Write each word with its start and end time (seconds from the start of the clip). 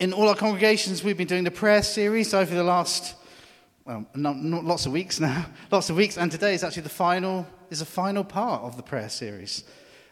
In 0.00 0.12
all 0.12 0.28
our 0.28 0.34
congregations, 0.34 1.04
we've 1.04 1.16
been 1.16 1.28
doing 1.28 1.44
the 1.44 1.52
prayer 1.52 1.80
series 1.80 2.34
over 2.34 2.52
the 2.52 2.64
last, 2.64 3.14
well, 3.84 4.04
not, 4.16 4.36
not 4.36 4.64
lots 4.64 4.86
of 4.86 4.92
weeks 4.92 5.20
now, 5.20 5.46
lots 5.70 5.88
of 5.88 5.94
weeks, 5.94 6.18
and 6.18 6.32
today 6.32 6.52
is 6.52 6.64
actually 6.64 6.82
the 6.82 6.88
final, 6.88 7.46
is 7.70 7.78
the 7.78 7.84
final 7.84 8.24
part 8.24 8.62
of 8.62 8.76
the 8.76 8.82
prayer 8.82 9.08
series. 9.08 9.62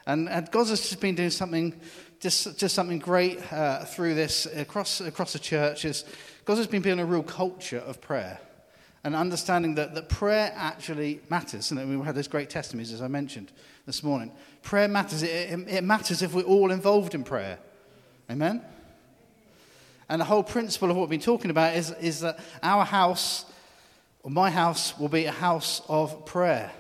And, 0.06 0.28
and 0.28 0.48
God's 0.52 0.70
just 0.70 1.00
been 1.00 1.16
doing 1.16 1.30
something, 1.30 1.80
just, 2.20 2.56
just 2.60 2.76
something 2.76 3.00
great 3.00 3.40
uh, 3.52 3.84
through 3.84 4.14
this 4.14 4.46
across, 4.46 5.00
across 5.00 5.32
the 5.32 5.40
church. 5.40 5.84
Is 5.84 6.04
God 6.44 6.58
has 6.58 6.68
been 6.68 6.82
building 6.82 7.04
a 7.04 7.06
real 7.06 7.24
culture 7.24 7.78
of 7.78 8.00
prayer 8.00 8.38
and 9.02 9.16
understanding 9.16 9.74
that, 9.74 9.96
that 9.96 10.08
prayer 10.08 10.52
actually 10.54 11.20
matters. 11.28 11.72
And 11.72 11.98
we 11.98 12.04
had 12.06 12.14
those 12.14 12.28
great 12.28 12.50
testimonies, 12.50 12.92
as 12.92 13.02
I 13.02 13.08
mentioned 13.08 13.50
this 13.86 14.04
morning. 14.04 14.30
Prayer 14.62 14.86
matters. 14.86 15.24
It, 15.24 15.50
it, 15.50 15.68
it 15.68 15.84
matters 15.84 16.22
if 16.22 16.34
we're 16.34 16.42
all 16.42 16.70
involved 16.70 17.16
in 17.16 17.24
prayer. 17.24 17.58
Amen? 18.30 18.62
And 20.12 20.20
the 20.20 20.26
whole 20.26 20.42
principle 20.42 20.90
of 20.90 20.96
what 20.98 21.08
we've 21.08 21.18
been 21.18 21.24
talking 21.24 21.50
about 21.50 21.74
is, 21.74 21.90
is 21.92 22.20
that 22.20 22.38
our 22.62 22.84
house, 22.84 23.46
or 24.22 24.30
my 24.30 24.50
house, 24.50 24.98
will 24.98 25.08
be 25.08 25.24
a 25.24 25.32
house 25.32 25.80
of 25.88 26.26
prayer. 26.26 26.70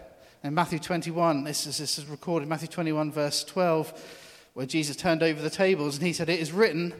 In 0.44 0.52
Matthew 0.52 0.78
21, 0.78 1.44
this 1.44 1.66
is, 1.66 1.78
this 1.78 1.96
is 1.96 2.04
recorded, 2.04 2.46
Matthew 2.46 2.68
21, 2.68 3.10
verse 3.10 3.42
12, 3.44 4.50
where 4.52 4.66
Jesus 4.66 4.96
turned 4.96 5.22
over 5.22 5.40
the 5.40 5.48
tables 5.48 5.96
and 5.96 6.06
he 6.06 6.12
said, 6.12 6.28
It 6.28 6.40
is 6.40 6.52
written, 6.52 6.92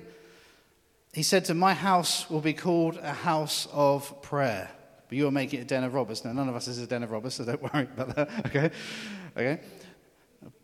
He 1.12 1.22
said 1.22 1.44
to 1.44 1.54
my 1.54 1.74
house 1.74 2.30
will 2.30 2.40
be 2.40 2.54
called 2.54 2.96
a 2.96 3.12
house 3.12 3.68
of 3.70 4.22
prayer. 4.22 4.70
But 5.10 5.18
you 5.18 5.26
are 5.26 5.30
making 5.30 5.60
it 5.60 5.64
a 5.64 5.66
den 5.66 5.84
of 5.84 5.92
robbers. 5.92 6.24
Now, 6.24 6.32
none 6.32 6.48
of 6.48 6.56
us 6.56 6.66
is 6.66 6.78
a 6.78 6.86
den 6.86 7.02
of 7.02 7.10
robbers, 7.10 7.34
so 7.34 7.44
don't 7.44 7.62
worry 7.62 7.82
about 7.94 8.16
that. 8.16 8.30
Okay? 8.46 8.70
Okay? 9.36 9.60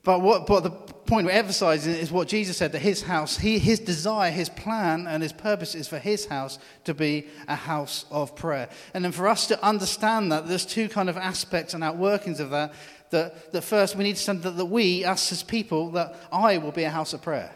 But 0.09 0.23
what 0.23 0.47
but 0.47 0.63
the 0.63 0.71
point 0.71 1.27
we're 1.27 1.33
emphasizing 1.33 1.93
is 1.93 2.11
what 2.11 2.29
Jesus 2.29 2.57
said 2.57 2.73
that 2.73 2.79
his 2.79 3.03
house, 3.03 3.37
he, 3.37 3.59
his 3.59 3.79
desire, 3.79 4.31
his 4.31 4.49
plan, 4.49 5.07
and 5.07 5.23
his 5.23 5.35
purpose 5.35 5.75
is 5.75 5.87
for 5.87 5.99
his 5.99 6.25
house 6.25 6.59
to 6.85 6.95
be 6.95 7.27
a 7.47 7.55
house 7.55 8.07
of 8.11 8.35
prayer. 8.35 8.71
And 8.95 9.05
then 9.05 9.13
for 9.13 9.29
us 9.29 9.47
to 9.49 9.63
understand 9.63 10.33
that, 10.33 10.49
there's 10.49 10.65
two 10.65 10.89
kind 10.89 11.11
of 11.11 11.19
aspects 11.19 11.75
and 11.75 11.85
outworkings 11.85 12.41
of 12.41 12.49
that. 12.49 12.73
That, 13.11 13.53
that 13.53 13.61
first, 13.61 13.97
we 13.97 14.05
need 14.05 14.17
to 14.17 14.31
understand 14.31 14.45
that, 14.45 14.57
that 14.57 14.65
we, 14.65 15.05
us 15.05 15.31
as 15.31 15.43
people, 15.43 15.91
that 15.91 16.17
I 16.33 16.57
will 16.57 16.73
be 16.73 16.85
a 16.85 16.91
house 16.91 17.13
of 17.13 17.21
prayer. 17.21 17.53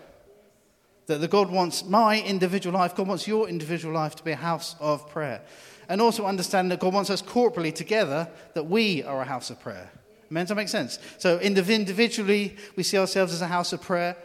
That 1.06 1.22
the 1.22 1.28
God 1.28 1.50
wants 1.50 1.86
my 1.86 2.20
individual 2.20 2.78
life, 2.78 2.94
God 2.94 3.08
wants 3.08 3.26
your 3.26 3.48
individual 3.48 3.94
life 3.94 4.14
to 4.16 4.24
be 4.24 4.32
a 4.32 4.36
house 4.36 4.76
of 4.78 5.08
prayer. 5.08 5.40
And 5.88 6.02
also 6.02 6.26
understand 6.26 6.70
that 6.70 6.80
God 6.80 6.92
wants 6.92 7.08
us 7.08 7.22
corporately 7.22 7.74
together, 7.74 8.28
that 8.52 8.64
we 8.64 9.02
are 9.04 9.22
a 9.22 9.24
house 9.24 9.48
of 9.48 9.58
prayer. 9.58 9.90
Amen? 10.32 10.44
Does 10.44 10.48
that 10.48 10.54
make 10.54 10.68
sense? 10.70 10.98
So 11.18 11.38
individually, 11.40 12.56
we 12.74 12.84
see 12.84 12.96
ourselves 12.96 13.34
as 13.34 13.42
a 13.42 13.46
house 13.46 13.74
of 13.74 13.82
prayer, 13.82 14.16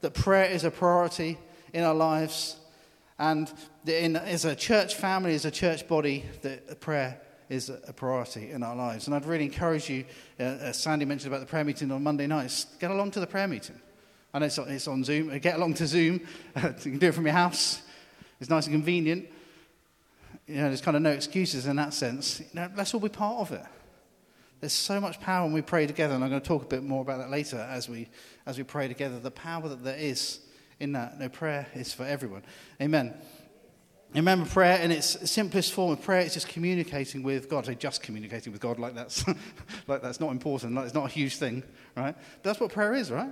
that 0.00 0.14
prayer 0.14 0.48
is 0.48 0.62
a 0.62 0.70
priority 0.70 1.38
in 1.72 1.82
our 1.82 1.92
lives. 1.92 2.54
And 3.18 3.52
in, 3.84 4.14
as 4.14 4.44
a 4.44 4.54
church 4.54 4.94
family, 4.94 5.34
as 5.34 5.44
a 5.44 5.50
church 5.50 5.88
body, 5.88 6.24
that 6.42 6.80
prayer 6.80 7.20
is 7.48 7.68
a 7.68 7.92
priority 7.92 8.52
in 8.52 8.62
our 8.62 8.76
lives. 8.76 9.08
And 9.08 9.16
I'd 9.16 9.26
really 9.26 9.44
encourage 9.44 9.90
you, 9.90 10.04
uh, 10.38 10.44
as 10.44 10.80
Sandy 10.80 11.04
mentioned 11.04 11.34
about 11.34 11.40
the 11.40 11.50
prayer 11.50 11.64
meeting 11.64 11.90
on 11.90 12.00
Monday 12.04 12.28
nights, 12.28 12.66
get 12.78 12.92
along 12.92 13.10
to 13.10 13.20
the 13.20 13.26
prayer 13.26 13.48
meeting. 13.48 13.80
I 14.32 14.38
know 14.38 14.46
it's, 14.46 14.56
it's 14.56 14.86
on 14.86 15.02
Zoom. 15.02 15.36
Get 15.40 15.56
along 15.56 15.74
to 15.74 15.86
Zoom. 15.88 16.20
you 16.54 16.72
can 16.80 16.98
do 16.98 17.08
it 17.08 17.14
from 17.14 17.26
your 17.26 17.34
house. 17.34 17.82
It's 18.40 18.50
nice 18.50 18.66
and 18.68 18.74
convenient. 18.74 19.28
You 20.46 20.54
know, 20.58 20.68
there's 20.68 20.80
kind 20.80 20.96
of 20.96 21.02
no 21.02 21.10
excuses 21.10 21.66
in 21.66 21.74
that 21.74 21.92
sense. 21.92 22.38
You 22.38 22.46
know, 22.52 22.70
let's 22.76 22.94
all 22.94 23.00
be 23.00 23.08
part 23.08 23.38
of 23.38 23.50
it. 23.50 23.66
There's 24.60 24.72
so 24.72 25.00
much 25.00 25.20
power 25.20 25.44
when 25.44 25.54
we 25.54 25.62
pray 25.62 25.86
together, 25.86 26.14
and 26.14 26.22
I'm 26.22 26.30
going 26.30 26.42
to 26.42 26.46
talk 26.46 26.62
a 26.62 26.66
bit 26.66 26.82
more 26.82 27.00
about 27.00 27.18
that 27.18 27.30
later 27.30 27.56
as 27.56 27.88
we, 27.88 28.08
as 28.46 28.58
we 28.58 28.64
pray 28.64 28.88
together. 28.88 29.18
The 29.18 29.30
power 29.30 29.68
that 29.68 29.82
there 29.82 29.96
is 29.96 30.40
in 30.78 30.92
that. 30.92 31.18
No, 31.18 31.28
prayer 31.28 31.66
is 31.74 31.92
for 31.94 32.04
everyone. 32.04 32.42
Amen. 32.80 33.14
Remember, 34.14 34.44
prayer 34.44 34.80
in 34.80 34.90
its 34.90 35.30
simplest 35.30 35.72
form 35.72 35.92
of 35.92 36.02
prayer 36.02 36.22
is 36.22 36.34
just 36.34 36.48
communicating 36.48 37.22
with 37.22 37.48
God. 37.48 37.66
Say 37.66 37.76
just 37.76 38.02
communicating 38.02 38.52
with 38.52 38.60
God, 38.60 38.78
like 38.78 38.94
that's, 38.94 39.24
like 39.86 40.02
that's 40.02 40.18
not 40.18 40.32
important, 40.32 40.74
like 40.74 40.86
it's 40.86 40.94
not 40.94 41.06
a 41.06 41.12
huge 41.12 41.36
thing, 41.36 41.62
right? 41.96 42.14
But 42.14 42.42
that's 42.42 42.60
what 42.60 42.72
prayer 42.72 42.94
is, 42.94 43.10
right? 43.10 43.30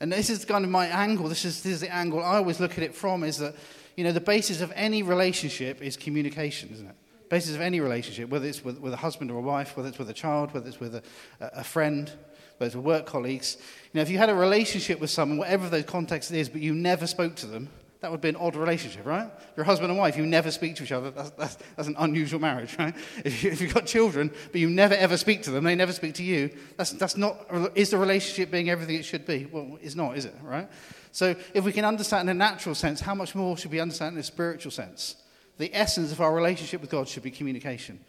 And 0.00 0.12
this 0.12 0.30
is 0.30 0.44
kind 0.44 0.64
of 0.64 0.70
my 0.70 0.86
angle. 0.86 1.28
This 1.28 1.44
is, 1.44 1.62
this 1.62 1.74
is 1.74 1.80
the 1.80 1.94
angle 1.94 2.22
I 2.22 2.36
always 2.36 2.60
look 2.60 2.72
at 2.72 2.84
it 2.84 2.94
from 2.94 3.22
is 3.22 3.38
that, 3.38 3.54
you 3.96 4.04
know, 4.04 4.12
the 4.12 4.20
basis 4.20 4.60
of 4.60 4.72
any 4.74 5.02
relationship 5.02 5.80
is 5.80 5.96
communication, 5.96 6.70
isn't 6.72 6.88
it? 6.88 6.96
Basis 7.28 7.54
of 7.54 7.60
any 7.60 7.80
relationship, 7.80 8.28
whether 8.30 8.46
it's 8.46 8.64
with, 8.64 8.78
with, 8.78 8.92
a 8.92 8.96
husband 8.96 9.30
or 9.30 9.38
a 9.38 9.42
wife, 9.42 9.76
whether 9.76 9.88
it's 9.88 9.98
with 9.98 10.10
a 10.10 10.14
child, 10.14 10.54
whether 10.54 10.68
it's 10.68 10.80
with 10.80 10.94
a, 10.94 11.02
a 11.40 11.64
friend, 11.64 12.10
whether 12.56 12.68
it's 12.68 12.76
with 12.76 12.84
work 12.84 13.06
colleagues. 13.06 13.56
You 13.92 13.98
know, 13.98 14.02
if 14.02 14.10
you 14.10 14.18
had 14.18 14.30
a 14.30 14.34
relationship 14.34 15.00
with 15.00 15.10
someone, 15.10 15.38
whatever 15.38 15.68
the 15.68 15.82
context 15.82 16.30
is, 16.32 16.48
but 16.48 16.60
you 16.60 16.74
never 16.74 17.06
spoke 17.06 17.36
to 17.36 17.46
them, 17.46 17.68
that 18.00 18.12
would 18.12 18.20
be 18.20 18.28
an 18.28 18.36
odd 18.36 18.54
relationship, 18.54 19.04
right? 19.04 19.28
You're 19.56 19.64
husband 19.64 19.90
and 19.90 19.98
wife, 19.98 20.16
you 20.16 20.24
never 20.24 20.52
speak 20.52 20.76
to 20.76 20.84
each 20.84 20.92
other. 20.92 21.10
That's, 21.10 21.30
that's, 21.30 21.58
that's 21.76 21.88
an 21.88 21.96
unusual 21.98 22.40
marriage, 22.40 22.78
right? 22.78 22.94
If, 23.24 23.42
you, 23.42 23.50
if 23.50 23.60
you've 23.60 23.74
got 23.74 23.86
children, 23.86 24.30
but 24.52 24.60
you 24.60 24.70
never 24.70 24.94
ever 24.94 25.16
speak 25.16 25.42
to 25.42 25.50
them, 25.50 25.64
they 25.64 25.74
never 25.74 25.92
speak 25.92 26.14
to 26.14 26.22
you, 26.22 26.50
that's, 26.76 26.92
that's 26.92 27.16
not, 27.16 27.46
is 27.74 27.90
the 27.90 27.98
relationship 27.98 28.52
being 28.52 28.70
everything 28.70 28.96
it 28.96 29.04
should 29.04 29.26
be? 29.26 29.48
Well, 29.50 29.78
it's 29.82 29.96
not, 29.96 30.16
is 30.16 30.26
it, 30.26 30.34
right? 30.42 30.68
So 31.10 31.34
if 31.54 31.64
we 31.64 31.72
can 31.72 31.84
understand 31.84 32.30
in 32.30 32.36
a 32.36 32.38
natural 32.38 32.76
sense, 32.76 33.00
how 33.00 33.14
much 33.14 33.34
more 33.34 33.56
should 33.56 33.72
we 33.72 33.80
understand 33.80 34.14
in 34.14 34.20
a 34.20 34.24
spiritual 34.24 34.70
sense? 34.70 35.16
The 35.58 35.74
essence 35.74 36.12
of 36.12 36.20
our 36.20 36.34
relationship 36.34 36.80
with 36.80 36.90
God 36.90 37.08
should 37.08 37.22
be 37.22 37.30
communication. 37.30 38.00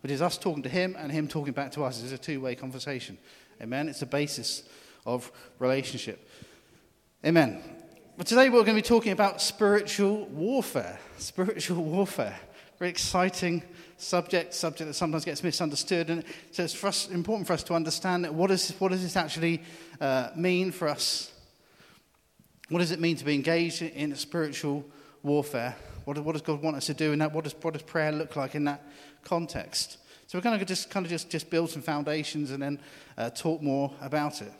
But 0.00 0.10
is 0.10 0.22
us 0.22 0.38
talking 0.38 0.62
to 0.62 0.68
Him 0.68 0.96
and 0.98 1.10
Him 1.10 1.26
talking 1.26 1.52
back 1.52 1.72
to 1.72 1.84
us. 1.84 2.02
It's 2.02 2.12
a 2.12 2.18
two 2.18 2.40
way 2.40 2.54
conversation. 2.54 3.18
Amen. 3.60 3.88
It's 3.88 4.00
the 4.00 4.06
basis 4.06 4.62
of 5.04 5.32
relationship. 5.58 6.28
Amen. 7.24 7.60
But 8.16 8.26
today 8.26 8.48
we're 8.48 8.64
going 8.64 8.76
to 8.76 8.82
be 8.82 8.82
talking 8.82 9.12
about 9.12 9.40
spiritual 9.40 10.26
warfare. 10.26 10.98
Spiritual 11.16 11.82
warfare. 11.82 12.38
Very 12.78 12.90
exciting 12.90 13.62
subject, 13.96 14.54
subject 14.54 14.86
that 14.86 14.94
sometimes 14.94 15.24
gets 15.24 15.42
misunderstood. 15.42 16.10
And 16.10 16.24
so 16.52 16.62
it's 16.62 16.74
for 16.74 16.88
us, 16.88 17.08
important 17.08 17.46
for 17.46 17.54
us 17.54 17.64
to 17.64 17.74
understand 17.74 18.28
what, 18.30 18.50
is, 18.50 18.70
what 18.78 18.92
does 18.92 19.02
this 19.02 19.16
actually 19.16 19.62
uh, 20.00 20.30
mean 20.36 20.70
for 20.70 20.88
us? 20.88 21.32
What 22.68 22.78
does 22.78 22.92
it 22.92 23.00
mean 23.00 23.16
to 23.16 23.24
be 23.24 23.34
engaged 23.34 23.82
in 23.82 24.14
spiritual 24.14 24.84
warfare? 25.22 25.74
What, 26.08 26.16
what 26.20 26.32
does 26.32 26.40
God 26.40 26.62
want 26.62 26.74
us 26.74 26.86
to 26.86 26.94
do 26.94 27.12
in 27.12 27.18
that? 27.18 27.34
What 27.34 27.44
does, 27.44 27.54
what 27.60 27.74
does 27.74 27.82
prayer 27.82 28.12
look 28.12 28.34
like 28.34 28.54
in 28.54 28.64
that 28.64 28.82
context? 29.24 29.98
So 30.26 30.38
we're 30.38 30.42
going 30.42 30.58
to 30.58 30.64
just 30.64 30.88
kind 30.88 31.04
of 31.04 31.10
just, 31.10 31.28
just 31.28 31.50
build 31.50 31.68
some 31.68 31.82
foundations 31.82 32.50
and 32.50 32.62
then 32.62 32.80
uh, 33.18 33.28
talk 33.28 33.60
more 33.60 33.92
about 34.00 34.40
it. 34.40 34.50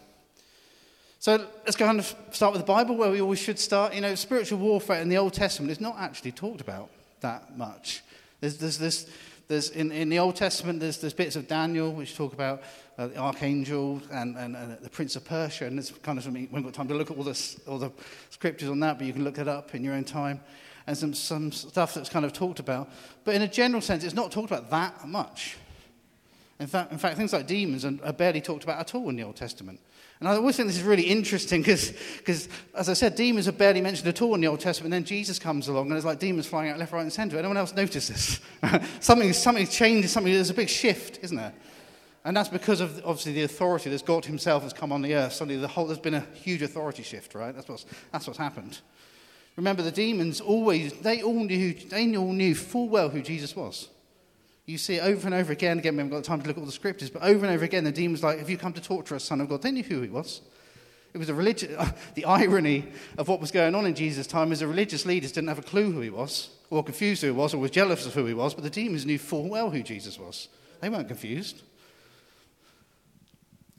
So 1.21 1.49
let's 1.65 1.75
go 1.75 1.89
and 1.89 2.05
start 2.33 2.53
with 2.53 2.61
the 2.61 2.67
Bible, 2.67 2.97
where 2.97 3.11
we 3.11 3.23
always 3.23 3.39
should 3.39 3.59
start. 3.59 3.95
You 3.95 4.03
know, 4.03 4.15
spiritual 4.15 4.59
warfare 4.59 5.01
in 5.01 5.09
the 5.09 5.17
Old 5.17 5.33
Testament 5.33 5.73
is 5.73 5.81
not 5.81 5.97
actually 5.99 6.33
talked 6.33 6.61
about 6.61 6.91
that 7.21 7.57
much. 7.57 8.03
There's, 8.41 8.59
there's 8.59 8.77
this, 8.77 9.11
there's 9.49 9.71
in, 9.71 9.91
in 9.91 10.11
the 10.11 10.19
Old 10.19 10.37
Testament, 10.37 10.81
there's, 10.81 10.99
there's 10.99 11.15
bits 11.15 11.35
of 11.35 11.49
Daniel 11.49 11.95
which 11.95 12.15
talk 12.15 12.35
about 12.35 12.63
uh, 12.99 13.07
the 13.07 13.17
archangel 13.17 14.03
and, 14.13 14.37
and, 14.37 14.55
and, 14.55 14.79
the 14.81 14.91
prince 14.91 15.17
of 15.17 15.25
Persia, 15.25 15.65
and 15.65 15.79
it's 15.79 15.93
kind 15.93 16.19
of 16.19 16.25
something, 16.25 16.43
we 16.43 16.49
haven't 16.49 16.65
got 16.65 16.75
time 16.75 16.89
to 16.89 16.95
look 16.95 17.11
at 17.11 17.17
all, 17.17 17.25
this, 17.25 17.59
all 17.67 17.79
the 17.79 17.91
scriptures 18.29 18.69
on 18.69 18.81
that, 18.81 18.99
but 18.99 19.07
you 19.07 19.15
can 19.15 19.25
look 19.25 19.39
it 19.39 19.49
up 19.49 19.75
in 19.75 19.83
your 19.83 19.95
own 19.95 20.05
time 20.05 20.41
and 20.89 20.97
some, 20.97 21.13
some 21.13 21.53
stuff 21.53 21.93
that's 21.93 22.09
kind 22.09 22.25
of 22.25 22.33
talked 22.33 22.61
about. 22.61 22.91
But 23.23 23.35
in 23.35 23.43
a 23.43 23.49
general 23.49 23.83
sense, 23.83 24.05
it's 24.05 24.15
not 24.15 24.33
talked 24.33 24.51
about 24.51 24.71
that 24.71 25.07
much. 25.07 25.59
In 26.59 26.67
fact, 26.67 26.91
in 26.91 26.99
fact 26.99 27.19
things 27.19 27.33
like 27.33 27.47
demons 27.47 27.85
are 27.85 28.13
barely 28.13 28.41
talked 28.41 28.65
about 28.65 28.81
at 28.81 28.95
all 28.95 29.11
in 29.11 29.17
the 29.17 29.23
Old 29.23 29.37
Testament. 29.37 29.81
And 30.19 30.29
I 30.29 30.35
always 30.35 30.57
think 30.57 30.67
this 30.67 30.79
is 30.79 30.83
really 30.83 31.05
interesting 31.05 31.61
because, 31.61 31.93
as 32.75 32.89
I 32.89 32.95
said, 32.95 33.15
demons 33.15 33.47
are 33.47 33.53
barely 33.53 33.83
mentioned 33.83 34.09
at 34.09 34.21
all 34.23 34.35
in 34.35 34.41
the 34.41 34.49
Old 34.49 34.61
Testament. 34.61 34.93
And 34.93 35.05
then 35.05 35.07
Jesus 35.07 35.39
comes 35.39 35.69
along 35.69 35.87
and 35.87 35.93
there's 35.93 36.07
like 36.07 36.19
demons 36.19 36.47
flying 36.47 36.71
out 36.71 36.79
left, 36.79 36.93
right, 36.93 37.03
and 37.03 37.13
centre. 37.13 37.39
Anyone 37.39 37.59
else 37.59 37.75
notice 37.75 38.09
this? 38.09 38.41
something, 39.01 39.33
something 39.35 39.67
changed, 39.67 40.09
something, 40.09 40.33
there's 40.33 40.51
a 40.51 40.55
big 40.55 40.71
shift, 40.71 41.19
isn't 41.23 41.37
there? 41.37 41.53
And 42.25 42.35
that's 42.35 42.49
because 42.49 42.81
of 42.81 42.97
obviously 43.05 43.35
the 43.35 43.43
authority 43.43 43.91
that 43.91 44.05
God 44.07 44.25
Himself 44.25 44.63
has 44.63 44.73
come 44.73 44.91
on 44.91 45.03
the 45.03 45.15
earth. 45.15 45.35
Suddenly, 45.35 45.61
the 45.61 45.69
whole, 45.69 45.87
there's 45.87 45.99
been 45.99 46.15
a 46.15 46.27
huge 46.35 46.63
authority 46.63 47.03
shift, 47.03 47.35
right? 47.35 47.55
That's 47.55 47.69
what's, 47.69 47.85
that's 48.11 48.27
what's 48.27 48.39
happened. 48.39 48.81
Remember, 49.59 49.83
the 49.83 49.91
demons 49.91 50.41
always, 50.41 50.93
they 51.01 51.21
all 51.21 51.43
knew, 51.43 51.75
they 51.75 52.17
all 52.17 52.33
knew 52.33 52.55
full 52.55 52.89
well 52.89 53.09
who 53.09 53.21
Jesus 53.21 53.57
was. 53.57 53.89
You 54.67 54.79
see 54.79 54.95
it 54.95 55.03
over 55.03 55.27
and 55.27 55.35
over 55.35 55.53
again. 55.53 55.81
Again, 55.81 55.95
we 55.95 55.99
haven't 55.99 56.17
got 56.17 56.23
time 56.23 56.41
to 56.41 56.47
look 56.47 56.57
at 56.57 56.61
all 56.61 56.67
the 56.67 56.71
scriptures, 56.71 57.11
but 57.11 57.23
over 57.23 57.45
and 57.45 57.53
over 57.53 57.65
again, 57.65 57.83
the 57.83 57.91
demons 57.91 58.23
like, 58.23 58.39
"Have 58.39 58.49
you 58.49 58.57
come 58.57 58.73
to 58.75 58.81
torture 58.81 59.17
us, 59.17 59.25
Son 59.25 59.41
of 59.41 59.49
God?" 59.49 59.63
They 59.63 59.73
knew 59.73 59.83
who 59.83 60.01
he 60.01 60.11
was. 60.11 60.43
It 61.13 61.19
was 61.19 61.29
a 61.29 61.35
religious. 61.35 61.77
the 62.15 62.25
irony 62.25 62.85
of 63.17 63.27
what 63.27 63.41
was 63.41 63.51
going 63.51 63.75
on 63.75 63.85
in 63.85 63.97
Jesus' 63.97 64.29
time 64.29 64.53
is 64.53 64.61
the 64.61 64.69
religious 64.69 65.05
leaders 65.05 65.33
didn't 65.33 65.49
have 65.49 65.59
a 65.59 65.63
clue 65.63 65.91
who 65.91 66.03
he 66.03 66.11
was, 66.11 66.51
or 66.71 66.85
confused 66.85 67.23
who 67.23 67.27
he 67.27 67.33
was, 67.33 67.53
or 67.53 67.59
was 67.59 67.73
jealous 67.73 68.07
of 68.07 68.15
who 68.15 68.27
he 68.27 68.35
was. 68.35 68.55
But 68.55 68.63
the 68.63 68.71
demons 68.71 69.05
knew 69.07 69.19
full 69.19 69.49
well 69.49 69.71
who 69.71 69.83
Jesus 69.83 70.21
was. 70.21 70.47
They 70.81 70.89
weren't 70.89 71.09
confused. 71.09 71.63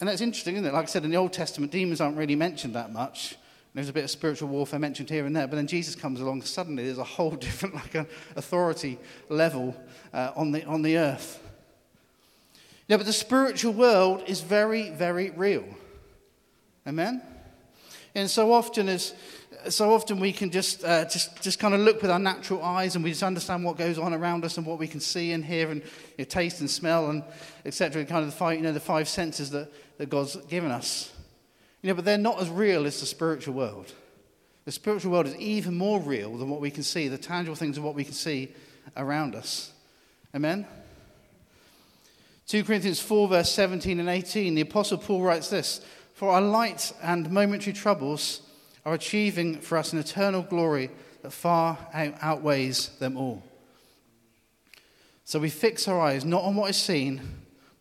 And 0.02 0.10
that's 0.10 0.20
interesting, 0.20 0.56
isn't 0.56 0.68
it? 0.68 0.74
Like 0.74 0.84
I 0.84 0.88
said, 0.88 1.06
in 1.06 1.12
the 1.12 1.16
Old 1.16 1.31
Testament, 1.31 1.72
demons 1.72 2.02
aren't 2.02 2.18
really 2.18 2.36
mentioned 2.36 2.76
that 2.76 2.92
much. 2.92 3.38
There's 3.74 3.89
a 3.89 3.94
bit 3.94 4.04
of 4.04 4.10
spiritual 4.10 4.50
warfare 4.50 4.80
mentioned 4.80 5.10
here 5.10 5.25
and 5.25 5.36
there, 5.36 5.48
but 5.48 5.56
then 5.56 5.68
Jesus 5.68 5.95
comes 5.95 6.19
along. 6.19 6.42
Suddenly, 6.42 6.86
there's 6.86 6.98
a 6.98 7.04
whole 7.04 7.31
different, 7.36 7.75
like, 7.75 7.95
an 7.95 8.07
authority 8.36 8.98
level 9.30 9.75
uh, 10.13 10.31
on, 10.36 10.51
the, 10.51 10.66
on 10.66 10.81
the 10.81 10.98
earth. 10.98 11.42
Yeah, 12.88 12.98
but 12.98 13.06
the 13.06 13.13
spiritual 13.13 13.74
world 13.74 14.24
is 14.25 14.42
very, 14.42 14.89
very 14.89 15.30
real. 15.30 15.66
Amen? 16.88 17.21
And 18.16 18.27
so 18.27 18.51
often, 18.51 18.89
as, 18.89 19.13
so 19.69 19.94
often 19.94 20.19
we 20.19 20.33
can 20.33 20.50
just, 20.50 20.83
uh, 20.83 21.06
just, 21.06 21.39
just 21.44 21.60
kind 21.60 21.75
of 21.75 21.81
look 21.81 22.01
with 22.01 22.10
our 22.10 22.18
natural 22.18 22.63
eyes 22.63 22.95
and 22.95 23.04
we 23.04 23.12
just 23.12 23.21
understand 23.21 23.63
what 23.63 23.77
goes 23.77 24.00
on 24.00 24.16
around 24.16 24.44
us 24.44 24.57
and 24.57 24.66
what 24.66 24.80
we 24.80 24.88
can 24.88 25.00
see 25.00 25.33
and 25.33 25.45
hear 25.45 25.69
and 25.69 25.81
you 25.81 25.89
know, 26.19 26.24
taste 26.25 26.62
and 26.62 26.69
smell 26.69 27.12
and 27.12 27.24
etc. 27.66 28.04
Kind 28.06 28.25
of 28.25 28.31
the 28.31 28.36
five, 28.36 28.57
you 28.57 28.63
know, 28.63 28.71
the 28.71 28.80
five 28.80 29.07
senses 29.07 29.51
that, 29.51 29.71
that 30.00 30.10
God's 30.10 30.36
given 30.48 30.71
us. 30.71 31.13
You 31.81 31.90
know, 31.90 31.96
but 31.96 32.06
they're 32.06 32.18
not 32.18 32.42
as 32.42 32.50
real 32.50 32.86
as 32.86 33.00
the 33.00 33.06
spiritual 33.06 33.54
world. 33.54 33.94
The 34.66 34.72
spiritual 34.72 35.12
world 35.12 35.28
is 35.28 35.36
even 35.38 35.76
more 35.76 36.00
real 36.00 36.38
than 36.38 36.50
what 36.50 36.62
we 36.62 36.72
can 36.72 36.84
see, 36.84 37.08
the 37.08 37.18
tangible 37.18 37.56
things 37.56 37.78
of 37.78 37.84
what 37.84 37.96
we 37.96 38.04
can 38.04 38.14
see 38.14 38.54
around 38.98 39.36
us. 39.36 39.72
Amen? 40.36 40.68
2 42.48 42.64
Corinthians 42.64 43.00
4, 43.00 43.28
verse 43.28 43.52
17 43.52 44.00
and 44.00 44.10
18, 44.10 44.56
the 44.56 44.62
Apostle 44.62 44.98
Paul 44.98 45.22
writes 45.22 45.50
this 45.50 45.81
For 46.14 46.31
our 46.31 46.42
light 46.42 46.92
and 47.02 47.31
momentary 47.31 47.74
troubles 47.74 48.42
are 48.86 48.94
achieving 48.94 49.60
for 49.60 49.78
us 49.78 49.94
an 49.94 50.00
eternal 50.00 50.42
glory 50.42 50.90
that 51.22 51.31
far 51.31 51.78
outweighs 51.94 52.90
them 52.98 53.18
all. 53.18 53.44
So 55.26 55.40
we 55.40 55.50
fix 55.50 55.88
our 55.88 56.00
eyes 56.00 56.26
not 56.26 56.44
on 56.44 56.56
what 56.56 56.72
is 56.72 56.78
seen, 56.78 57.22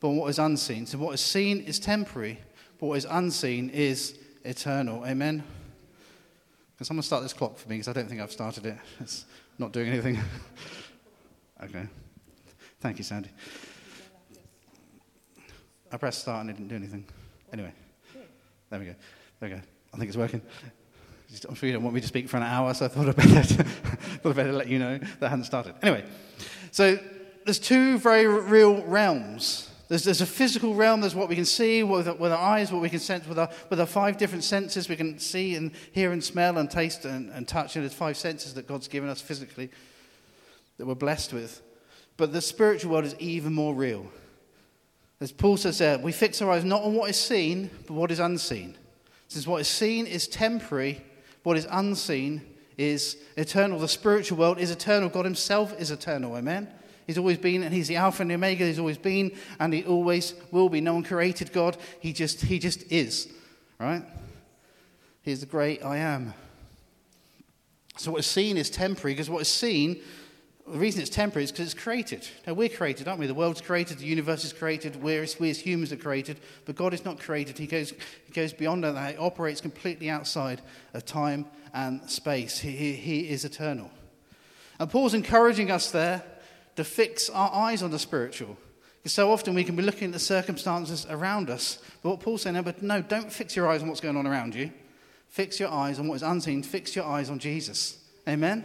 but 0.01 0.09
on 0.09 0.17
what 0.17 0.29
is 0.29 0.39
unseen. 0.39 0.85
So 0.87 0.99
what 0.99 1.15
is 1.15 1.21
seen 1.21 1.61
is 1.61 1.79
temporary, 1.79 2.41
but 2.79 2.87
what 2.87 2.99
is 2.99 3.07
unseen 3.09 3.71
is 3.71 4.19
eternal. 4.45 5.05
Amen? 5.07 5.43
Can 6.77 6.85
someone 6.85 7.03
start 7.03 7.23
this 7.23 7.33
clock 7.33 7.59
for 7.59 7.69
me? 7.69 7.77
Because 7.77 7.89
I 7.89 7.93
don't 7.93 8.09
think 8.09 8.21
I've 8.21 8.33
started 8.33 8.67
it. 8.67 8.77
It's 9.01 9.25
not 9.59 9.73
doing 9.73 9.89
anything. 9.89 10.19
okay. 11.65 11.89
Thank 12.81 12.99
you, 12.99 13.05
Sandy. 13.05 13.31
I 15.91 15.97
pressed 15.97 16.21
start 16.21 16.43
and 16.43 16.51
it 16.51 16.53
didn't 16.55 16.69
do 16.69 16.77
anything. 16.77 17.05
Anyway, 17.53 17.73
there 18.71 18.79
we 18.79 18.87
go. 18.87 18.95
There 19.41 19.49
we 19.49 19.57
go. 19.57 19.63
I 19.93 19.97
think 19.97 20.09
it's 20.09 20.17
working. 20.17 20.43
I'm 21.49 21.55
sure 21.55 21.67
you 21.67 21.73
don't 21.75 21.83
want 21.83 21.95
me 21.95 22.01
to 22.01 22.07
speak 22.07 22.29
for 22.29 22.37
an 22.37 22.43
hour, 22.43 22.73
so 22.75 22.87
I 22.87 22.89
thought 22.89 23.09
I'd 23.09 23.17
better, 23.17 23.43
thought 23.65 24.31
I'd 24.31 24.37
better 24.37 24.53
let 24.53 24.69
you 24.69 24.79
know 24.79 24.99
that 24.99 25.27
I 25.27 25.29
hadn't 25.29 25.45
started. 25.45 25.75
Anyway, 25.83 26.05
so 26.71 26.99
there's 27.45 27.59
two 27.59 27.99
very 27.99 28.27
real 28.27 28.83
realms. 28.85 29.68
There's, 29.89 30.05
there's 30.05 30.21
a 30.21 30.27
physical 30.27 30.75
realm, 30.75 31.01
there's 31.01 31.15
what 31.15 31.31
we 31.31 31.35
can 31.35 31.47
see 31.47 31.83
with, 31.83 32.07
with 32.19 32.31
our 32.31 32.39
eyes, 32.39 32.71
what 32.71 32.83
we 32.83 32.91
can 32.91 32.99
sense 32.99 33.27
with 33.27 33.39
our, 33.39 33.51
with 33.71 33.81
our 33.81 33.87
five 33.87 34.19
different 34.19 34.45
senses. 34.45 34.89
We 34.89 34.97
can 34.97 35.19
see 35.19 35.55
and 35.55 35.73
hear 35.93 36.13
and 36.13 36.23
smell 36.23 36.59
and 36.59 36.71
taste 36.71 37.07
and, 37.07 37.31
and 37.31 37.49
touch. 37.49 37.75
And 37.75 37.85
there's 37.85 37.95
five 37.95 38.19
senses 38.19 38.55
that 38.55 38.67
God's 38.69 38.87
given 38.87 39.09
us 39.09 39.23
physically 39.23 39.71
that 40.77 40.87
we're 40.87 40.95
blessed 40.95 41.33
with. 41.33 41.63
But 42.19 42.33
the 42.33 42.43
spiritual 42.43 42.93
world 42.93 43.07
is 43.07 43.15
even 43.19 43.55
more 43.55 43.75
real. 43.75 44.07
As 45.21 45.33
Paul 45.33 45.57
says 45.57 45.79
there, 45.79 45.99
we 45.99 46.13
fix 46.13 46.43
our 46.43 46.51
eyes 46.51 46.65
not 46.65 46.83
on 46.83 46.95
what 46.95 47.09
is 47.09 47.17
seen, 47.19 47.71
but 47.87 47.95
what 47.95 48.11
is 48.11 48.21
unseen. 48.21 48.77
Since 49.29 49.47
what 49.47 49.61
is 49.61 49.69
seen 49.69 50.07
is 50.07 50.29
temporary, 50.29 51.03
what 51.43 51.57
is 51.57 51.67
unseen 51.71 52.43
is 52.77 53.17
eternal. 53.37 53.79
The 53.79 53.89
spiritual 53.89 54.39
world 54.39 54.59
is 54.59 54.71
eternal. 54.71 55.09
God 55.09 55.25
Himself 55.25 55.79
is 55.81 55.91
eternal. 55.91 56.37
Amen. 56.37 56.69
He's 57.09 57.19
always 57.19 57.39
been, 57.39 57.65
and 57.65 57.75
He's 57.75 57.89
the 57.89 57.97
Alpha 57.97 58.23
and 58.23 58.31
the 58.31 58.37
Omega. 58.37 58.65
He's 58.65 58.79
always 58.79 58.99
been, 58.99 59.33
and 59.59 59.75
He 59.75 59.83
always 59.83 60.35
will 60.53 60.69
be. 60.69 60.81
No 60.81 60.95
one 60.95 61.03
created 61.03 61.53
God. 61.53 61.77
He 61.99 62.13
just, 62.13 62.43
He 62.43 62.61
just 62.61 62.93
is. 62.93 63.29
Right? 63.81 64.05
He's 65.23 65.41
the 65.41 65.47
great 65.47 65.85
I 65.85 65.97
am. 65.97 66.35
So 67.97 68.13
what 68.13 68.21
is 68.21 68.27
seen 68.27 68.57
is 68.57 68.71
temporary, 68.71 69.15
because 69.15 69.29
what 69.29 69.43
is 69.43 69.49
seen 69.49 70.01
the 70.71 70.79
reason 70.79 71.01
it's 71.01 71.11
temporary 71.11 71.45
is 71.45 71.51
because 71.51 71.73
it's 71.73 71.83
created. 71.83 72.29
Now, 72.47 72.53
we're 72.53 72.69
created, 72.69 73.09
aren't 73.09 73.21
we? 73.21 73.27
The 73.27 73.35
world's 73.35 73.61
created, 73.61 73.99
the 73.99 74.07
universe 74.07 74.45
is 74.45 74.53
created, 74.53 75.03
we 75.03 75.17
as 75.17 75.59
humans 75.59 75.93
are 75.93 75.97
created, 75.97 76.41
but 76.67 76.77
God 76.77 76.93
is 76.93 77.05
not 77.05 77.19
created. 77.19 77.57
He 77.57 77.67
goes, 77.67 77.91
he 78.27 78.33
goes 78.33 78.53
beyond 78.53 78.85
that. 78.85 79.13
He 79.13 79.17
operates 79.17 79.61
completely 79.61 80.11
outside 80.11 80.61
of 80.93 81.07
time 81.07 81.47
and 81.73 82.09
space. 82.11 82.59
He, 82.59 82.73
he, 82.73 82.93
he 82.93 83.29
is 83.31 83.45
eternal. 83.45 83.91
And 84.79 84.91
Paul's 84.91 85.15
encouraging 85.15 85.71
us 85.71 85.91
there 85.91 86.23
to 86.79 86.85
fix 86.85 87.29
our 87.29 87.53
eyes 87.53 87.83
on 87.83 87.91
the 87.91 87.99
spiritual. 87.99 88.57
Because 88.99 89.13
so 89.13 89.33
often 89.33 89.53
we 89.53 89.65
can 89.65 89.75
be 89.75 89.83
looking 89.83 90.07
at 90.07 90.13
the 90.13 90.21
circumstances 90.21 91.09
around 91.11 91.51
us. 91.51 91.83
But 92.05 92.11
what 92.11 92.21
Paul's 92.21 92.43
saying, 92.43 92.55
no, 92.55 92.63
but 92.63 92.81
no, 92.81 93.03
don't 93.03 93.33
fix 93.33 93.57
your 93.57 93.69
eyes 93.69 93.83
on 93.83 93.89
what's 93.89 94.01
going 94.01 94.17
on 94.17 94.29
around 94.29 94.55
you. 94.55 94.71
Fix 95.29 95.59
your 95.59 95.71
eyes 95.71 95.99
on 95.99 96.07
what 96.07 96.15
is 96.15 96.23
unseen. 96.23 96.63
Fix 96.63 96.95
your 96.95 97.05
eyes 97.05 97.31
on 97.31 97.41
Jesus. 97.41 97.99
Amen? 98.29 98.65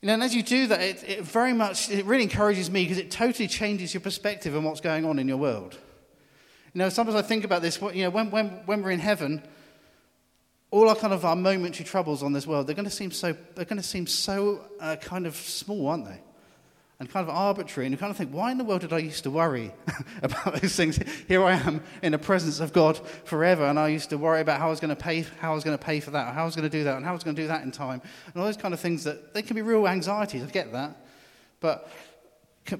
You 0.00 0.06
know, 0.06 0.14
and 0.14 0.22
as 0.22 0.34
you 0.34 0.42
do 0.42 0.68
that, 0.68 0.80
it, 0.80 1.04
it 1.06 1.20
very 1.20 1.52
much, 1.52 1.90
it 1.90 2.06
really 2.06 2.22
encourages 2.22 2.70
me 2.70 2.84
because 2.84 2.96
it 2.96 3.10
totally 3.10 3.46
changes 3.46 3.92
your 3.92 4.00
perspective 4.00 4.56
on 4.56 4.64
what's 4.64 4.80
going 4.80 5.04
on 5.04 5.18
in 5.18 5.28
your 5.28 5.36
world. 5.36 5.74
You 6.72 6.78
know, 6.78 6.88
sometimes 6.88 7.14
I 7.14 7.20
think 7.20 7.44
about 7.44 7.60
this, 7.60 7.78
you 7.92 8.04
know, 8.04 8.10
when, 8.10 8.30
when, 8.30 8.48
when 8.64 8.82
we're 8.82 8.92
in 8.92 9.00
heaven, 9.00 9.42
all 10.72 10.88
our 10.88 10.96
kind 10.96 11.12
of 11.12 11.24
our 11.24 11.36
momentary 11.36 11.84
troubles 11.84 12.24
on 12.24 12.32
this 12.32 12.46
world, 12.46 12.66
they're 12.66 12.74
going 12.74 12.84
to 12.84 12.90
seem 12.90 13.12
so, 13.12 13.36
they're 13.54 13.64
going 13.64 13.80
to 13.80 13.86
seem 13.86 14.08
so 14.08 14.64
uh, 14.80 14.96
kind 14.96 15.26
of 15.26 15.36
small, 15.36 15.86
aren't 15.86 16.06
they? 16.06 16.20
and 17.02 17.10
kind 17.10 17.28
of 17.28 17.34
arbitrary. 17.34 17.84
And 17.86 17.92
you 17.92 17.98
kind 17.98 18.12
of 18.12 18.16
think, 18.16 18.30
why 18.30 18.52
in 18.52 18.58
the 18.58 18.64
world 18.64 18.82
did 18.82 18.92
I 18.92 18.98
used 18.98 19.24
to 19.24 19.30
worry 19.32 19.72
about 20.22 20.60
those 20.60 20.76
things? 20.76 21.00
Here 21.26 21.42
I 21.42 21.54
am 21.54 21.82
in 22.00 22.12
the 22.12 22.18
presence 22.18 22.60
of 22.60 22.72
God 22.72 22.96
forever, 23.24 23.64
and 23.64 23.76
I 23.76 23.88
used 23.88 24.10
to 24.10 24.18
worry 24.18 24.40
about 24.40 24.60
how 24.60 24.68
I 24.68 24.70
was 24.70 24.78
going 24.78 24.94
to 24.94 25.02
pay, 25.02 25.22
how 25.40 25.50
I 25.50 25.54
was 25.56 25.64
going 25.64 25.76
to 25.76 25.84
pay 25.84 25.98
for 25.98 26.12
that, 26.12 26.32
how 26.32 26.42
I 26.42 26.44
was 26.44 26.54
going 26.54 26.70
to 26.70 26.78
do 26.78 26.84
that, 26.84 26.94
and 26.94 27.04
how 27.04 27.10
I 27.10 27.14
was 27.14 27.24
going 27.24 27.34
to 27.34 27.42
do 27.42 27.48
that 27.48 27.64
in 27.64 27.72
time, 27.72 28.00
and 28.26 28.36
all 28.36 28.44
those 28.44 28.56
kind 28.56 28.72
of 28.72 28.78
things 28.78 29.02
that 29.02 29.34
they 29.34 29.42
can 29.42 29.56
be 29.56 29.62
real 29.62 29.88
anxieties. 29.88 30.44
I 30.44 30.46
get 30.46 30.70
that, 30.70 31.04
but 31.58 31.90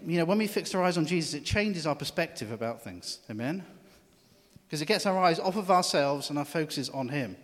you 0.07 0.19
know, 0.19 0.25
when 0.25 0.39
we 0.39 0.47
fix 0.47 0.73
our 0.77 0.85
eyes 0.85 0.97
on 0.97 1.05
Jesus, 1.05 1.35
it 1.35 1.45
changes 1.45 1.85
our 1.85 1.97
perspective 1.97 2.53
about 2.53 2.81
things. 2.85 3.19
Amen. 3.29 3.65
Because 4.69 4.83
it 4.83 4.87
gets 4.87 5.05
our 5.05 5.19
eyes 5.19 5.41
off 5.41 5.57
of 5.57 5.69
ourselves 5.69 6.31
and 6.31 6.39
our 6.39 6.45
focus 6.45 6.79
is 6.79 6.91
on 6.91 7.09
Him, 7.09 7.37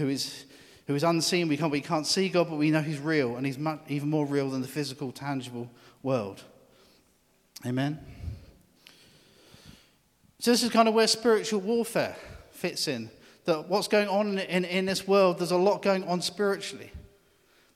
who 0.00 0.08
is 0.08 0.46
who 0.86 0.96
is 0.96 1.04
unseen. 1.04 1.46
We 1.46 1.56
can't, 1.56 1.70
we 1.70 1.80
can't 1.80 2.06
see 2.06 2.28
God, 2.28 2.48
but 2.48 2.56
we 2.56 2.70
know 2.70 2.82
He's 2.82 2.98
real, 2.98 3.36
and 3.36 3.46
He's 3.46 3.58
much, 3.58 3.80
even 3.88 4.10
more 4.10 4.26
real 4.26 4.50
than 4.50 4.60
the 4.60 4.68
physical, 4.68 5.12
tangible 5.12 5.70
world. 6.02 6.42
Amen? 7.64 8.00
So, 10.40 10.50
this 10.50 10.62
is 10.62 10.70
kind 10.70 10.88
of 10.88 10.94
where 10.94 11.06
spiritual 11.06 11.60
warfare 11.60 12.16
fits 12.50 12.88
in. 12.88 13.10
That 13.44 13.68
what's 13.68 13.88
going 13.88 14.08
on 14.08 14.38
in, 14.38 14.64
in 14.64 14.86
this 14.86 15.06
world, 15.06 15.38
there's 15.38 15.52
a 15.52 15.56
lot 15.56 15.82
going 15.82 16.02
on 16.04 16.22
spiritually 16.22 16.90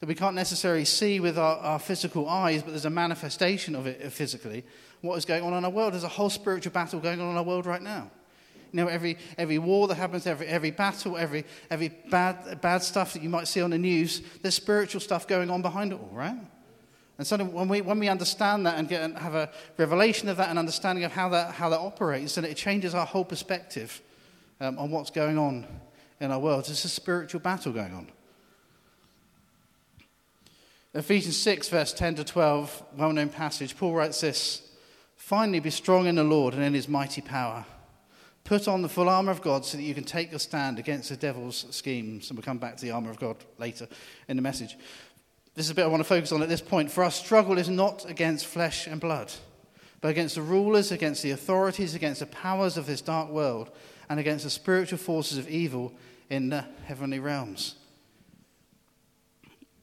that 0.00 0.06
we 0.06 0.14
can't 0.14 0.34
necessarily 0.34 0.84
see 0.84 1.20
with 1.20 1.38
our, 1.38 1.56
our 1.58 1.78
physical 1.78 2.28
eyes, 2.28 2.62
but 2.62 2.70
there's 2.70 2.84
a 2.84 2.90
manifestation 2.90 3.74
of 3.74 3.86
it 3.86 4.12
physically. 4.12 4.64
What 5.02 5.16
is 5.16 5.24
going 5.24 5.44
on 5.44 5.54
in 5.54 5.64
our 5.64 5.70
world? 5.70 5.92
There's 5.92 6.04
a 6.04 6.08
whole 6.08 6.30
spiritual 6.30 6.72
battle 6.72 6.98
going 6.98 7.20
on 7.20 7.30
in 7.30 7.36
our 7.36 7.44
world 7.44 7.64
right 7.64 7.80
now. 7.82 8.10
You 8.74 8.80
know, 8.80 8.88
every, 8.88 9.16
every 9.38 9.58
war 9.58 9.86
that 9.86 9.94
happens, 9.94 10.26
every, 10.26 10.48
every 10.48 10.72
battle, 10.72 11.16
every, 11.16 11.44
every 11.70 11.90
bad, 12.10 12.60
bad 12.60 12.82
stuff 12.82 13.12
that 13.12 13.22
you 13.22 13.28
might 13.28 13.46
see 13.46 13.60
on 13.60 13.70
the 13.70 13.78
news, 13.78 14.20
there's 14.42 14.56
spiritual 14.56 15.00
stuff 15.00 15.28
going 15.28 15.48
on 15.48 15.62
behind 15.62 15.92
it 15.92 16.00
all, 16.00 16.10
right? 16.12 16.36
And 17.16 17.24
so 17.24 17.36
when 17.36 17.68
we, 17.68 17.82
when 17.82 18.00
we 18.00 18.08
understand 18.08 18.66
that 18.66 18.76
and 18.76 18.88
get, 18.88 19.00
and 19.00 19.16
have 19.16 19.36
a 19.36 19.48
revelation 19.78 20.28
of 20.28 20.38
that 20.38 20.50
and 20.50 20.58
understanding 20.58 21.04
of 21.04 21.12
how 21.12 21.28
that, 21.28 21.54
how 21.54 21.68
that 21.68 21.78
operates, 21.78 22.34
then 22.34 22.44
it 22.44 22.56
changes 22.56 22.96
our 22.96 23.06
whole 23.06 23.24
perspective 23.24 24.02
um, 24.60 24.76
on 24.76 24.90
what's 24.90 25.10
going 25.10 25.38
on 25.38 25.64
in 26.18 26.32
our 26.32 26.40
world. 26.40 26.68
It's 26.68 26.84
a 26.84 26.88
spiritual 26.88 27.38
battle 27.38 27.72
going 27.72 27.94
on. 27.94 28.08
Ephesians 30.94 31.36
6, 31.36 31.68
verse 31.68 31.92
10 31.92 32.16
to 32.16 32.24
12, 32.24 32.82
well 32.96 33.12
known 33.12 33.28
passage, 33.28 33.76
Paul 33.76 33.94
writes 33.94 34.20
this 34.20 34.68
Finally, 35.14 35.60
be 35.60 35.70
strong 35.70 36.08
in 36.08 36.16
the 36.16 36.24
Lord 36.24 36.54
and 36.54 36.64
in 36.64 36.74
his 36.74 36.88
mighty 36.88 37.20
power. 37.20 37.64
Put 38.44 38.68
on 38.68 38.82
the 38.82 38.88
full 38.90 39.08
armour 39.08 39.32
of 39.32 39.40
God 39.40 39.64
so 39.64 39.78
that 39.78 39.82
you 39.82 39.94
can 39.94 40.04
take 40.04 40.30
your 40.30 40.38
stand 40.38 40.78
against 40.78 41.08
the 41.08 41.16
devil's 41.16 41.66
schemes. 41.70 42.28
And 42.28 42.38
we'll 42.38 42.44
come 42.44 42.58
back 42.58 42.76
to 42.76 42.84
the 42.84 42.90
armour 42.90 43.10
of 43.10 43.18
God 43.18 43.36
later 43.58 43.88
in 44.28 44.36
the 44.36 44.42
message. 44.42 44.76
This 45.54 45.64
is 45.64 45.70
a 45.70 45.74
bit 45.74 45.84
I 45.84 45.88
want 45.88 46.00
to 46.00 46.08
focus 46.08 46.30
on 46.30 46.42
at 46.42 46.48
this 46.48 46.60
point. 46.60 46.90
For 46.90 47.02
our 47.02 47.10
struggle 47.10 47.56
is 47.56 47.70
not 47.70 48.08
against 48.08 48.44
flesh 48.44 48.86
and 48.86 49.00
blood, 49.00 49.32
but 50.02 50.08
against 50.08 50.34
the 50.34 50.42
rulers, 50.42 50.92
against 50.92 51.22
the 51.22 51.30
authorities, 51.30 51.94
against 51.94 52.20
the 52.20 52.26
powers 52.26 52.76
of 52.76 52.86
this 52.86 53.00
dark 53.00 53.30
world, 53.30 53.70
and 54.10 54.20
against 54.20 54.44
the 54.44 54.50
spiritual 54.50 54.98
forces 54.98 55.38
of 55.38 55.48
evil 55.48 55.94
in 56.28 56.50
the 56.50 56.66
heavenly 56.84 57.20
realms. 57.20 57.76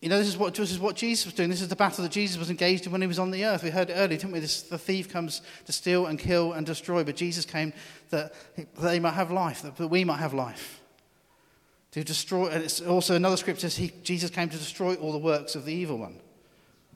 You 0.02 0.10
know, 0.10 0.18
this 0.18 0.28
is, 0.28 0.38
what, 0.38 0.56
this 0.56 0.72
is 0.72 0.80
what 0.80 0.96
Jesus 0.96 1.26
was 1.26 1.36
doing. 1.36 1.50
This 1.50 1.62
is 1.62 1.68
the 1.68 1.76
battle 1.76 2.04
that 2.04 2.12
Jesus 2.12 2.38
was 2.38 2.50
engaged 2.50 2.88
in 2.88 2.92
when 2.92 3.02
he 3.02 3.08
was 3.08 3.20
on 3.20 3.30
the 3.30 3.46
earth. 3.46 3.64
We 3.64 3.70
heard 3.70 3.92
it 3.92 3.94
earlier, 3.94 4.18
didn't 4.18 4.32
we? 4.32 4.40
This, 4.40 4.64
the 4.64 4.78
thief 4.80 5.10
comes 5.10 5.44
to 5.66 5.72
steal 5.72 6.08
and 6.08 6.18
kill 6.18 6.54
and 6.54 6.66
destroy, 6.66 7.04
but 7.04 7.16
Jesus 7.16 7.46
came 7.46 7.72
that 8.10 8.34
they 8.80 9.00
might 9.00 9.14
have 9.14 9.32
life, 9.32 9.62
that 9.62 9.88
we 9.88 10.04
might 10.04 10.18
have 10.18 10.34
life 10.34 10.82
to 11.92 12.04
destroy, 12.04 12.48
and 12.48 12.64
it's 12.64 12.82
also 12.82 13.16
another 13.16 13.38
scripture 13.38 13.70
says 13.70 13.76
he, 13.76 13.92
Jesus 14.02 14.30
came 14.30 14.50
to 14.50 14.58
destroy 14.58 14.96
all 14.96 15.12
the 15.12 15.18
works 15.18 15.56
of 15.56 15.66
the 15.66 15.74
evil 15.74 15.98
one. 15.98 16.18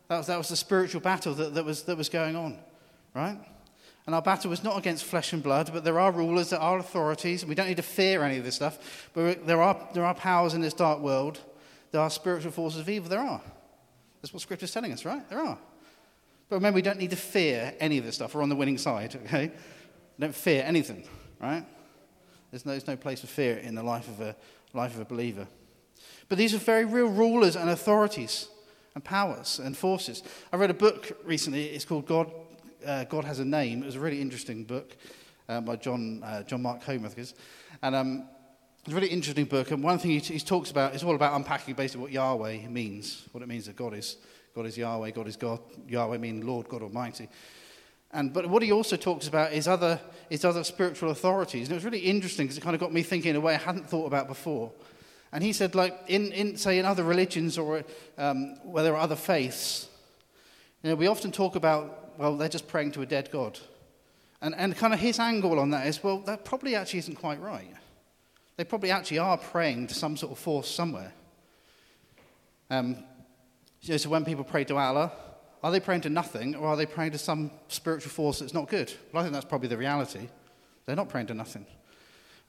That 0.08 0.18
was, 0.18 0.28
that 0.28 0.38
was 0.38 0.50
the 0.50 0.56
spiritual 0.56 1.02
battle 1.02 1.34
that, 1.36 1.54
that, 1.54 1.66
was, 1.66 1.84
that 1.84 1.98
was 1.98 2.10
going 2.10 2.36
on, 2.36 2.58
right? 3.14 3.38
And 4.06 4.16
our 4.16 4.22
battle 4.22 4.50
was 4.50 4.64
not 4.64 4.78
against 4.78 5.04
flesh 5.04 5.34
and 5.34 5.44
blood, 5.44 5.72
but 5.74 5.84
there 5.84 6.00
are 6.00 6.12
rulers, 6.12 6.52
there 6.52 6.62
are 6.62 6.78
authorities, 6.78 7.42
and 7.42 7.50
we 7.50 7.56
don't 7.56 7.68
need 7.68 7.78
to 7.78 7.84
fear 7.84 8.24
any 8.24 8.38
of 8.38 8.44
this 8.44 8.56
stuff. 8.56 9.10
But 9.14 9.46
there 9.46 9.62
are, 9.62 9.78
there 9.94 10.06
are 10.06 10.14
powers 10.14 10.54
in 10.54 10.62
this 10.62 10.74
dark 10.74 11.00
world, 11.00 11.40
there 11.96 12.02
are 12.02 12.10
spiritual 12.10 12.52
forces 12.52 12.82
of 12.82 12.90
evil, 12.90 13.08
there 13.08 13.22
are. 13.22 13.42
That's 14.22 14.34
what 14.34 14.42
Scripture 14.42 14.66
is 14.66 14.72
telling 14.74 14.92
us, 14.92 15.06
right? 15.06 15.30
There 15.30 15.40
are. 15.40 15.58
But 16.50 16.58
remember, 16.58 16.76
we 16.76 16.82
don't 16.82 17.00
need 17.00 17.12
to 17.12 17.16
fear 17.16 17.74
any 17.80 17.98
of 17.98 18.04
this 18.04 18.16
stuff. 18.16 18.36
We're 18.36 18.44
on 18.44 18.50
the 18.50 18.56
winning 18.58 18.78
side, 18.78 19.16
okay? 19.24 19.54
Don't 20.20 20.36
fear 20.36 20.62
anything, 20.66 21.08
right? 21.40 21.66
There's 22.52 22.66
no, 22.66 22.74
there's 22.74 22.88
no 22.88 22.98
place 22.98 23.22
for 23.22 23.28
fear 23.28 23.60
in 23.60 23.76
the 23.76 23.82
life 23.84 24.10
of 24.10 24.20
a, 24.20 24.36
life 24.74 24.94
of 24.94 25.00
a 25.00 25.06
believer. 25.06 25.48
But 26.28 26.38
these 26.38 26.54
are 26.54 26.58
very 26.58 26.84
real 26.84 27.08
rulers 27.08 27.56
and 27.56 27.70
authorities 27.70 28.50
and 28.94 29.02
powers 29.02 29.60
and 29.60 29.78
forces. 29.78 30.22
I 30.52 30.58
read 30.58 30.72
a 30.72 30.74
book 30.74 31.18
recently. 31.24 31.68
It's 31.68 31.86
called 31.86 32.08
God, 32.08 32.30
uh, 32.86 33.06
God 33.06 33.24
Has 33.24 33.40
a 33.40 33.46
Name. 33.46 33.84
It 33.84 33.86
was 33.86 33.96
a 33.96 34.02
really 34.02 34.20
interesting 34.20 34.66
book 34.66 34.98
uh, 35.48 35.62
by 35.62 35.78
John, 35.78 36.22
uh, 36.26 36.44
John 36.44 36.62
Mark 36.62 36.82
is. 36.90 37.36
And 37.82 37.96
um, 37.96 38.28
it's 38.86 38.94
a 38.94 38.96
really 38.96 39.08
interesting 39.08 39.46
book. 39.46 39.72
And 39.72 39.84
one 39.84 39.98
thing 39.98 40.12
he, 40.12 40.20
he 40.20 40.40
talks 40.40 40.70
about 40.70 40.94
is 40.94 41.04
all 41.04 41.16
about 41.16 41.34
unpacking 41.34 41.74
basically 41.74 42.04
what 42.04 42.12
Yahweh 42.12 42.68
means, 42.68 43.28
what 43.32 43.42
it 43.42 43.48
means 43.48 43.66
that 43.66 43.76
God 43.76 43.96
is. 43.96 44.18
God 44.54 44.68
is 44.68 44.78
Yahweh, 44.78 45.10
God 45.10 45.28
is 45.28 45.36
God. 45.36 45.60
Yahweh 45.90 46.20
means 46.20 46.44
Lord, 46.44 46.70
God 46.70 46.84
Almighty. 46.84 47.28
And, 48.12 48.32
but 48.32 48.46
what 48.46 48.62
he 48.62 48.72
also 48.72 48.96
talks 48.96 49.28
about 49.28 49.54
is 49.54 49.68
other, 49.68 50.00
is 50.30 50.46
other 50.46 50.64
spiritual 50.64 51.10
authorities. 51.10 51.68
And 51.68 51.72
it 51.72 51.78
was 51.78 51.84
really 51.84 51.98
interesting 51.98 52.46
because 52.46 52.60
it 52.60 52.62
kind 52.62 52.76
of 52.76 52.80
got 52.80 52.94
me 52.94 53.02
thinking 53.02 53.32
in 53.32 53.36
a 53.38 53.42
way 53.42 53.56
I 53.56 53.58
hadn't 53.58 53.90
thought 53.90 54.06
about 54.06 54.28
before. 54.28 54.72
And 55.32 55.44
he 55.44 55.52
said, 55.52 55.74
like, 55.74 56.00
in, 56.06 56.32
in 56.32 56.56
say, 56.56 56.78
in 56.78 56.86
other 56.86 57.04
religions 57.04 57.58
or 57.58 57.84
um, 58.20 58.56
where 58.64 58.84
there 58.84 58.94
are 58.94 59.02
other 59.02 59.16
faiths, 59.16 59.90
you 60.84 60.92
know, 60.92 60.96
we 60.96 61.08
often 61.08 61.32
talk 61.32 61.56
about, 61.56 62.20
well, 62.20 62.38
they're 62.38 62.50
just 62.50 62.68
praying 62.68 62.92
to 62.92 63.02
a 63.02 63.06
dead 63.08 63.32
God. 63.32 63.58
And, 64.44 64.54
and 64.54 64.78
kind 64.78 64.94
of 64.94 65.00
his 65.00 65.18
angle 65.18 65.60
on 65.60 65.72
that 65.72 65.88
is, 65.88 66.04
well, 66.04 66.20
that 66.20 66.46
probably 66.46 66.76
actually 66.76 67.00
isn't 67.00 67.16
quite 67.16 67.42
right. 67.42 67.74
They 68.58 68.64
probably 68.64 68.92
actually 68.92 69.20
are 69.20 69.38
praying 69.38 69.88
to 69.88 69.94
some 69.94 70.16
sort 70.16 70.32
of 70.32 70.40
force 70.40 70.70
somewhere. 70.70 71.14
Um, 72.70 72.98
you 73.82 73.92
know, 73.92 73.98
so 73.98 74.10
when 74.10 74.26
people 74.26 74.44
pray 74.44 74.64
to 74.66 74.78
Allah, 74.78 75.12
are 75.64 75.72
they 75.72 75.80
praying 75.80 76.02
to 76.02 76.10
nothing 76.10 76.56
or 76.56 76.68
are 76.68 76.76
they 76.76 76.86
praying 76.86 77.12
to 77.12 77.18
some 77.18 77.52
spiritual 77.68 78.12
force 78.12 78.40
that's 78.40 78.54
not 78.54 78.70
good? 78.70 78.94
Well, 79.12 79.22
I 79.22 79.24
think 79.24 79.34
that's 79.34 79.46
probably 79.46 79.68
the 79.68 79.78
reality. 79.78 80.30
They're 80.86 80.96
not 80.96 81.10
praying 81.10 81.28
to 81.28 81.34
nothing. 81.34 81.66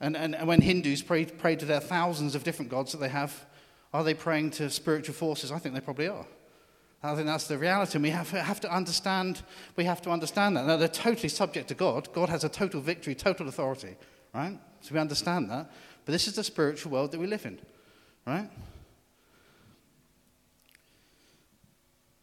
And, 0.01 0.17
and, 0.17 0.35
and 0.35 0.47
when 0.47 0.61
Hindus 0.61 1.03
pray, 1.03 1.25
pray 1.25 1.57
to 1.57 1.65
their 1.65 1.81
thousands 1.81 2.35
of 2.35 2.45
different 2.45 2.71
gods 2.71 2.93
that 2.93 2.99
they 2.99 3.09
have, 3.09 3.47
are 3.93 4.05
they 4.05 4.15
praying 4.15 4.51
to 4.53 4.69
spiritual 4.69 5.15
forces? 5.15 5.51
I 5.51 5.59
think 5.59 5.75
they 5.75 5.81
probably 5.81 6.09
are. 6.09 6.27
I 7.03 7.15
think 7.15 7.27
that's 7.27 7.47
the 7.47 7.57
reality. 7.57 7.97
And 7.97 8.03
we 8.03 8.11
have, 8.11 8.31
have 8.31 8.61
to 8.61 8.71
understand, 8.71 9.43
we 9.77 9.85
have 9.85 10.03
to 10.03 10.11
understand 10.11 10.57
that. 10.57 10.67
Now, 10.67 10.77
they're 10.77 10.89
totally 10.89 11.29
subject 11.29 11.69
to 11.69 11.75
God. 11.75 12.13
God 12.13 12.29
has 12.29 12.45
a 12.45 12.49
total 12.49 12.81
victory, 12.81 13.15
total 13.15 13.49
authority, 13.49 13.97
right? 14.35 14.59
So 14.81 14.95
we 14.95 15.01
understand 15.01 15.51
that. 15.51 15.71
But 16.07 16.13
this 16.13 16.29
is 16.29 16.37
the 16.37 16.45
spiritual 16.45 16.93
world 16.93 17.11
that 17.13 17.19
we 17.19 17.27
live 17.27 17.45
in, 17.45 17.59
right? 18.25 18.49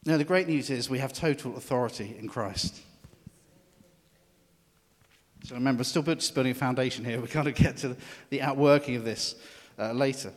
Now, 0.05 0.17
the 0.17 0.23
great 0.23 0.47
news 0.47 0.69
is 0.69 0.89
we 0.89 0.99
have 0.99 1.13
total 1.13 1.55
authority 1.57 2.15
in 2.17 2.27
Christ. 2.27 2.79
So 5.43 5.55
remember, 5.55 5.83
still 5.83 6.01
building 6.01 6.51
a 6.51 6.53
foundation 6.53 7.03
here. 7.03 7.19
We've 7.19 7.31
got 7.31 7.43
to 7.43 7.51
get 7.51 7.77
to 7.77 7.97
the 8.29 8.41
outworking 8.41 8.95
of 8.95 9.03
this 9.03 9.35
uh, 9.77 9.91
later. 9.91 10.31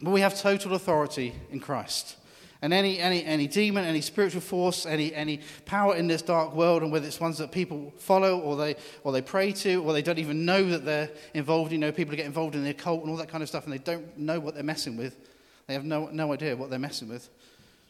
But 0.00 0.10
we 0.10 0.20
have 0.20 0.40
total 0.40 0.74
authority 0.74 1.34
in 1.50 1.58
Christ. 1.58 2.16
And 2.62 2.72
any, 2.72 2.98
any, 2.98 3.24
any 3.24 3.46
demon, 3.46 3.84
any 3.84 4.00
spiritual 4.00 4.40
force, 4.40 4.86
any, 4.86 5.14
any 5.14 5.40
power 5.66 5.94
in 5.94 6.06
this 6.06 6.22
dark 6.22 6.54
world, 6.54 6.82
and 6.82 6.90
whether 6.90 7.06
it's 7.06 7.20
ones 7.20 7.38
that 7.38 7.52
people 7.52 7.92
follow 7.98 8.38
or 8.40 8.56
they, 8.56 8.76
or 9.04 9.12
they 9.12 9.20
pray 9.20 9.52
to, 9.52 9.82
or 9.84 9.92
they 9.92 10.02
don't 10.02 10.18
even 10.18 10.44
know 10.44 10.64
that 10.70 10.84
they're 10.84 11.10
involved, 11.34 11.70
you 11.70 11.78
know, 11.78 11.92
people 11.92 12.16
get 12.16 12.24
involved 12.24 12.54
in 12.54 12.64
the 12.64 12.70
occult 12.70 13.02
and 13.02 13.10
all 13.10 13.16
that 13.16 13.28
kind 13.28 13.42
of 13.42 13.48
stuff, 13.48 13.64
and 13.64 13.72
they 13.72 13.78
don't 13.78 14.16
know 14.18 14.40
what 14.40 14.54
they're 14.54 14.64
messing 14.64 14.96
with. 14.96 15.18
They 15.66 15.74
have 15.74 15.84
no, 15.84 16.06
no 16.06 16.32
idea 16.32 16.56
what 16.56 16.70
they're 16.70 16.78
messing 16.78 17.08
with. 17.08 17.28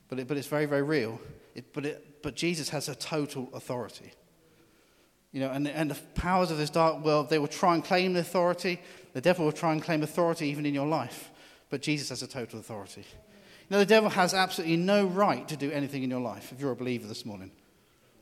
But, 0.09 0.19
it, 0.19 0.29
but 0.29 0.37
it's 0.37 0.47
very, 0.47 0.67
very 0.67 0.83
real. 0.83 1.21
It, 1.55 1.73
but, 1.73 1.87
it, 1.87 2.23
but 2.23 2.35
Jesus 2.35 2.69
has 2.71 2.89
a 2.89 2.95
total 2.95 3.49
authority. 3.55 4.13
You 5.33 5.41
know, 5.41 5.51
and, 5.51 5.69
and 5.69 5.91
the 5.91 5.99
powers 6.15 6.51
of 6.51 6.59
this 6.59 6.71
dark 6.71 7.05
world, 7.05 7.29
they 7.29 7.39
will 7.39 7.47
try 7.47 7.75
and 7.75 7.85
claim 7.85 8.15
the 8.15 8.21
authority. 8.21 8.81
The 9.13 9.21
devil 9.21 9.45
will 9.45 9.53
try 9.53 9.73
and 9.73 9.83
claim 9.83 10.03
authority 10.03 10.49
even 10.49 10.65
in 10.65 10.75
your 10.75 10.87
life. 10.87 11.31
But 11.69 11.83
Jesus 11.83 12.09
has 12.09 12.23
a 12.23 12.27
total 12.27 12.61
authority. 12.61 13.05
Know, 13.69 13.79
the 13.79 13.87
devil 13.87 14.11
has 14.11 14.33
absolutely 14.33 14.77
no 14.77 15.07
right 15.07 15.47
to 15.49 15.57
do 15.57 15.71
anything 15.73 16.03
in 16.03 16.11
your 16.11 16.21
life 16.21 16.53
if 16.53 16.61
you're 16.61 16.71
a 16.71 16.77
believer 16.77 17.09
this 17.09 17.27
morning. 17.27 17.51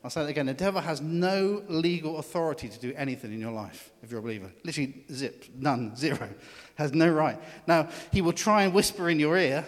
I'll 0.03 0.11
say 0.11 0.23
that 0.23 0.29
again. 0.29 0.47
The 0.47 0.55
devil 0.55 0.83
has 0.83 1.01
no 1.01 1.63
legal 1.69 2.19
authority 2.19 2.69
to 2.69 2.79
do 2.79 2.93
anything 2.95 3.33
in 3.33 3.41
your 3.41 3.53
life 3.53 3.91
if 4.03 4.11
you're 4.11 4.21
a 4.21 4.23
believer. 4.23 4.51
Literally, 4.63 5.03
zip, 5.11 5.47
none, 5.57 5.97
zero. 5.97 6.29
Has 6.77 6.93
no 6.93 7.09
right. 7.09 7.39
Now, 7.67 7.89
he 8.13 8.21
will 8.21 8.33
try 8.33 8.65
and 8.65 8.75
whisper 8.75 9.09
in 9.09 9.19
your 9.19 9.37
ear 9.37 9.67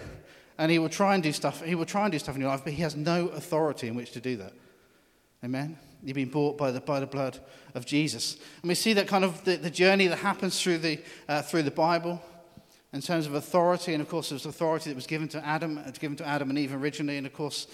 and 0.58 0.70
he 0.70 0.78
will 0.78 0.88
try 0.88 1.14
and 1.14 1.22
do 1.22 1.32
stuff. 1.32 1.62
He 1.62 1.74
will 1.74 1.86
try 1.86 2.04
and 2.04 2.12
do 2.12 2.18
stuff 2.18 2.34
in 2.34 2.40
your 2.40 2.50
life, 2.50 2.62
but 2.64 2.74
he 2.74 2.82
has 2.82 2.96
no 2.96 3.28
authority 3.28 3.88
in 3.88 3.94
which 3.94 4.12
to 4.12 4.20
do 4.20 4.36
that. 4.36 4.52
Amen? 5.44 5.78
You've 6.02 6.14
been 6.14 6.30
bought 6.30 6.58
by 6.58 6.70
the, 6.70 6.80
by 6.80 7.00
the 7.00 7.06
blood 7.06 7.38
of 7.74 7.86
Jesus. 7.86 8.36
And 8.62 8.68
we 8.68 8.74
see 8.74 8.92
that 8.94 9.08
kind 9.08 9.24
of 9.24 9.42
the, 9.44 9.56
the 9.56 9.70
journey 9.70 10.06
that 10.06 10.16
happens 10.16 10.60
through 10.60 10.78
the, 10.78 11.00
uh, 11.28 11.42
through 11.42 11.62
the 11.62 11.70
Bible 11.70 12.22
in 12.92 13.00
terms 13.00 13.26
of 13.26 13.34
authority. 13.34 13.92
And 13.92 14.02
of 14.02 14.08
course, 14.08 14.30
there's 14.30 14.46
authority 14.46 14.90
that 14.90 14.96
was 14.96 15.06
given 15.06 15.28
to 15.28 15.44
Adam, 15.44 15.78
uh, 15.78 15.90
given 15.92 16.16
to 16.16 16.26
Adam 16.26 16.50
and 16.50 16.58
Eve 16.58 16.74
originally. 16.74 17.18
And 17.18 17.26
of 17.26 17.32
course, 17.32 17.66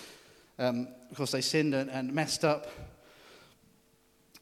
um, 0.58 0.88
of 1.10 1.16
course 1.16 1.32
they 1.32 1.40
sinned 1.40 1.74
and, 1.74 1.90
and 1.90 2.12
messed 2.12 2.44
up. 2.44 2.68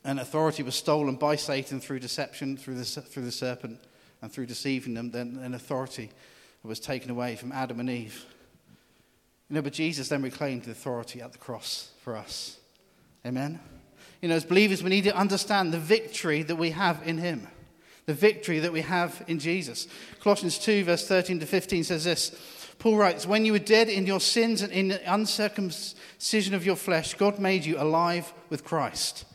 And 0.04 0.18
authority 0.18 0.62
was 0.62 0.74
stolen 0.74 1.16
by 1.16 1.36
Satan 1.36 1.80
through 1.80 2.00
deception, 2.00 2.56
through 2.56 2.76
the, 2.76 2.84
through 2.84 3.24
the 3.24 3.32
serpent, 3.32 3.78
and 4.22 4.32
through 4.32 4.46
deceiving 4.46 4.94
them. 4.94 5.10
Then 5.10 5.38
an 5.42 5.54
authority 5.54 6.10
was 6.62 6.80
taken 6.80 7.10
away 7.10 7.36
from 7.36 7.52
Adam 7.52 7.80
and 7.80 7.90
Eve. 7.90 8.24
You 9.48 9.56
know, 9.56 9.62
but 9.62 9.72
Jesus 9.72 10.08
then 10.08 10.22
reclaimed 10.22 10.64
the 10.64 10.70
authority 10.70 11.20
at 11.20 11.32
the 11.32 11.38
cross 11.38 11.90
for 12.02 12.16
us. 12.16 12.58
Amen. 13.26 13.58
You 14.22 14.28
know, 14.28 14.34
as 14.34 14.44
believers, 14.44 14.82
we 14.82 14.90
need 14.90 15.04
to 15.04 15.16
understand 15.16 15.72
the 15.72 15.78
victory 15.78 16.42
that 16.42 16.56
we 16.56 16.70
have 16.70 17.02
in 17.06 17.18
Him, 17.18 17.48
the 18.06 18.14
victory 18.14 18.58
that 18.58 18.72
we 18.72 18.80
have 18.80 19.22
in 19.28 19.38
Jesus. 19.38 19.86
Colossians 20.20 20.58
2, 20.58 20.84
verse 20.84 21.06
13 21.06 21.40
to 21.40 21.46
15 21.46 21.84
says 21.84 22.04
this 22.04 22.34
Paul 22.78 22.96
writes, 22.96 23.26
When 23.26 23.44
you 23.44 23.52
were 23.52 23.58
dead 23.58 23.88
in 23.88 24.06
your 24.06 24.20
sins 24.20 24.62
and 24.62 24.72
in 24.72 24.88
the 24.88 25.12
uncircumcision 25.12 26.54
of 26.54 26.64
your 26.64 26.76
flesh, 26.76 27.14
God 27.14 27.38
made 27.38 27.64
you 27.64 27.78
alive 27.78 28.32
with 28.48 28.64
Christ. 28.64 29.26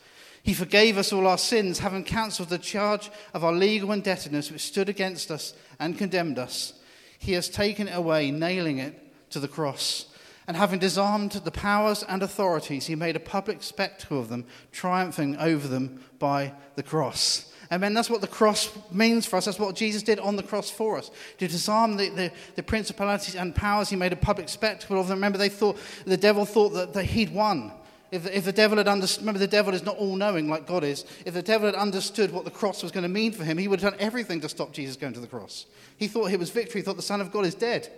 He 0.41 0.53
forgave 0.53 0.97
us 0.97 1.11
all 1.11 1.25
our 1.25 1.37
sins, 1.37 1.79
having 1.79 2.03
cancelled 2.03 2.49
the 2.49 2.59
charge 2.59 3.09
of 3.33 3.43
our 3.43 3.53
legal 3.53 3.91
indebtedness 3.91 4.51
which 4.51 4.61
stood 4.61 4.89
against 4.89 5.31
us 5.31 5.53
and 5.79 5.97
condemned 5.97 6.37
us. 6.37 6.73
He 7.17 7.33
has 7.33 7.49
taken 7.49 7.87
it 7.87 7.95
away, 7.95 8.29
nailing 8.29 8.79
it 8.79 8.93
to 9.31 9.39
the 9.39 9.47
cross. 9.47 10.07
And 10.47 10.55
having 10.55 10.79
disarmed 10.79 11.31
the 11.31 11.51
powers 11.51 12.03
and 12.03 12.21
authorities, 12.21 12.85
he 12.85 12.95
made 12.95 13.15
a 13.15 13.19
public 13.19 13.63
spectacle 13.63 14.19
of 14.19 14.29
them, 14.29 14.45
triumphing 14.71 15.37
over 15.37 15.67
them 15.67 16.03
by 16.19 16.53
the 16.75 16.83
cross. 16.83 17.51
Amen. 17.71 17.93
That's 17.93 18.09
what 18.09 18.21
the 18.21 18.27
cross 18.27 18.71
means 18.91 19.25
for 19.25 19.37
us. 19.37 19.45
That's 19.45 19.59
what 19.59 19.75
Jesus 19.75 20.03
did 20.03 20.19
on 20.19 20.35
the 20.35 20.43
cross 20.43 20.69
for 20.69 20.97
us. 20.97 21.09
To 21.39 21.47
disarm 21.47 21.97
the, 21.97 22.09
the, 22.09 22.31
the 22.55 22.63
principalities 22.63 23.35
and 23.35 23.55
powers, 23.55 23.89
he 23.89 23.95
made 23.95 24.13
a 24.13 24.17
public 24.17 24.49
spectacle 24.49 24.99
of 24.99 25.07
them. 25.07 25.17
Remember, 25.17 25.37
they 25.37 25.49
thought 25.49 25.77
the 26.05 26.17
devil 26.17 26.45
thought 26.45 26.69
that, 26.69 26.93
that 26.93 27.05
he'd 27.05 27.33
won. 27.33 27.71
If, 28.11 28.27
if 28.27 28.45
the 28.45 28.51
devil 28.51 28.77
had 28.77 28.87
understood, 28.87 29.23
remember, 29.23 29.39
the 29.39 29.47
devil 29.47 29.73
is 29.73 29.83
not 29.83 29.97
all 29.97 30.15
knowing 30.15 30.47
like 30.47 30.67
God 30.67 30.83
is. 30.83 31.05
If 31.25 31.33
the 31.33 31.41
devil 31.41 31.65
had 31.65 31.75
understood 31.75 32.31
what 32.31 32.45
the 32.45 32.51
cross 32.51 32.83
was 32.83 32.91
going 32.91 33.03
to 33.03 33.09
mean 33.09 33.31
for 33.31 33.43
him, 33.43 33.57
he 33.57 33.67
would 33.67 33.81
have 33.81 33.93
done 33.93 33.99
everything 33.99 34.39
to 34.41 34.49
stop 34.49 34.71
Jesus 34.71 34.95
going 34.95 35.13
to 35.13 35.19
the 35.19 35.27
cross. 35.27 35.65
He 35.97 36.07
thought 36.07 36.31
it 36.31 36.39
was 36.39 36.51
victory. 36.51 36.81
He 36.81 36.85
thought 36.85 36.97
the 36.97 37.01
Son 37.01 37.19
of 37.19 37.31
God 37.31 37.45
is 37.45 37.55
dead. 37.55 37.91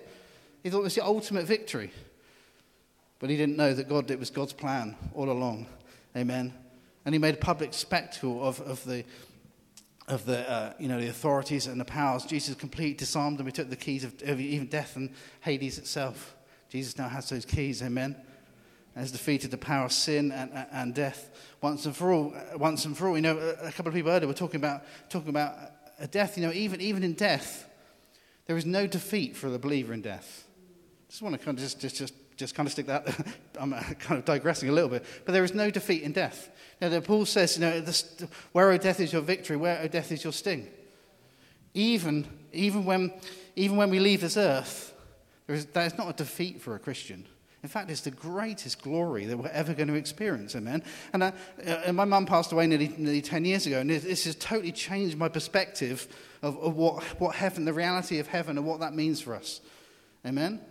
He 0.64 0.70
thought 0.70 0.80
it 0.80 0.84
was 0.84 0.96
the 0.96 1.06
ultimate 1.06 1.46
victory. 1.46 1.92
But 3.20 3.30
he 3.30 3.38
didn't 3.38 3.58
know 3.58 3.74
that 3.74 3.90
God, 3.90 4.10
it 4.10 4.20
was 4.20 4.30
God's 4.30 4.54
plan 4.54 4.96
all 5.14 5.30
along. 5.30 5.68
Amen. 6.16 6.54
And 7.06 7.14
he 7.14 7.20
made 7.20 7.36
a 7.36 7.38
public 7.38 7.74
spectacle 7.74 8.44
of, 8.44 8.60
of 8.62 8.84
the, 8.86 9.04
of 10.08 10.26
the, 10.26 10.50
uh, 10.50 10.74
you 10.80 10.88
know, 10.88 11.00
the 11.00 11.10
authorities 11.10 11.68
and 11.68 11.80
the 11.80 11.86
powers. 11.86 12.26
Jesus 12.26 12.56
completely 12.56 12.94
disarmed 12.94 13.38
them. 13.38 13.46
He 13.46 13.52
took 13.52 13.70
the 13.70 13.76
keys 13.76 14.04
of, 14.04 14.14
of 14.24 14.40
even 14.40 14.68
death 14.68 14.96
and 14.96 15.12
Hades 15.42 15.78
itself. 15.78 16.36
Jesus 16.70 16.98
now 16.98 17.10
has 17.10 17.30
those 17.30 17.46
keys. 17.46 17.82
Amen. 17.82 18.16
Has 18.96 19.12
defeated 19.12 19.52
the 19.52 19.58
power 19.58 19.86
of 19.86 19.92
sin 19.92 20.32
and, 20.32 20.52
and 20.72 20.96
death 20.96 21.30
once 21.62 21.86
and 21.86 21.96
for 21.96 22.12
all. 22.12 22.34
Once 22.56 22.86
and 22.86 22.98
for 22.98 23.10
all. 23.10 23.16
You 23.16 23.22
know, 23.22 23.38
a 23.38 23.72
couple 23.72 23.90
of 23.90 23.94
people 23.94 24.12
earlier 24.12 24.28
were 24.28 24.34
talking 24.34 24.60
about, 24.60 24.82
talking 25.10 25.30
about 25.30 25.56
a 26.00 26.08
death. 26.08 26.38
You 26.38 26.48
know, 26.48 26.54
even, 26.54 26.82
even 26.82 27.04
in 27.04 27.14
death, 27.14 27.70
there 28.48 28.58
is 28.58 28.66
no 28.66 28.88
defeat 28.88 29.36
for 29.36 29.50
the 29.50 29.60
believer 29.60 29.94
in 29.94 30.02
death. 30.02 30.46
Just 31.10 31.22
want 31.22 31.38
to 31.38 31.44
kind 31.44 31.58
of 31.58 31.64
just, 31.64 31.80
just, 31.80 31.98
just 31.98 32.14
just 32.38 32.56
kind 32.56 32.68
of 32.68 32.72
stick 32.72 32.86
that, 32.86 33.08
I'm 33.60 33.74
uh, 33.74 33.82
kind 34.00 34.20
of 34.20 34.26
digressing 34.26 34.70
a 34.70 34.72
little 34.72 34.90
bit, 34.90 35.04
but 35.26 35.34
there 35.34 35.44
is 35.44 35.54
no 35.54 35.70
defeat 35.70 36.04
in 36.04 36.14
death. 36.14 36.50
Now, 36.80 37.00
Paul 37.02 37.26
says, 37.26 37.58
you 37.58 37.62
know, 37.62 37.84
where, 38.52 38.72
O 38.72 38.78
death, 38.78 39.00
is 39.00 39.12
your 39.12 39.24
victory? 39.24 39.58
Where, 39.58 39.82
O 39.82 39.88
death, 39.88 40.12
is 40.12 40.24
your 40.24 40.34
sting? 40.34 40.68
Even, 41.74 42.28
even, 42.54 42.86
when, 42.86 43.12
even 43.56 43.78
when 43.78 43.90
we 43.90 44.00
leave 44.00 44.22
this 44.22 44.38
earth, 44.38 44.94
there 45.48 45.56
is, 45.56 45.66
that 45.66 45.92
is 45.92 45.98
not 45.98 46.10
a 46.10 46.14
defeat 46.14 46.62
for 46.62 46.76
a 46.76 46.80
Christian. 46.80 47.26
In 47.64 47.70
fact, 47.70 47.90
it's 47.90 48.02
the 48.02 48.12
greatest 48.12 48.84
glory 48.84 49.26
that 49.26 49.36
we're 49.36 49.50
ever 49.50 49.74
going 49.74 49.88
to 49.88 49.96
experience, 49.96 50.56
amen? 50.56 50.84
And, 51.14 51.24
uh, 51.24 51.32
and 51.58 51.98
my 51.98 52.06
mum 52.06 52.28
passed 52.28 52.52
away 52.52 52.68
nearly, 52.68 52.94
nearly 52.98 53.22
10 53.22 53.46
years 53.46 53.66
ago, 53.66 53.80
and 53.80 53.90
this 53.90 54.26
has 54.26 54.36
totally 54.36 54.72
changed 54.72 55.18
my 55.18 55.28
perspective 55.28 56.08
of, 56.44 56.58
of 56.60 56.76
what, 56.76 57.04
what 57.20 57.36
heaven, 57.36 57.66
the 57.66 57.74
reality 57.74 58.20
of 58.20 58.28
heaven, 58.28 58.58
and 58.58 58.68
what 58.68 58.80
that 58.82 58.94
means 58.94 59.20
for 59.20 59.34
us. 59.34 59.62
Amen? 60.26 60.62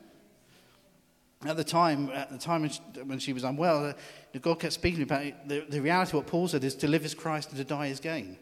At 1.46 1.56
the 1.56 1.64
time, 1.64 2.10
at 2.10 2.30
the 2.30 2.38
time 2.38 2.68
when 3.04 3.18
she 3.18 3.32
was 3.32 3.44
unwell, 3.44 3.86
uh, 3.86 3.92
God 4.40 4.60
kept 4.60 4.72
speaking 4.72 5.02
about 5.02 5.22
it. 5.22 5.48
The, 5.48 5.64
the 5.68 5.80
reality 5.80 6.10
of 6.10 6.14
what 6.14 6.26
Paul 6.26 6.48
said 6.48 6.64
is 6.64 6.74
to 6.76 6.88
live 6.88 7.04
as 7.04 7.14
Christ 7.14 7.50
and 7.50 7.58
to 7.58 7.64
die 7.64 7.88
as 7.88 8.00
gain. 8.00 8.36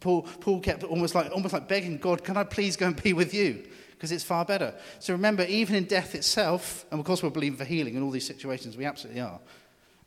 Paul, 0.00 0.22
Paul 0.22 0.60
kept 0.60 0.84
almost 0.84 1.14
like, 1.14 1.30
almost 1.32 1.54
like 1.54 1.68
begging 1.68 1.98
God, 1.98 2.22
can 2.22 2.36
I 2.36 2.44
please 2.44 2.76
go 2.76 2.86
and 2.86 3.02
be 3.02 3.12
with 3.12 3.32
you? 3.32 3.64
because 3.96 4.12
it's 4.12 4.24
far 4.24 4.44
better. 4.44 4.74
So 4.98 5.14
remember, 5.14 5.44
even 5.44 5.74
in 5.74 5.84
death 5.84 6.14
itself, 6.14 6.84
and 6.90 7.00
of 7.00 7.06
course 7.06 7.22
we're 7.22 7.30
believing 7.30 7.56
for 7.56 7.64
healing 7.64 7.94
in 7.94 8.02
all 8.02 8.10
these 8.10 8.26
situations, 8.26 8.76
we 8.76 8.84
absolutely 8.84 9.22
are. 9.22 9.40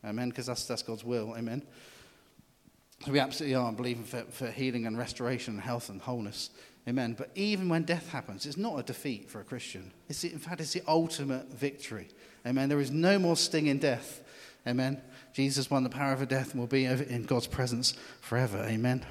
Amen, 0.06 0.30
because 0.30 0.46
that's, 0.46 0.66
that's 0.66 0.84
God's 0.84 1.04
will. 1.04 1.34
Amen. 1.36 1.64
So 3.06 3.12
we 3.12 3.20
absolutely 3.20 3.56
are 3.56 3.72
believing 3.72 4.04
for, 4.04 4.22
for 4.30 4.48
healing 4.48 4.86
and 4.86 4.98
restoration 4.98 5.56
and 5.56 5.64
health 5.64 5.90
and 5.90 6.02
wholeness. 6.02 6.52
Amen. 6.88 7.16
But 7.18 7.32
even 7.34 7.68
when 7.68 7.84
death 7.84 8.10
happens, 8.10 8.46
it's 8.46 8.58
not 8.58 8.78
a 8.78 8.84
defeat 8.84 9.30
for 9.30 9.42
a 9.42 9.44
Christian. 9.44 9.92
It's 10.08 10.24
in 10.24 10.38
fact, 10.38 10.62
it's 10.62 10.74
the 10.74 10.84
ultimate 10.88 11.52
victory. 11.52 12.10
Amen. 12.46 12.70
There 12.70 12.80
is 12.80 12.92
no 12.92 13.20
more 13.20 13.36
sting 13.36 13.68
in 13.68 13.80
death. 13.80 14.22
Amen. 14.68 15.02
Jesus 15.34 15.70
won 15.70 15.84
the 15.84 15.90
power 15.90 16.14
of 16.14 16.28
death 16.28 16.52
and 16.52 16.60
will 16.60 16.68
be 16.68 16.86
in 16.86 17.24
God's 17.24 17.48
presence 17.48 17.94
forever. 18.22 18.58
Amen. 18.68 19.06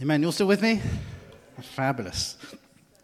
Amen. 0.00 0.22
You're 0.22 0.32
still 0.32 0.46
with 0.46 0.60
me? 0.60 0.80
Fabulous. 1.60 2.36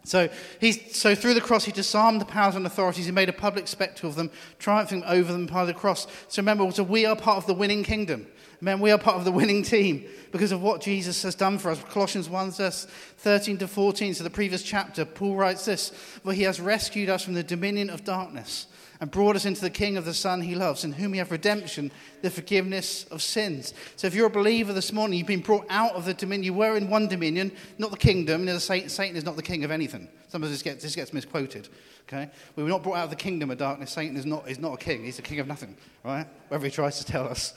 So, 0.05 0.29
he's, 0.59 0.95
so 0.95 1.15
through 1.15 1.33
the 1.33 1.41
cross, 1.41 1.65
he 1.65 1.71
disarmed 1.71 2.21
the 2.21 2.25
powers 2.25 2.55
and 2.55 2.65
authorities. 2.65 3.05
He 3.05 3.11
made 3.11 3.29
a 3.29 3.33
public 3.33 3.67
spectacle 3.67 4.09
of 4.09 4.15
them, 4.15 4.29
triumphing 4.59 5.03
over 5.05 5.31
them 5.31 5.45
by 5.45 5.65
the 5.65 5.73
cross. 5.73 6.07
So 6.27 6.41
remember, 6.41 6.69
so 6.71 6.83
we 6.83 7.05
are 7.05 7.15
part 7.15 7.37
of 7.37 7.47
the 7.47 7.53
winning 7.53 7.83
kingdom. 7.83 8.27
Amen. 8.63 8.79
We 8.79 8.91
are 8.91 8.97
part 8.97 9.17
of 9.17 9.25
the 9.25 9.31
winning 9.33 9.61
team 9.61 10.05
because 10.31 10.53
of 10.53 10.61
what 10.61 10.79
Jesus 10.79 11.21
has 11.23 11.35
done 11.35 11.57
for 11.57 11.69
us. 11.69 11.83
Colossians 11.89 12.29
1, 12.29 12.51
verse 12.51 12.87
13 13.17 13.57
to 13.57 13.67
14. 13.67 14.13
So 14.13 14.23
the 14.23 14.29
previous 14.29 14.63
chapter, 14.63 15.03
Paul 15.03 15.35
writes 15.35 15.65
this, 15.65 15.89
"For 16.23 16.31
he 16.31 16.43
has 16.43 16.61
rescued 16.61 17.09
us 17.09 17.25
from 17.25 17.33
the 17.33 17.43
dominion 17.43 17.89
of 17.89 18.05
darkness 18.05 18.67
and 19.01 19.11
brought 19.11 19.35
us 19.35 19.43
into 19.43 19.59
the 19.59 19.69
King 19.69 19.97
of 19.97 20.05
the 20.05 20.13
Son 20.13 20.39
he 20.39 20.55
loves, 20.55 20.85
in 20.85 20.93
whom 20.93 21.11
we 21.11 21.17
have 21.17 21.29
redemption, 21.29 21.91
the 22.21 22.29
forgiveness 22.29 23.03
of 23.11 23.21
sins. 23.21 23.73
So 23.97 24.07
if 24.07 24.15
you're 24.15 24.27
a 24.27 24.29
believer 24.29 24.71
this 24.71 24.93
morning, 24.93 25.17
you've 25.17 25.27
been 25.27 25.41
brought 25.41 25.65
out 25.69 25.95
of 25.95 26.05
the 26.05 26.13
dominion. 26.13 26.45
You 26.45 26.53
were 26.53 26.77
in 26.77 26.89
one 26.89 27.09
dominion, 27.09 27.51
not 27.77 27.91
the 27.91 27.97
kingdom. 27.97 28.47
You 28.47 28.53
know, 28.53 28.59
Satan, 28.59 28.87
Satan 28.87 29.17
is 29.17 29.25
not 29.25 29.35
the 29.35 29.43
king 29.43 29.65
of 29.65 29.71
anything. 29.71 30.07
Sometimes 30.29 30.53
this 30.53 30.61
gets, 30.61 30.83
this 30.83 30.95
gets 30.95 31.11
misquoted. 31.11 31.67
Okay? 32.07 32.29
We 32.55 32.63
were 32.63 32.69
not 32.69 32.81
brought 32.81 32.95
out 32.95 33.03
of 33.03 33.09
the 33.09 33.17
kingdom 33.17 33.51
of 33.51 33.57
darkness. 33.57 33.91
Satan 33.91 34.15
is 34.15 34.25
not, 34.25 34.49
is 34.49 34.57
not 34.57 34.75
a 34.75 34.77
king. 34.77 35.03
He's 35.03 35.19
a 35.19 35.21
king 35.21 35.41
of 35.41 35.47
nothing, 35.47 35.75
right? 36.05 36.27
Whatever 36.47 36.67
he 36.67 36.71
tries 36.71 36.99
to 36.99 37.05
tell 37.05 37.27
us. 37.27 37.53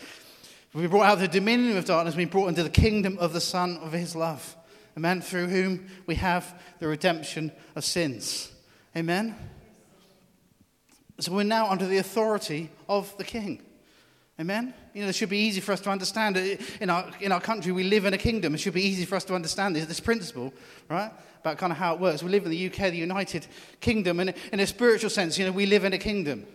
We 0.76 0.82
were 0.82 0.88
brought 0.88 1.06
out 1.06 1.14
of 1.14 1.20
the 1.20 1.28
dominion 1.28 1.78
of 1.78 1.86
darkness, 1.86 2.14
we've 2.14 2.28
been 2.28 2.38
brought 2.38 2.48
into 2.48 2.62
the 2.62 2.68
kingdom 2.68 3.16
of 3.18 3.32
the 3.32 3.40
Son 3.40 3.78
of 3.78 3.92
his 3.92 4.14
love. 4.14 4.54
A 4.94 5.00
man 5.00 5.22
through 5.22 5.46
whom 5.46 5.86
we 6.04 6.16
have 6.16 6.54
the 6.80 6.86
redemption 6.86 7.50
of 7.74 7.82
sins. 7.82 8.52
Amen? 8.94 9.34
So 11.18 11.32
we're 11.32 11.44
now 11.44 11.70
under 11.70 11.86
the 11.86 11.96
authority 11.96 12.68
of 12.90 13.16
the 13.16 13.24
king. 13.24 13.62
Amen? 14.38 14.74
You 14.92 15.04
know, 15.04 15.08
it 15.08 15.14
should 15.14 15.30
be 15.30 15.38
easy 15.38 15.62
for 15.62 15.72
us 15.72 15.80
to 15.80 15.88
understand. 15.88 16.36
In 16.36 16.90
our, 16.90 17.10
in 17.22 17.32
our 17.32 17.40
country, 17.40 17.72
we 17.72 17.84
live 17.84 18.04
in 18.04 18.12
a 18.12 18.18
kingdom. 18.18 18.54
It 18.54 18.58
should 18.58 18.74
be 18.74 18.86
easy 18.86 19.06
for 19.06 19.16
us 19.16 19.24
to 19.24 19.34
understand 19.34 19.76
this, 19.76 19.86
this 19.86 20.00
principle, 20.00 20.52
right? 20.90 21.10
About 21.40 21.56
kind 21.56 21.72
of 21.72 21.78
how 21.78 21.94
it 21.94 22.00
works. 22.00 22.22
We 22.22 22.28
live 22.28 22.44
in 22.44 22.50
the 22.50 22.66
UK, 22.66 22.90
the 22.90 22.98
United 22.98 23.46
Kingdom, 23.80 24.20
and 24.20 24.34
in 24.52 24.60
a 24.60 24.66
spiritual 24.66 25.08
sense, 25.08 25.38
you 25.38 25.46
know, 25.46 25.52
we 25.52 25.64
live 25.64 25.84
in 25.84 25.94
a 25.94 25.98
kingdom. 25.98 26.46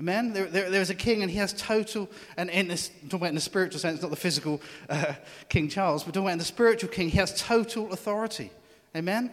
Amen? 0.00 0.32
There, 0.32 0.46
there, 0.46 0.70
there 0.70 0.80
is 0.80 0.90
a 0.90 0.94
king, 0.94 1.22
and 1.22 1.30
he 1.30 1.38
has 1.38 1.52
total, 1.52 2.08
and 2.36 2.48
in 2.50 2.68
this, 2.68 2.88
talking 2.88 3.16
about 3.16 3.28
in 3.30 3.34
the 3.34 3.40
spiritual 3.40 3.80
sense, 3.80 4.00
not 4.00 4.10
the 4.10 4.16
physical 4.16 4.60
uh, 4.88 5.14
King 5.48 5.68
Charles, 5.68 6.04
but 6.04 6.14
talking 6.14 6.26
about 6.26 6.32
in 6.32 6.38
the 6.38 6.44
spiritual 6.44 6.88
king, 6.88 7.08
he 7.08 7.18
has 7.18 7.40
total 7.40 7.92
authority. 7.92 8.52
Amen? 8.94 9.32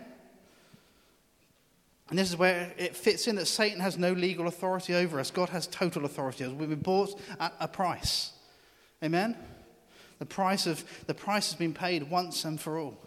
And 2.09 2.19
this 2.19 2.29
is 2.29 2.37
where 2.37 2.71
it 2.77 2.95
fits 2.95 3.27
in 3.27 3.35
that 3.35 3.47
Satan 3.47 3.79
has 3.79 3.97
no 3.97 4.13
legal 4.13 4.47
authority 4.47 4.93
over 4.95 5.19
us. 5.19 5.31
God 5.31 5.49
has 5.49 5.67
total 5.67 6.05
authority. 6.05 6.47
We've 6.47 6.69
been 6.69 6.79
bought 6.79 7.19
at 7.39 7.53
a 7.59 7.67
price. 7.67 8.31
Amen? 9.03 9.35
The 10.19 10.25
price, 10.25 10.65
of, 10.65 10.83
the 11.07 11.13
price 11.13 11.51
has 11.51 11.59
been 11.59 11.73
paid 11.73 12.09
once 12.09 12.45
and 12.45 12.59
for 12.59 12.79
all. 12.79 12.97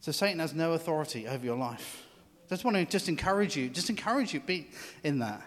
So 0.00 0.12
Satan 0.12 0.38
has 0.38 0.54
no 0.54 0.72
authority 0.72 1.28
over 1.28 1.44
your 1.44 1.56
life. 1.56 2.06
I 2.46 2.48
just 2.54 2.64
want 2.64 2.76
to 2.76 2.84
just 2.84 3.08
encourage 3.08 3.56
you, 3.56 3.68
just 3.68 3.88
encourage 3.88 4.34
you 4.34 4.40
be 4.40 4.68
in 5.02 5.20
that. 5.20 5.42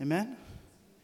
Amen? 0.00 0.36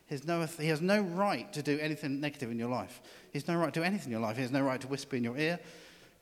He 0.07 0.15
has, 0.15 0.27
no, 0.27 0.47
he 0.47 0.69
has 0.69 0.81
no 0.81 1.01
right 1.01 1.53
to 1.53 1.63
do 1.63 1.79
anything 1.81 2.21
negative 2.21 2.51
in 2.51 2.59
your 2.59 2.71
life. 2.71 3.01
He 3.33 3.39
has 3.39 3.49
no 3.49 3.57
right 3.57 3.75
to 3.75 3.81
do 3.81 3.85
anything 3.85 4.07
in 4.07 4.13
your 4.13 4.21
life. 4.21 4.37
He 4.37 4.43
has 4.43 4.53
no 4.53 4.63
right 4.63 4.81
to 4.81 4.87
whisper 4.87 5.17
in 5.17 5.25
your 5.25 5.37
ear. 5.37 5.59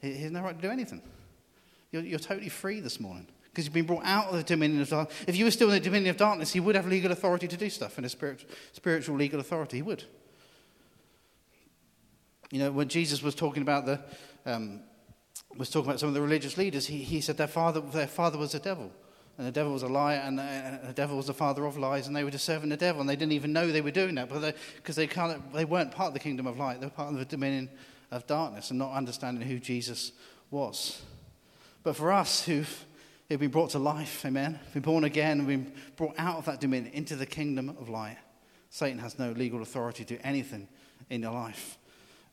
He, 0.01 0.15
has 0.15 0.31
no 0.31 0.43
right 0.43 0.57
to 0.57 0.63
do 0.63 0.71
anything. 0.71 1.03
You're, 1.93 2.03
you're 2.03 2.19
totally 2.19 2.49
free 2.49 2.81
this 2.81 2.99
morning 2.99 3.27
because 3.45 3.67
you've 3.67 3.75
been 3.75 3.87
brought 3.87 4.05
out 4.05 4.29
of 4.29 4.37
the 4.37 4.43
dominion 4.43 4.81
of 4.81 4.89
darkness. 4.89 5.17
If 5.29 5.37
you 5.37 5.45
were 5.45 5.51
still 5.51 5.69
in 5.69 5.75
the 5.75 5.81
dominion 5.81 6.11
of 6.11 6.17
darkness, 6.17 6.53
he 6.53 6.61
would 6.61 6.75
have 6.75 6.87
legal 6.87 7.13
authority 7.13 7.47
to 7.47 7.57
do 7.57 7.71
stuff, 7.71 7.99
and 7.99 8.07
a 8.07 8.09
spirit, 8.09 8.45
spiritual 8.73 9.17
legal 9.17 9.39
authority, 9.39 9.77
he 9.77 9.83
would. 9.83 10.03
You 12.51 12.61
know, 12.61 12.73
when 12.73 12.89
Jesus 12.89 13.23
was 13.23 13.35
talking 13.35 13.63
about 13.63 13.87
the, 13.87 14.01
um, 14.47 14.81
was 15.57 15.71
talking 15.71 15.89
about 15.89 16.01
some 16.01 16.09
of 16.09 16.15
the 16.15 16.23
religious 16.23 16.57
leaders, 16.57 16.87
he, 16.87 16.99
he 16.99 17.21
said 17.21 17.37
their 17.37 17.47
father, 17.47 17.81
their 17.81 18.07
father 18.07 18.39
was 18.39 18.55
a 18.55 18.59
devil. 18.59 18.91
And 19.37 19.47
the 19.47 19.53
devil 19.53 19.73
was 19.73 19.83
a 19.83 19.89
liar, 19.89 20.19
uh, 20.19 20.29
and 20.29 20.39
the 20.89 20.93
devil 20.95 21.17
was 21.17 21.27
the 21.27 21.35
father 21.35 21.65
of 21.65 21.77
lies, 21.77 22.07
and 22.07 22.15
they 22.15 22.23
were 22.23 22.31
just 22.31 22.45
serving 22.45 22.69
the 22.69 22.77
devil, 22.77 23.01
and 23.01 23.11
they 23.11 23.17
didn't 23.17 23.33
even 23.33 23.53
know 23.53 23.71
they 23.71 23.81
were 23.81 23.91
doing 23.91 24.15
that, 24.15 24.29
because 24.29 24.97
they, 24.97 25.07
they, 25.07 25.37
they 25.53 25.65
weren't 25.65 25.91
part 25.91 26.09
of 26.09 26.15
the 26.15 26.21
kingdom 26.21 26.47
of 26.47 26.57
light, 26.57 26.81
they 26.81 26.87
were 26.87 26.91
part 26.91 27.13
of 27.13 27.19
the 27.19 27.25
dominion 27.25 27.69
of 28.13 28.27
darkness, 28.27 28.71
and 28.71 28.79
not 28.79 28.93
understanding 28.93 29.47
who 29.47 29.59
Jesus 29.59 30.13
was. 30.51 31.03
But 31.83 31.97
for 31.97 32.13
us 32.13 32.45
who've 32.45 32.87
He'll 33.29 33.39
be 33.39 33.47
brought 33.47 33.71
to 33.71 33.79
life, 33.79 34.25
amen. 34.27 34.59
Been 34.75 34.83
born 34.83 35.05
again, 35.05 35.47
been 35.47 35.73
brought 35.97 36.15
out 36.19 36.37
of 36.37 36.45
that 36.45 36.61
dominion 36.61 36.93
into 36.93 37.17
the 37.17 37.27
kingdom 37.27 37.71
of 37.71 37.89
light. 37.89 38.19
Satan 38.69 38.99
has 38.99 39.19
no 39.19 39.33
legal 39.33 39.63
authority 39.63 40.05
to 40.05 40.17
do 40.17 40.21
anything 40.23 40.69
in 41.09 41.23
your 41.23 41.33
life. 41.33 41.79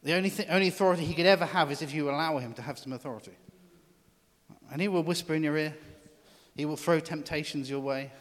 The 0.04 0.14
only, 0.14 0.30
th- 0.30 0.50
only 0.50 0.68
authority 0.68 1.06
he 1.06 1.14
could 1.14 1.26
ever 1.26 1.46
have 1.46 1.72
is 1.72 1.82
if 1.82 1.94
you 1.94 2.10
allow 2.10 2.40
him 2.40 2.54
to 2.54 2.62
have 2.62 2.78
some 2.78 2.92
authority. 2.92 3.38
And 4.72 4.82
he 4.82 4.88
will 4.88 5.04
whisper 5.04 5.34
in 5.34 5.44
your 5.44 5.58
ear, 5.58 5.76
he 6.56 6.66
will 6.66 6.78
throw 6.78 7.00
temptations 7.00 7.70
your 7.70 7.80
way, 7.80 8.12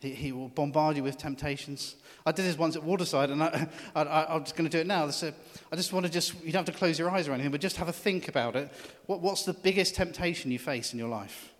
he, 0.00 0.10
he 0.14 0.32
will 0.32 0.48
bombard 0.48 0.96
you 0.96 1.02
with 1.02 1.18
temptations. 1.18 1.96
I 2.24 2.32
did 2.32 2.44
this 2.44 2.56
once 2.56 2.76
at 2.76 2.82
Waterside, 2.82 3.30
and 3.30 3.42
I, 3.42 3.68
I, 3.94 4.02
I, 4.02 4.36
am 4.36 4.44
just 4.44 4.56
going 4.56 4.68
to 4.68 4.76
do 4.76 4.80
it 4.80 4.86
now. 4.86 5.08
So 5.10 5.32
I 5.70 5.76
just 5.76 5.92
want 5.92 6.06
to 6.06 6.12
just, 6.12 6.34
you 6.42 6.52
don't 6.52 6.66
have 6.66 6.74
to 6.74 6.78
close 6.78 6.98
your 6.98 7.10
eyes 7.10 7.28
or 7.28 7.32
anything, 7.32 7.52
but 7.52 7.60
just 7.60 7.76
have 7.76 7.88
a 7.88 7.92
think 7.92 8.28
about 8.28 8.56
it. 8.56 8.70
What, 9.06 9.20
what's 9.20 9.44
the 9.44 9.52
biggest 9.52 9.94
temptation 9.94 10.50
you 10.50 10.58
face 10.58 10.92
in 10.92 10.98
your 10.98 11.08
life? 11.08 11.52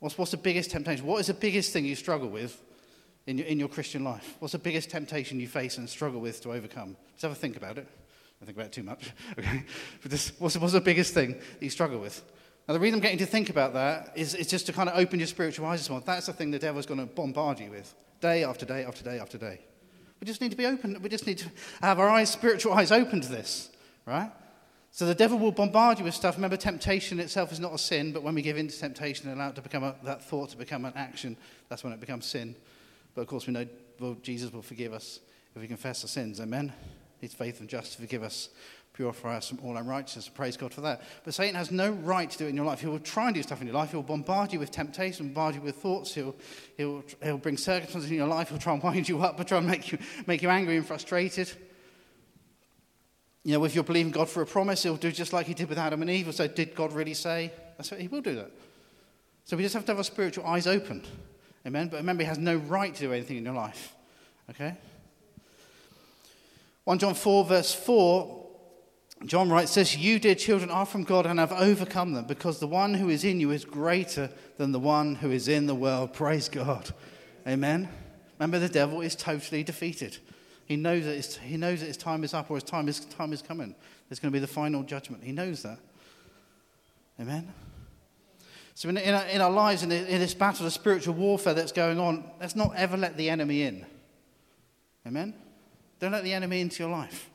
What's, 0.00 0.16
what's 0.16 0.30
the 0.30 0.36
biggest 0.36 0.70
temptation? 0.70 1.04
What 1.04 1.20
is 1.20 1.26
the 1.26 1.34
biggest 1.34 1.72
thing 1.72 1.84
you 1.84 1.96
struggle 1.96 2.28
with 2.28 2.60
in 3.26 3.38
your, 3.38 3.46
in 3.48 3.58
your 3.58 3.68
Christian 3.68 4.04
life? 4.04 4.36
What's 4.38 4.52
the 4.52 4.58
biggest 4.58 4.90
temptation 4.90 5.40
you 5.40 5.48
face 5.48 5.78
and 5.78 5.88
struggle 5.88 6.20
with 6.20 6.40
to 6.42 6.52
overcome? 6.52 6.96
Just 7.12 7.22
have 7.22 7.32
a 7.32 7.34
think 7.34 7.56
about 7.56 7.78
it. 7.78 7.88
Don't 8.38 8.46
think 8.46 8.56
about 8.56 8.66
it 8.66 8.72
too 8.72 8.84
much, 8.84 9.10
okay? 9.38 9.64
But 10.02 10.12
this, 10.12 10.32
what's, 10.38 10.56
what's 10.56 10.72
the 10.72 10.80
biggest 10.80 11.14
thing 11.14 11.32
that 11.32 11.62
you 11.62 11.70
struggle 11.70 11.98
with? 11.98 12.22
Now, 12.68 12.74
the 12.74 12.80
reason 12.80 12.98
I'm 12.98 13.02
getting 13.02 13.18
to 13.18 13.26
think 13.26 13.48
about 13.48 13.72
that 13.72 14.12
is, 14.14 14.34
is 14.34 14.46
just 14.46 14.66
to 14.66 14.74
kind 14.74 14.90
of 14.90 14.98
open 14.98 15.18
your 15.18 15.26
spiritual 15.26 15.64
eyes. 15.64 15.80
As 15.80 15.90
well. 15.90 16.02
That's 16.04 16.26
the 16.26 16.34
thing 16.34 16.50
the 16.50 16.58
devil's 16.58 16.84
going 16.84 17.00
to 17.00 17.06
bombard 17.06 17.58
you 17.58 17.70
with 17.70 17.94
day 18.20 18.44
after 18.44 18.66
day 18.66 18.84
after 18.84 19.02
day 19.02 19.18
after 19.18 19.38
day. 19.38 19.60
We 20.20 20.26
just 20.26 20.42
need 20.42 20.50
to 20.50 20.56
be 20.56 20.66
open. 20.66 21.00
We 21.00 21.08
just 21.08 21.26
need 21.26 21.38
to 21.38 21.50
have 21.80 21.98
our 21.98 22.10
eyes, 22.10 22.28
spiritual 22.30 22.74
eyes 22.74 22.92
open 22.92 23.22
to 23.22 23.28
this, 23.28 23.70
right? 24.04 24.30
So 24.90 25.06
the 25.06 25.14
devil 25.14 25.38
will 25.38 25.52
bombard 25.52 25.98
you 25.98 26.04
with 26.04 26.14
stuff. 26.14 26.36
Remember, 26.36 26.56
temptation 26.56 27.20
itself 27.20 27.52
is 27.52 27.60
not 27.60 27.72
a 27.72 27.78
sin, 27.78 28.12
but 28.12 28.22
when 28.22 28.34
we 28.34 28.42
give 28.42 28.58
in 28.58 28.68
to 28.68 28.78
temptation 28.78 29.28
and 29.28 29.40
allow 29.40 29.50
it 29.50 29.54
to 29.54 29.62
become 29.62 29.84
a, 29.84 29.94
that 30.02 30.22
thought 30.24 30.50
to 30.50 30.56
become 30.56 30.84
an 30.84 30.92
action, 30.94 31.36
that's 31.68 31.84
when 31.84 31.92
it 31.92 32.00
becomes 32.00 32.26
sin. 32.26 32.54
But 33.14 33.22
of 33.22 33.28
course, 33.28 33.46
we 33.46 33.52
know 33.52 33.66
well, 33.98 34.16
Jesus 34.22 34.52
will 34.52 34.62
forgive 34.62 34.92
us 34.92 35.20
if 35.54 35.62
we 35.62 35.68
confess 35.68 36.04
our 36.04 36.08
sins. 36.08 36.40
Amen. 36.40 36.72
He's 37.20 37.34
faithful 37.34 37.62
and 37.62 37.70
just 37.70 37.92
to 37.94 38.00
forgive 38.00 38.22
us 38.22 38.48
purify 38.98 39.36
us 39.36 39.48
from 39.48 39.60
all 39.62 39.76
unrighteousness. 39.76 40.28
Praise 40.28 40.56
God 40.56 40.74
for 40.74 40.80
that. 40.80 41.02
But 41.22 41.32
Satan 41.32 41.54
has 41.54 41.70
no 41.70 41.92
right 41.92 42.28
to 42.28 42.36
do 42.36 42.46
it 42.46 42.48
in 42.48 42.56
your 42.56 42.64
life. 42.64 42.80
He 42.80 42.88
will 42.88 42.98
try 42.98 43.26
and 43.26 43.34
do 43.36 43.44
stuff 43.44 43.60
in 43.60 43.68
your 43.68 43.76
life. 43.76 43.92
He'll 43.92 44.02
bombard 44.02 44.52
you 44.52 44.58
with 44.58 44.72
temptation, 44.72 45.28
bombard 45.28 45.54
you 45.54 45.60
with 45.60 45.76
thoughts. 45.76 46.12
He'll, 46.14 46.34
he'll, 46.76 47.04
he'll 47.22 47.38
bring 47.38 47.56
circumstances 47.56 48.10
in 48.10 48.16
your 48.16 48.26
life. 48.26 48.48
He'll 48.48 48.58
try 48.58 48.72
and 48.72 48.82
wind 48.82 49.08
you 49.08 49.22
up, 49.22 49.36
but 49.36 49.46
try 49.46 49.58
and 49.58 49.68
make 49.68 49.92
you, 49.92 49.98
make 50.26 50.42
you 50.42 50.50
angry 50.50 50.76
and 50.76 50.84
frustrated. 50.84 51.48
You 53.44 53.52
know, 53.52 53.64
if 53.64 53.76
you're 53.76 53.84
believing 53.84 54.10
God 54.10 54.28
for 54.28 54.42
a 54.42 54.46
promise, 54.46 54.82
he'll 54.82 54.96
do 54.96 55.12
just 55.12 55.32
like 55.32 55.46
he 55.46 55.54
did 55.54 55.68
with 55.68 55.78
Adam 55.78 56.02
and 56.02 56.10
Eve. 56.10 56.34
Say, 56.34 56.48
Did 56.48 56.74
God 56.74 56.92
really 56.92 57.14
say? 57.14 57.52
That's 57.76 57.92
what 57.92 58.00
he 58.00 58.08
will 58.08 58.20
do 58.20 58.34
that. 58.34 58.50
So 59.44 59.56
we 59.56 59.62
just 59.62 59.74
have 59.74 59.84
to 59.84 59.92
have 59.92 59.98
our 59.98 60.04
spiritual 60.04 60.44
eyes 60.44 60.66
open. 60.66 61.04
Amen. 61.64 61.86
But 61.86 61.98
remember, 61.98 62.24
he 62.24 62.28
has 62.28 62.38
no 62.38 62.56
right 62.56 62.92
to 62.92 63.00
do 63.00 63.12
anything 63.12 63.36
in 63.36 63.44
your 63.44 63.54
life. 63.54 63.94
Okay? 64.50 64.74
1 66.82 66.98
John 66.98 67.14
4, 67.14 67.44
verse 67.44 67.72
4 67.72 68.37
John 69.24 69.50
writes 69.50 69.74
this 69.74 69.96
You, 69.96 70.18
dear 70.18 70.34
children, 70.34 70.70
are 70.70 70.86
from 70.86 71.04
God 71.04 71.26
and 71.26 71.38
have 71.38 71.52
overcome 71.52 72.12
them, 72.12 72.26
because 72.26 72.60
the 72.60 72.66
one 72.66 72.94
who 72.94 73.08
is 73.08 73.24
in 73.24 73.40
you 73.40 73.50
is 73.50 73.64
greater 73.64 74.30
than 74.56 74.72
the 74.72 74.78
one 74.78 75.16
who 75.16 75.30
is 75.30 75.48
in 75.48 75.66
the 75.66 75.74
world. 75.74 76.12
Praise 76.12 76.48
God. 76.48 76.90
Amen. 77.46 77.88
Remember, 78.38 78.58
the 78.58 78.68
devil 78.68 79.00
is 79.00 79.16
totally 79.16 79.64
defeated. 79.64 80.18
He 80.66 80.76
knows 80.76 81.04
that 81.04 81.14
his, 81.14 81.36
he 81.38 81.56
knows 81.56 81.80
that 81.80 81.86
his 81.86 81.96
time 81.96 82.22
is 82.22 82.34
up 82.34 82.50
or 82.50 82.56
his 82.56 82.62
time 82.62 82.88
is, 82.88 83.00
time 83.00 83.32
is 83.32 83.42
coming. 83.42 83.74
There's 84.08 84.20
going 84.20 84.32
to 84.32 84.36
be 84.36 84.40
the 84.40 84.46
final 84.46 84.82
judgment. 84.82 85.24
He 85.24 85.32
knows 85.32 85.62
that. 85.62 85.78
Amen. 87.20 87.52
So, 88.74 88.88
in, 88.88 88.96
in, 88.96 89.14
our, 89.14 89.24
in 89.24 89.40
our 89.40 89.50
lives, 89.50 89.82
in, 89.82 89.90
in 89.90 90.20
this 90.20 90.34
battle 90.34 90.64
of 90.64 90.72
spiritual 90.72 91.14
warfare 91.14 91.54
that's 91.54 91.72
going 91.72 91.98
on, 91.98 92.30
let's 92.38 92.54
not 92.54 92.76
ever 92.76 92.96
let 92.96 93.16
the 93.16 93.28
enemy 93.28 93.62
in. 93.62 93.84
Amen? 95.04 95.34
Don't 95.98 96.12
let 96.12 96.22
the 96.22 96.32
enemy 96.32 96.60
into 96.60 96.82
your 96.82 96.92
life. 96.92 97.28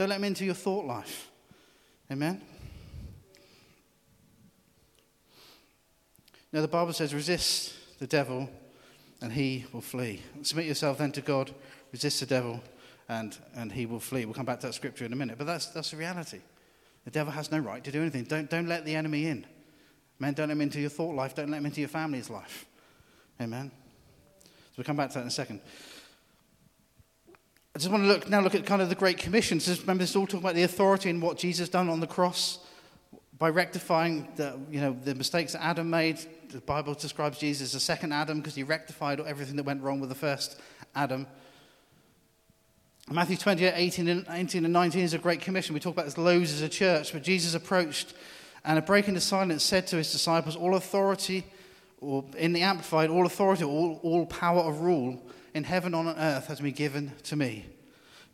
Don't 0.00 0.08
let 0.08 0.16
him 0.16 0.24
into 0.24 0.46
your 0.46 0.54
thought 0.54 0.86
life. 0.86 1.30
Amen? 2.10 2.40
Now, 6.50 6.62
the 6.62 6.68
Bible 6.68 6.94
says, 6.94 7.12
resist 7.12 7.74
the 7.98 8.06
devil 8.06 8.48
and 9.20 9.30
he 9.30 9.66
will 9.74 9.82
flee. 9.82 10.22
Submit 10.40 10.64
yourself 10.64 10.96
then 10.96 11.12
to 11.12 11.20
God, 11.20 11.54
resist 11.92 12.20
the 12.20 12.24
devil, 12.24 12.62
and, 13.10 13.36
and 13.54 13.70
he 13.70 13.84
will 13.84 14.00
flee. 14.00 14.24
We'll 14.24 14.32
come 14.32 14.46
back 14.46 14.60
to 14.60 14.68
that 14.68 14.72
scripture 14.72 15.04
in 15.04 15.12
a 15.12 15.16
minute, 15.16 15.36
but 15.36 15.46
that's, 15.46 15.66
that's 15.66 15.90
the 15.90 15.98
reality. 15.98 16.40
The 17.04 17.10
devil 17.10 17.34
has 17.34 17.52
no 17.52 17.58
right 17.58 17.84
to 17.84 17.92
do 17.92 18.00
anything. 18.00 18.24
Don't, 18.24 18.48
don't 18.48 18.68
let 18.68 18.86
the 18.86 18.94
enemy 18.94 19.26
in. 19.26 19.44
Man, 20.18 20.32
don't 20.32 20.48
let 20.48 20.54
him 20.54 20.62
into 20.62 20.80
your 20.80 20.88
thought 20.88 21.14
life. 21.14 21.34
Don't 21.34 21.50
let 21.50 21.58
him 21.58 21.66
into 21.66 21.80
your 21.80 21.90
family's 21.90 22.30
life. 22.30 22.64
Amen. 23.38 23.70
So 24.40 24.48
we'll 24.78 24.84
come 24.84 24.96
back 24.96 25.10
to 25.10 25.16
that 25.16 25.20
in 25.20 25.28
a 25.28 25.30
second. 25.30 25.60
I 27.74 27.78
just 27.78 27.90
want 27.90 28.02
to 28.02 28.08
look 28.08 28.28
now 28.28 28.40
look 28.40 28.56
at 28.56 28.66
kind 28.66 28.82
of 28.82 28.88
the 28.88 28.96
Great 28.96 29.18
Commission. 29.18 29.60
So 29.60 29.72
remember, 29.80 30.02
this 30.02 30.10
is 30.10 30.16
all 30.16 30.26
talking 30.26 30.40
about 30.40 30.56
the 30.56 30.64
authority 30.64 31.08
and 31.08 31.22
what 31.22 31.38
Jesus 31.38 31.68
done 31.68 31.88
on 31.88 32.00
the 32.00 32.06
cross 32.06 32.58
by 33.38 33.48
rectifying 33.48 34.28
the, 34.34 34.58
you 34.70 34.80
know, 34.80 34.96
the 35.04 35.14
mistakes 35.14 35.52
that 35.52 35.64
Adam 35.64 35.88
made. 35.88 36.18
The 36.50 36.60
Bible 36.60 36.94
describes 36.94 37.38
Jesus 37.38 37.68
as 37.68 37.72
the 37.72 37.80
second 37.80 38.12
Adam 38.12 38.38
because 38.38 38.56
he 38.56 38.64
rectified 38.64 39.20
everything 39.20 39.54
that 39.56 39.62
went 39.62 39.82
wrong 39.82 40.00
with 40.00 40.08
the 40.08 40.16
first 40.16 40.60
Adam. 40.96 41.28
Matthew 43.08 43.36
28, 43.36 43.72
18 43.74 44.08
and, 44.08 44.26
18 44.28 44.64
and 44.64 44.72
19 44.72 45.02
is 45.02 45.14
a 45.14 45.18
great 45.18 45.40
commission. 45.40 45.72
We 45.72 45.80
talk 45.80 45.94
about 45.94 46.06
this 46.06 46.18
loads 46.18 46.52
as 46.52 46.62
a 46.62 46.68
church, 46.68 47.12
but 47.12 47.22
Jesus 47.22 47.54
approached 47.54 48.14
and, 48.64 48.78
a 48.78 48.82
breaking 48.82 49.14
the 49.14 49.20
silence, 49.20 49.62
said 49.62 49.86
to 49.88 49.96
his 49.96 50.10
disciples, 50.10 50.56
All 50.56 50.74
authority, 50.74 51.46
or 52.00 52.24
in 52.36 52.52
the 52.52 52.62
Amplified, 52.62 53.10
all 53.10 53.26
authority, 53.26 53.62
all, 53.62 54.00
all 54.02 54.26
power 54.26 54.60
of 54.60 54.80
rule 54.80 55.22
in 55.54 55.64
heaven 55.64 55.94
on 55.94 56.08
earth 56.08 56.46
has 56.46 56.60
been 56.60 56.72
given 56.72 57.12
to 57.24 57.36
me. 57.36 57.66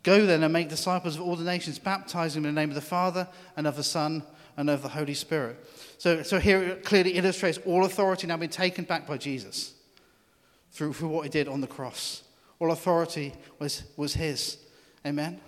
Go 0.03 0.25
then 0.25 0.43
and 0.43 0.53
make 0.53 0.69
disciples 0.69 1.15
of 1.15 1.21
all 1.21 1.35
the 1.35 1.43
nations, 1.43 1.79
baptizing 1.79 2.43
them 2.43 2.49
in 2.49 2.55
the 2.55 2.61
name 2.61 2.69
of 2.69 2.75
the 2.75 2.81
Father 2.81 3.27
and 3.55 3.67
of 3.67 3.75
the 3.75 3.83
Son 3.83 4.23
and 4.55 4.69
of 4.69 4.81
the 4.81 4.89
Holy 4.89 5.13
Spirit. 5.13 5.57
So, 5.97 6.23
so 6.23 6.39
here 6.39 6.63
it 6.63 6.85
clearly 6.85 7.11
illustrates 7.11 7.59
all 7.65 7.85
authority 7.85 8.27
now 8.27 8.37
been 8.37 8.49
taken 8.49 8.85
back 8.85 9.07
by 9.07 9.17
Jesus 9.17 9.73
through, 10.71 10.93
through 10.93 11.09
what 11.09 11.23
he 11.23 11.29
did 11.29 11.47
on 11.47 11.61
the 11.61 11.67
cross. 11.67 12.23
All 12.59 12.71
authority 12.71 13.33
was, 13.59 13.83
was 13.97 14.13
his. 14.13 14.57
Amen. 15.05 15.39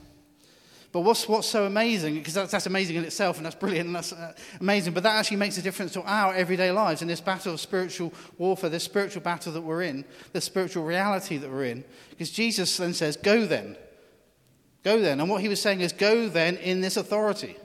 But 0.92 1.02
what's, 1.02 1.28
what's 1.28 1.48
so 1.48 1.66
amazing, 1.66 2.16
because 2.16 2.34
that's, 2.34 2.52
that's 2.52 2.66
amazing 2.66 2.96
in 2.96 3.04
itself 3.04 3.38
and 3.38 3.46
that's 3.46 3.56
brilliant 3.56 3.88
and 3.88 3.96
that's 3.96 4.12
uh, 4.12 4.34
amazing, 4.60 4.94
but 4.94 5.04
that 5.04 5.16
actually 5.16 5.38
makes 5.38 5.58
a 5.60 5.62
difference 5.62 5.94
to 5.94 6.02
our 6.02 6.34
everyday 6.34 6.72
lives 6.72 7.04
in 7.04 7.08
this 7.08 7.22
battle 7.22 7.54
of 7.54 7.60
spiritual 7.60 8.12
warfare, 8.40 8.72
this 8.72 8.86
spiritual 8.86 9.22
battle 9.22 9.54
that 9.54 9.62
we're 9.62 9.84
in, 9.84 10.04
the 10.34 10.42
spiritual 10.42 10.84
reality 10.84 11.38
that 11.38 11.50
we're 11.50 11.66
in. 11.66 11.84
Because 12.10 12.32
Jesus 12.32 12.76
then 12.78 12.96
says, 12.96 13.18
Go 13.18 13.46
then. 13.46 13.78
Go 14.84 15.00
then. 15.00 15.20
And 15.20 15.30
what 15.30 15.42
he 15.42 15.48
was 15.48 15.62
saying 15.62 15.82
is, 15.82 15.94
Go 15.94 16.28
then 16.28 16.58
in 16.58 16.82
this 16.82 16.98
authority. 16.98 17.56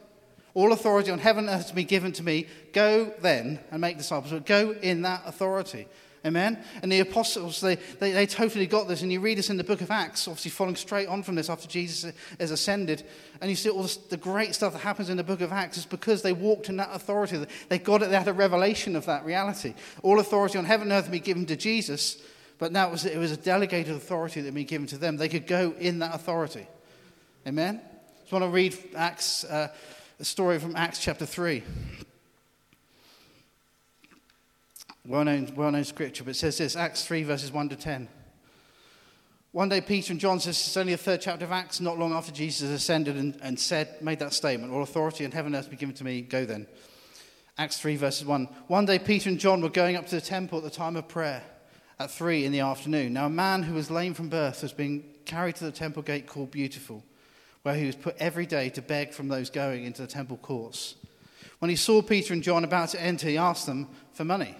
All 0.52 0.72
authority 0.72 1.10
on 1.10 1.18
heaven 1.18 1.48
has 1.48 1.72
been 1.72 1.86
given 1.86 2.12
to 2.12 2.22
me. 2.22 2.46
Go 2.72 3.12
then 3.20 3.58
and 3.70 3.80
make 3.80 3.96
disciples. 3.96 4.32
But 4.32 4.46
go 4.46 4.72
in 4.82 5.02
that 5.02 5.22
authority. 5.26 5.88
Amen? 6.26 6.58
And 6.82 6.90
the 6.90 7.00
apostles, 7.00 7.60
they, 7.60 7.74
they, 7.74 8.12
they, 8.12 8.26
totally 8.26 8.66
got 8.66 8.88
this. 8.88 9.02
And 9.02 9.12
you 9.12 9.20
read 9.20 9.36
this 9.36 9.50
in 9.50 9.58
the 9.58 9.64
book 9.64 9.82
of 9.82 9.90
Acts, 9.90 10.26
obviously 10.26 10.50
following 10.50 10.76
straight 10.76 11.06
on 11.06 11.22
from 11.22 11.34
this 11.34 11.50
after 11.50 11.68
Jesus 11.68 12.14
has 12.40 12.50
ascended. 12.50 13.04
And 13.42 13.50
you 13.50 13.56
see 13.56 13.68
all 13.68 13.82
this, 13.82 13.98
the 13.98 14.16
great 14.16 14.54
stuff 14.54 14.72
that 14.72 14.78
happens 14.78 15.10
in 15.10 15.18
the 15.18 15.24
book 15.24 15.42
of 15.42 15.52
Acts 15.52 15.76
is 15.76 15.84
because 15.84 16.22
they 16.22 16.32
walked 16.32 16.70
in 16.70 16.78
that 16.78 16.88
authority. 16.94 17.44
They 17.68 17.78
got 17.78 18.02
it, 18.02 18.08
they 18.08 18.16
had 18.16 18.26
a 18.26 18.32
revelation 18.32 18.96
of 18.96 19.04
that 19.04 19.26
reality. 19.26 19.74
All 20.02 20.18
authority 20.18 20.56
on 20.56 20.64
heaven 20.64 20.90
and 20.90 20.92
earth 20.92 21.04
had 21.04 21.12
been 21.12 21.22
given 21.22 21.44
to 21.46 21.56
Jesus, 21.56 22.22
but 22.58 22.72
now 22.72 22.88
it 22.88 22.92
was, 22.92 23.04
it 23.04 23.18
was 23.18 23.32
a 23.32 23.36
delegated 23.36 23.94
authority 23.94 24.40
that 24.40 24.46
had 24.46 24.54
been 24.54 24.64
given 24.64 24.86
to 24.88 24.96
them. 24.96 25.18
They 25.18 25.28
could 25.28 25.46
go 25.46 25.74
in 25.78 25.98
that 25.98 26.14
authority. 26.14 26.66
Amen? 27.46 27.82
I 27.84 28.20
just 28.20 28.32
want 28.32 28.44
to 28.44 28.50
read 28.50 28.78
Acts, 28.96 29.44
uh, 29.44 29.68
a 30.18 30.24
story 30.24 30.58
from 30.58 30.74
Acts 30.74 31.00
chapter 31.00 31.26
3. 31.26 31.62
Well 35.06 35.24
known, 35.24 35.52
well 35.54 35.70
known 35.70 35.84
scripture, 35.84 36.24
but 36.24 36.30
it 36.30 36.38
says 36.38 36.58
this 36.58 36.76
Acts 36.76 37.04
3, 37.04 37.22
verses 37.24 37.52
1 37.52 37.68
to 37.70 37.76
10. 37.76 38.08
One 39.52 39.68
day, 39.68 39.80
Peter 39.80 40.12
and 40.12 40.20
John 40.20 40.40
says 40.40 40.56
it's 40.56 40.76
only 40.76 40.94
the 40.94 40.98
third 40.98 41.20
chapter 41.20 41.44
of 41.44 41.52
Acts, 41.52 41.80
not 41.80 41.98
long 41.98 42.12
after 42.12 42.32
Jesus 42.32 42.70
ascended 42.70 43.16
and, 43.16 43.38
and 43.40 43.58
said, 43.58 44.02
made 44.02 44.18
that 44.18 44.32
statement, 44.32 44.72
All 44.72 44.82
authority 44.82 45.24
in 45.24 45.30
heaven 45.30 45.54
and 45.54 45.64
earth 45.64 45.70
be 45.70 45.76
given 45.76 45.94
to 45.94 46.04
me, 46.04 46.22
go 46.22 46.44
then. 46.44 46.66
Acts 47.56 47.78
3, 47.78 47.94
verses 47.94 48.26
1. 48.26 48.48
One 48.66 48.84
day, 48.84 48.98
Peter 48.98 49.30
and 49.30 49.38
John 49.38 49.60
were 49.60 49.68
going 49.68 49.94
up 49.94 50.06
to 50.06 50.16
the 50.16 50.20
temple 50.20 50.58
at 50.58 50.64
the 50.64 50.70
time 50.70 50.96
of 50.96 51.06
prayer 51.06 51.42
at 52.00 52.10
3 52.10 52.44
in 52.44 52.50
the 52.50 52.60
afternoon. 52.60 53.12
Now, 53.12 53.26
a 53.26 53.30
man 53.30 53.62
who 53.62 53.74
was 53.74 53.92
lame 53.92 54.14
from 54.14 54.28
birth 54.28 54.62
was 54.62 54.72
being 54.72 55.04
carried 55.24 55.54
to 55.56 55.64
the 55.64 55.70
temple 55.70 56.02
gate 56.02 56.26
called 56.26 56.50
Beautiful, 56.50 57.04
where 57.62 57.76
he 57.76 57.86
was 57.86 57.94
put 57.94 58.16
every 58.18 58.46
day 58.46 58.70
to 58.70 58.82
beg 58.82 59.12
from 59.12 59.28
those 59.28 59.50
going 59.50 59.84
into 59.84 60.02
the 60.02 60.08
temple 60.08 60.36
courts. 60.38 60.96
When 61.60 61.70
he 61.70 61.76
saw 61.76 62.02
Peter 62.02 62.34
and 62.34 62.42
John 62.42 62.64
about 62.64 62.88
to 62.90 63.00
enter, 63.00 63.28
he 63.28 63.38
asked 63.38 63.66
them 63.66 63.88
for 64.12 64.24
money. 64.24 64.56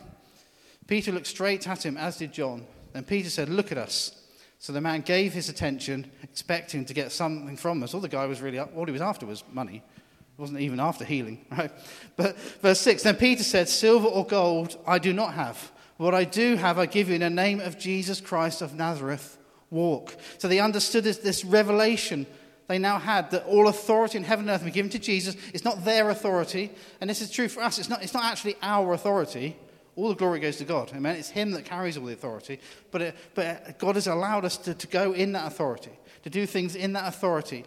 Peter 0.87 1.13
looked 1.13 1.27
straight 1.27 1.67
at 1.67 1.85
him, 1.85 1.97
as 1.97 2.19
did 2.19 2.33
John. 2.33 2.67
Then 2.93 3.05
Peter 3.05 3.31
said, 3.31 3.49
Look 3.49 3.73
at 3.73 3.79
us. 3.79 4.21
So 4.59 4.73
the 4.73 4.81
man 4.81 5.03
gave 5.03 5.33
his 5.33 5.49
attention, 5.49 6.11
expecting 6.23 6.85
to 6.87 6.95
get 6.95 7.13
something 7.13 7.57
from 7.57 7.83
us. 7.83 7.93
All 7.93 8.01
the 8.01 8.09
guy 8.09 8.27
was 8.27 8.41
really, 8.41 8.59
all 8.59 8.87
he 8.87 8.93
was 8.93 9.03
after 9.03 9.27
was 9.27 9.45
money. 9.53 9.77
It 9.77 10.41
wasn't 10.41 10.61
even 10.61 10.81
after 10.81 11.05
healing, 11.05 11.45
right? 11.51 11.71
But 12.17 12.39
verse 12.39 12.81
6 12.81 13.03
Then 13.03 13.17
Peter 13.17 13.43
said, 13.43 13.69
Silver 13.69 14.09
or 14.09 14.27
gold 14.27 14.79
I 14.87 14.99
do 14.99 15.13
not 15.13 15.35
have. 15.35 15.73
What 15.97 16.15
I 16.15 16.25
do 16.25 16.57
have, 16.57 16.79
I 16.79 16.87
give 16.87 17.09
you 17.09 17.15
in 17.15 17.21
the 17.21 17.31
name 17.31 17.61
of 17.61 17.79
Jesus 17.79 18.21
Christ 18.21 18.63
of 18.63 18.75
Nazareth. 18.75 19.39
Walk. 19.71 20.15
So 20.39 20.47
they 20.47 20.61
understood 20.61 21.03
this, 21.03 21.19
this 21.19 21.45
revelation 21.45 22.27
they 22.67 22.79
now 22.79 22.99
had 22.99 23.31
that 23.33 23.45
all 23.45 23.69
authority 23.69 24.17
in 24.17 24.25
heaven 24.25 24.49
and 24.49 24.55
earth 24.55 24.63
had 24.63 24.67
been 24.67 24.75
given 24.75 24.91
to 24.93 24.99
Jesus. 24.99 25.37
It's 25.53 25.65
not 25.65 25.85
their 25.85 26.09
authority, 26.11 26.71
and 27.01 27.11
this 27.11 27.21
is 27.21 27.31
true 27.31 27.49
for 27.49 27.63
us. 27.63 27.79
It's 27.79 27.91
not, 27.91 28.03
it's 28.03 28.15
not 28.15 28.25
actually 28.25 28.57
our 28.63 28.95
authority. 28.95 29.57
All 29.97 30.09
the 30.09 30.15
glory 30.15 30.41
goes 30.41 30.57
to 30.57 30.65
God. 30.65 30.93
Amen. 30.95 31.17
It's 31.17 31.31
Him 31.31 31.53
that 31.53 31.65
carries 31.65 31.97
all 31.97 32.07
the 32.07 32.13
authority. 32.13 32.61
But, 32.91 33.03
it, 33.03 33.17
but 33.35 33.79
God 33.79 33.95
has 33.95 34.07
allowed 34.07 34.45
us 34.45 34.57
to, 34.59 34.75
to 34.75 34.87
go 34.87 35.13
in 35.13 35.33
that 35.33 35.47
authority, 35.47 35.93
to 36.25 36.31
do 36.31 36.47
things 36.47 36.75
in 36.75 36.93
that 36.95 37.07
authority. 37.07 37.65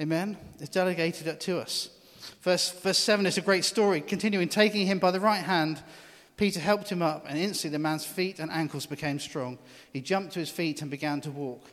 Amen. 0.00 0.36
It's 0.60 0.68
delegated 0.68 1.26
it 1.26 1.40
to 1.40 1.58
us. 1.58 1.90
Verse, 2.42 2.70
verse 2.70 2.98
7 2.98 3.26
is 3.26 3.38
a 3.38 3.42
great 3.42 3.64
story. 3.64 4.00
Continuing, 4.00 4.48
taking 4.48 4.86
him 4.86 4.98
by 4.98 5.10
the 5.10 5.20
right 5.20 5.42
hand, 5.42 5.82
Peter 6.36 6.60
helped 6.60 6.90
him 6.90 7.02
up, 7.02 7.24
and 7.28 7.38
instantly 7.38 7.74
the 7.74 7.78
man's 7.78 8.04
feet 8.04 8.38
and 8.38 8.50
ankles 8.50 8.86
became 8.86 9.18
strong. 9.18 9.58
He 9.92 10.00
jumped 10.00 10.34
to 10.34 10.40
his 10.40 10.50
feet 10.50 10.82
and 10.82 10.90
began 10.90 11.20
to 11.22 11.30
walk. 11.30 11.64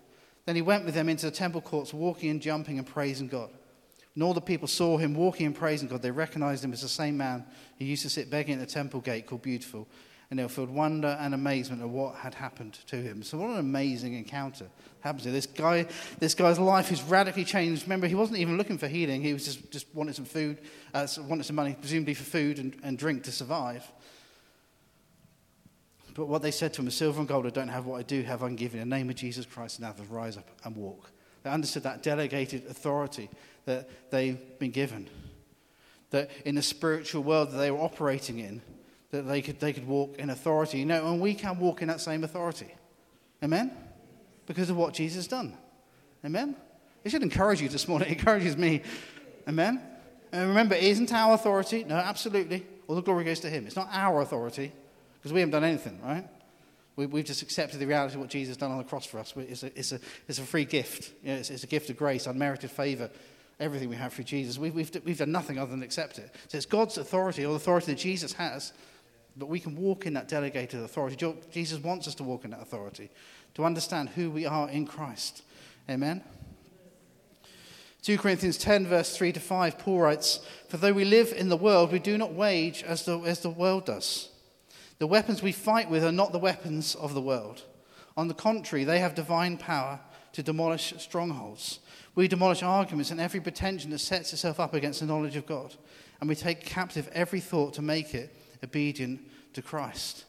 Then 0.46 0.56
he 0.56 0.62
went 0.62 0.86
with 0.86 0.94
them 0.94 1.10
into 1.10 1.26
the 1.26 1.32
temple 1.32 1.62
courts, 1.62 1.94
walking 1.94 2.30
and 2.30 2.42
jumping 2.42 2.78
and 2.78 2.88
praising 2.88 3.28
God. 3.28 3.50
When 4.14 4.24
all 4.24 4.34
the 4.34 4.42
people 4.42 4.68
saw 4.68 4.98
him 4.98 5.16
walking 5.16 5.48
and 5.48 5.56
praising 5.56 5.88
God, 5.88 6.02
they 6.02 6.12
recognized 6.12 6.64
him 6.64 6.74
as 6.74 6.82
the 6.82 6.88
same 6.88 7.18
man 7.18 7.46
who 7.80 7.86
used 7.86 8.04
to 8.04 8.10
sit 8.10 8.30
begging 8.30 8.56
at 8.56 8.60
the 8.60 8.72
temple 8.72 9.02
gate 9.02 9.26
called 9.26 9.42
Beautiful. 9.42 9.88
And 10.30 10.40
they 10.40 10.44
were 10.44 10.50
filled 10.50 10.70
with 10.70 10.78
wonder 10.78 11.18
and 11.20 11.34
amazement 11.34 11.82
at 11.82 11.90
what 11.90 12.16
had 12.16 12.34
happened 12.34 12.74
to 12.88 12.96
him. 12.96 13.22
So, 13.22 13.38
what 13.38 13.52
an 13.52 13.60
amazing 13.60 14.16
encounter 14.16 14.66
happens 15.02 15.26
here. 15.26 15.34
This 15.34 15.46
guy, 15.46 15.86
this 16.18 16.34
guy's 16.34 16.58
life 16.58 16.92
is 16.92 17.04
radically 17.04 17.44
changed. 17.44 17.84
Remember, 17.84 18.08
he 18.08 18.16
wasn't 18.16 18.40
even 18.40 18.58
looking 18.58 18.80
for 18.80 18.88
healing. 18.88 19.22
He 19.22 19.34
was 19.34 19.46
just, 19.46 19.72
just 19.72 19.86
wanted 19.94 20.16
some 20.16 20.26
food, 20.26 20.60
uh, 20.94 21.06
wanted 21.28 21.44
some 21.44 21.56
money, 21.56 21.76
presumably 21.80 22.16
for 22.16 22.24
food 22.24 22.58
and, 22.58 22.76
and 22.84 22.98
drink 22.98 23.24
to 23.24 23.32
survive. 23.32 23.84
But 26.16 26.28
what 26.28 26.42
they 26.42 26.52
said 26.52 26.74
to 26.76 26.82
him, 26.82 26.90
silver 26.90 27.20
and 27.20 27.28
gold 27.28 27.46
I 27.46 27.50
don't 27.50 27.68
have, 27.68 27.86
what 27.86 28.00
I 28.00 28.04
do 28.04 28.22
have, 28.24 28.44
I'm 28.44 28.56
giving. 28.56 28.82
In 28.82 28.90
the 28.90 28.96
name 28.96 29.10
of 29.10 29.16
Jesus 29.16 29.46
Christ, 29.46 29.80
now 29.80 29.94
rise 30.10 30.38
up 30.38 30.50
and 30.64 30.76
walk. 30.76 31.12
They 31.44 31.50
understood 31.50 31.84
that 31.84 32.02
delegated 32.02 32.66
authority 32.68 33.30
that 33.66 33.90
they've 34.12 34.40
been 34.60 34.72
given. 34.72 35.10
That 36.12 36.30
in 36.46 36.56
the 36.56 36.62
spiritual 36.62 37.24
world 37.24 37.52
that 37.52 37.58
they 37.58 37.72
were 37.72 37.80
operating 37.80 38.40
in, 38.40 38.62
that 39.12 39.24
they 39.24 39.42
could, 39.42 39.60
they 39.60 39.74
could 39.74 39.88
walk 39.88 40.18
in 40.18 40.30
authority. 40.30 40.80
You 40.80 40.86
know, 40.86 41.12
and 41.12 41.22
we 41.22 41.34
can 41.34 41.60
walk 41.60 41.82
in 41.82 41.88
that 41.88 42.02
same 42.02 42.24
authority. 42.24 42.74
Amen? 43.44 43.72
Because 44.46 44.70
of 44.70 44.78
what 44.78 44.94
Jesus 44.94 45.16
has 45.18 45.28
done. 45.28 45.58
Amen? 46.26 46.56
It 47.04 47.12
should 47.12 47.24
encourage 47.24 47.62
you 47.62 47.70
this 47.70 47.88
morning. 47.88 48.08
It 48.12 48.18
encourages 48.18 48.58
me. 48.58 48.82
Amen? 49.48 49.82
And 50.32 50.50
remember, 50.50 50.76
it 50.76 50.84
isn't 50.84 51.12
our 51.14 51.34
authority. 51.34 51.84
No, 51.84 51.96
absolutely. 51.96 52.66
All 52.88 52.96
the 52.96 53.02
glory 53.02 53.24
goes 53.24 53.40
to 53.42 53.50
Him. 53.50 53.68
It's 53.68 53.76
not 53.76 53.90
our 53.92 54.22
authority 54.22 54.72
because 55.20 55.34
we 55.34 55.40
haven't 55.40 55.52
done 55.52 55.64
anything, 55.64 56.00
right? 56.04 56.28
We, 56.96 57.06
have 57.06 57.26
just 57.26 57.42
accepted 57.42 57.80
the 57.80 57.88
reality 57.88 58.16
of 58.16 58.22
what 58.22 58.30
Jesus 58.30 58.50
has 58.50 58.58
done 58.58 58.72
on 58.72 58.78
the 58.78 58.84
cross 58.84 59.06
for 59.06 59.20
us. 59.20 59.34
It's 59.36 59.64
a, 59.64 59.68
it's 59.78 59.92
a, 59.92 60.00
it's 60.28 60.38
a 60.38 60.44
free 60.44 60.66
gift. 60.66 61.12
You 61.24 61.34
know, 61.34 61.40
it's, 61.40 61.50
it's, 61.50 61.64
a 61.64 61.68
gift 61.68 61.90
of 61.90 61.98
grace, 61.98 62.28
unmerited 62.28 62.70
favor, 62.70 63.10
everything 63.60 63.90
we 63.90 63.96
have 63.96 64.14
through 64.14 64.26
Jesus. 64.26 64.58
We, 64.58 64.72
we've, 64.72 64.92
we've 65.04 65.18
done 65.18 65.32
nothing 65.32 65.58
other 65.58 65.72
than 65.72 65.84
accept 65.84 66.20
it. 66.20 66.34
So 66.48 66.58
it's 66.58 66.66
God's 66.66 66.98
authority, 66.98 67.46
or 67.46 67.56
authority 67.56 67.94
that 67.94 68.00
Jesus 68.00 68.34
has, 68.34 68.74
but 69.36 69.48
we 69.48 69.60
can 69.60 69.76
walk 69.76 70.06
in 70.06 70.14
that 70.14 70.28
delegated 70.28 70.82
authority. 70.82 71.34
Jesus 71.52 71.84
wants 71.84 72.08
us 72.08 72.16
to 72.16 72.24
walk 72.24 72.46
in 72.46 72.52
that 72.52 72.62
authority, 72.62 73.10
to 73.56 73.66
understand 73.66 74.10
who 74.10 74.30
we 74.30 74.46
are 74.46 74.70
in 74.70 74.86
Christ. 74.86 75.44
Amen? 75.90 76.24
2 78.04 78.18
Corinthians 78.18 78.58
10, 78.58 78.88
verse 78.88 79.16
3 79.16 79.32
to 79.32 79.40
5, 79.40 79.80
Paul 79.80 80.00
writes, 80.00 80.42
For 80.68 80.76
though 80.76 80.92
we 80.92 81.06
live 81.06 81.32
in 81.32 81.48
the 81.48 81.56
world, 81.56 81.92
we 81.92 82.00
do 82.00 82.18
not 82.18 82.34
wage 82.34 82.84
as 82.84 83.06
the, 83.06 83.18
as 83.20 83.40
the 83.40 83.50
world 83.50 83.86
does. 83.86 84.30
The 85.00 85.08
weapons 85.08 85.42
we 85.42 85.54
fight 85.54 85.90
with 85.90 86.04
are 86.04 86.12
not 86.12 86.34
the 86.34 86.40
weapons 86.40 86.96
of 86.96 87.14
the 87.14 87.22
world. 87.22 87.64
On 88.18 88.28
the 88.28 88.34
contrary, 88.34 88.84
they 88.84 89.00
have 89.00 89.16
divine 89.16 89.58
power 89.58 90.02
to 90.34 90.44
demolish 90.44 90.94
strongholds. 90.98 91.80
We 92.16 92.28
demolish 92.28 92.62
arguments 92.62 93.12
and 93.12 93.20
every 93.20 93.40
pretension 93.40 93.90
that 93.92 94.00
sets 94.00 94.34
itself 94.34 94.60
up 94.60 94.74
against 94.74 95.00
the 95.00 95.06
knowledge 95.06 95.36
of 95.36 95.46
God. 95.46 95.74
And 96.20 96.30
we 96.30 96.36
take 96.36 96.64
captive 96.64 97.10
every 97.14 97.40
thought 97.40 97.74
to 97.76 97.82
make 97.82 98.14
it 98.14 98.36
obedient 98.64 99.22
to 99.54 99.62
Christ. 99.62 100.26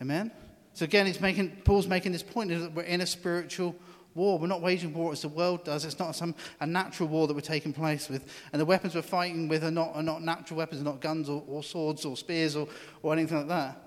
Amen? 0.00 0.30
So 0.74 0.84
again, 0.84 1.12
making, 1.20 1.50
Paul's 1.64 1.86
making 1.86 2.12
this 2.12 2.22
point 2.22 2.50
that 2.50 2.72
we're 2.72 2.82
in 2.82 3.00
a 3.00 3.06
spiritual 3.06 3.74
war. 4.14 4.38
We're 4.38 4.46
not 4.46 4.60
waging 4.60 4.92
war 4.92 5.12
as 5.12 5.22
the 5.22 5.28
world 5.28 5.64
does. 5.64 5.84
It's 5.84 5.98
not 5.98 6.14
some 6.14 6.34
a 6.60 6.66
natural 6.66 7.08
war 7.08 7.26
that 7.26 7.34
we're 7.34 7.40
taking 7.40 7.72
place 7.72 8.08
with. 8.08 8.30
And 8.52 8.60
the 8.60 8.66
weapons 8.66 8.94
we're 8.94 9.02
fighting 9.02 9.48
with 9.48 9.64
are 9.64 9.70
not, 9.70 9.94
are 9.94 10.02
not 10.02 10.22
natural 10.22 10.58
weapons, 10.58 10.80
are 10.82 10.84
not 10.84 11.00
guns 11.00 11.28
or, 11.28 11.42
or 11.46 11.62
swords 11.62 12.04
or 12.04 12.16
spears 12.16 12.56
or, 12.56 12.68
or 13.02 13.12
anything 13.12 13.38
like 13.38 13.48
that. 13.48 13.78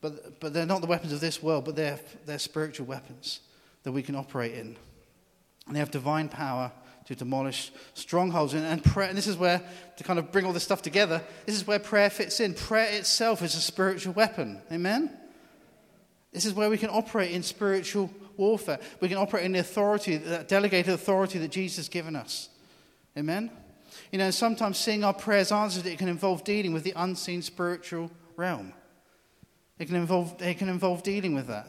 But, 0.00 0.40
but 0.40 0.52
they're 0.52 0.66
not 0.66 0.80
the 0.80 0.86
weapons 0.86 1.12
of 1.12 1.20
this 1.20 1.42
world, 1.42 1.64
but 1.64 1.76
they're, 1.76 2.00
they're 2.26 2.38
spiritual 2.38 2.86
weapons 2.86 3.40
that 3.84 3.92
we 3.92 4.02
can 4.02 4.16
operate 4.16 4.54
in. 4.54 4.76
And 5.66 5.76
they 5.76 5.80
have 5.80 5.90
divine 5.90 6.28
power 6.28 6.72
to 7.06 7.14
demolish 7.14 7.72
strongholds. 7.94 8.54
And, 8.54 8.64
and 8.64 8.82
prayer, 8.82 9.08
and 9.08 9.16
this 9.16 9.26
is 9.26 9.36
where, 9.36 9.62
to 9.96 10.04
kind 10.04 10.18
of 10.18 10.32
bring 10.32 10.44
all 10.44 10.52
this 10.52 10.64
stuff 10.64 10.82
together, 10.82 11.22
this 11.46 11.54
is 11.54 11.66
where 11.66 11.78
prayer 11.78 12.10
fits 12.10 12.40
in. 12.40 12.54
Prayer 12.54 12.92
itself 12.92 13.42
is 13.42 13.54
a 13.54 13.60
spiritual 13.60 14.12
weapon. 14.12 14.60
Amen? 14.70 15.10
This 16.32 16.46
is 16.46 16.54
where 16.54 16.70
we 16.70 16.78
can 16.78 16.90
operate 16.90 17.32
in 17.32 17.42
spiritual 17.42 18.10
warfare. 18.36 18.78
We 19.00 19.08
can 19.08 19.18
operate 19.18 19.44
in 19.44 19.52
the 19.52 19.60
authority, 19.60 20.16
that 20.16 20.48
delegated 20.48 20.94
authority 20.94 21.38
that 21.38 21.50
Jesus 21.50 21.76
has 21.76 21.88
given 21.88 22.16
us. 22.16 22.48
Amen? 23.16 23.50
You 24.10 24.18
know, 24.18 24.30
sometimes 24.30 24.78
seeing 24.78 25.04
our 25.04 25.14
prayers 25.14 25.52
answered, 25.52 25.86
it 25.86 25.98
can 25.98 26.08
involve 26.08 26.44
dealing 26.44 26.72
with 26.72 26.82
the 26.82 26.94
unseen 26.96 27.42
spiritual 27.42 28.10
realm. 28.36 28.72
It 29.78 29.86
can 29.86 29.96
involve, 29.96 30.40
it 30.40 30.58
can 30.58 30.68
involve 30.68 31.02
dealing 31.02 31.34
with 31.34 31.48
that 31.48 31.68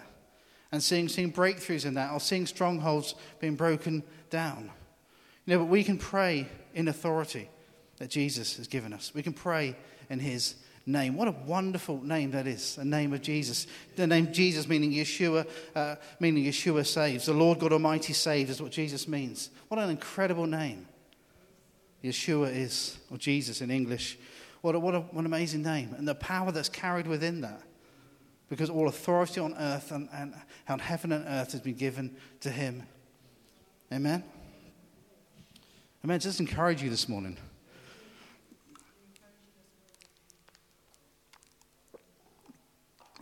and 0.73 0.81
seeing, 0.81 1.07
seeing 1.07 1.31
breakthroughs 1.31 1.85
in 1.85 1.93
that 1.93 2.11
or 2.11 2.19
seeing 2.19 2.47
strongholds 2.47 3.13
being 3.39 3.55
broken 3.55 4.01
down. 4.31 4.71
You 5.45 5.53
know, 5.53 5.59
but 5.59 5.69
we 5.69 5.83
can 5.83 5.99
pray 5.99 6.47
in 6.73 6.87
authority 6.87 7.47
that 7.97 8.09
Jesus 8.09 8.57
has 8.57 8.67
given 8.67 8.91
us. 8.91 9.13
We 9.13 9.21
can 9.21 9.33
pray 9.33 9.75
in 10.09 10.17
his 10.17 10.55
name. 10.87 11.15
What 11.15 11.27
a 11.27 11.35
wonderful 11.45 12.01
name 12.03 12.31
that 12.31 12.47
is, 12.47 12.75
the 12.75 12.85
name 12.85 13.13
of 13.13 13.21
Jesus. 13.21 13.67
The 13.95 14.07
name 14.07 14.33
Jesus 14.33 14.67
meaning 14.67 14.91
Yeshua, 14.91 15.47
uh, 15.75 15.97
meaning 16.19 16.43
Yeshua 16.45 16.87
saves. 16.87 17.27
The 17.27 17.33
Lord 17.33 17.59
God 17.59 17.71
Almighty 17.71 18.13
saves 18.13 18.49
is 18.49 18.59
what 18.59 18.71
Jesus 18.71 19.07
means. 19.07 19.51
What 19.67 19.79
an 19.79 19.91
incredible 19.91 20.47
name. 20.47 20.87
Yeshua 22.03 22.51
is, 22.51 22.97
or 23.11 23.17
Jesus 23.17 23.61
in 23.61 23.69
English. 23.69 24.17
What, 24.61 24.73
a, 24.73 24.79
what, 24.79 24.95
a, 24.95 25.01
what 25.01 25.19
an 25.19 25.27
amazing 25.27 25.61
name. 25.61 25.93
And 25.95 26.07
the 26.07 26.15
power 26.15 26.51
that's 26.51 26.67
carried 26.67 27.05
within 27.05 27.41
that. 27.41 27.61
Because 28.49 28.69
all 28.69 28.87
authority 28.87 29.39
on 29.39 29.55
earth 29.55 29.91
and, 29.91 30.09
and 30.13 30.33
on 30.67 30.79
heaven 30.79 31.11
and 31.11 31.25
earth 31.27 31.53
has 31.53 31.61
been 31.61 31.75
given 31.75 32.15
to 32.41 32.49
him. 32.49 32.83
Amen? 33.91 34.23
Amen. 36.03 36.19
Just 36.19 36.39
encourage 36.39 36.83
you 36.83 36.89
this 36.89 37.07
morning. 37.07 37.37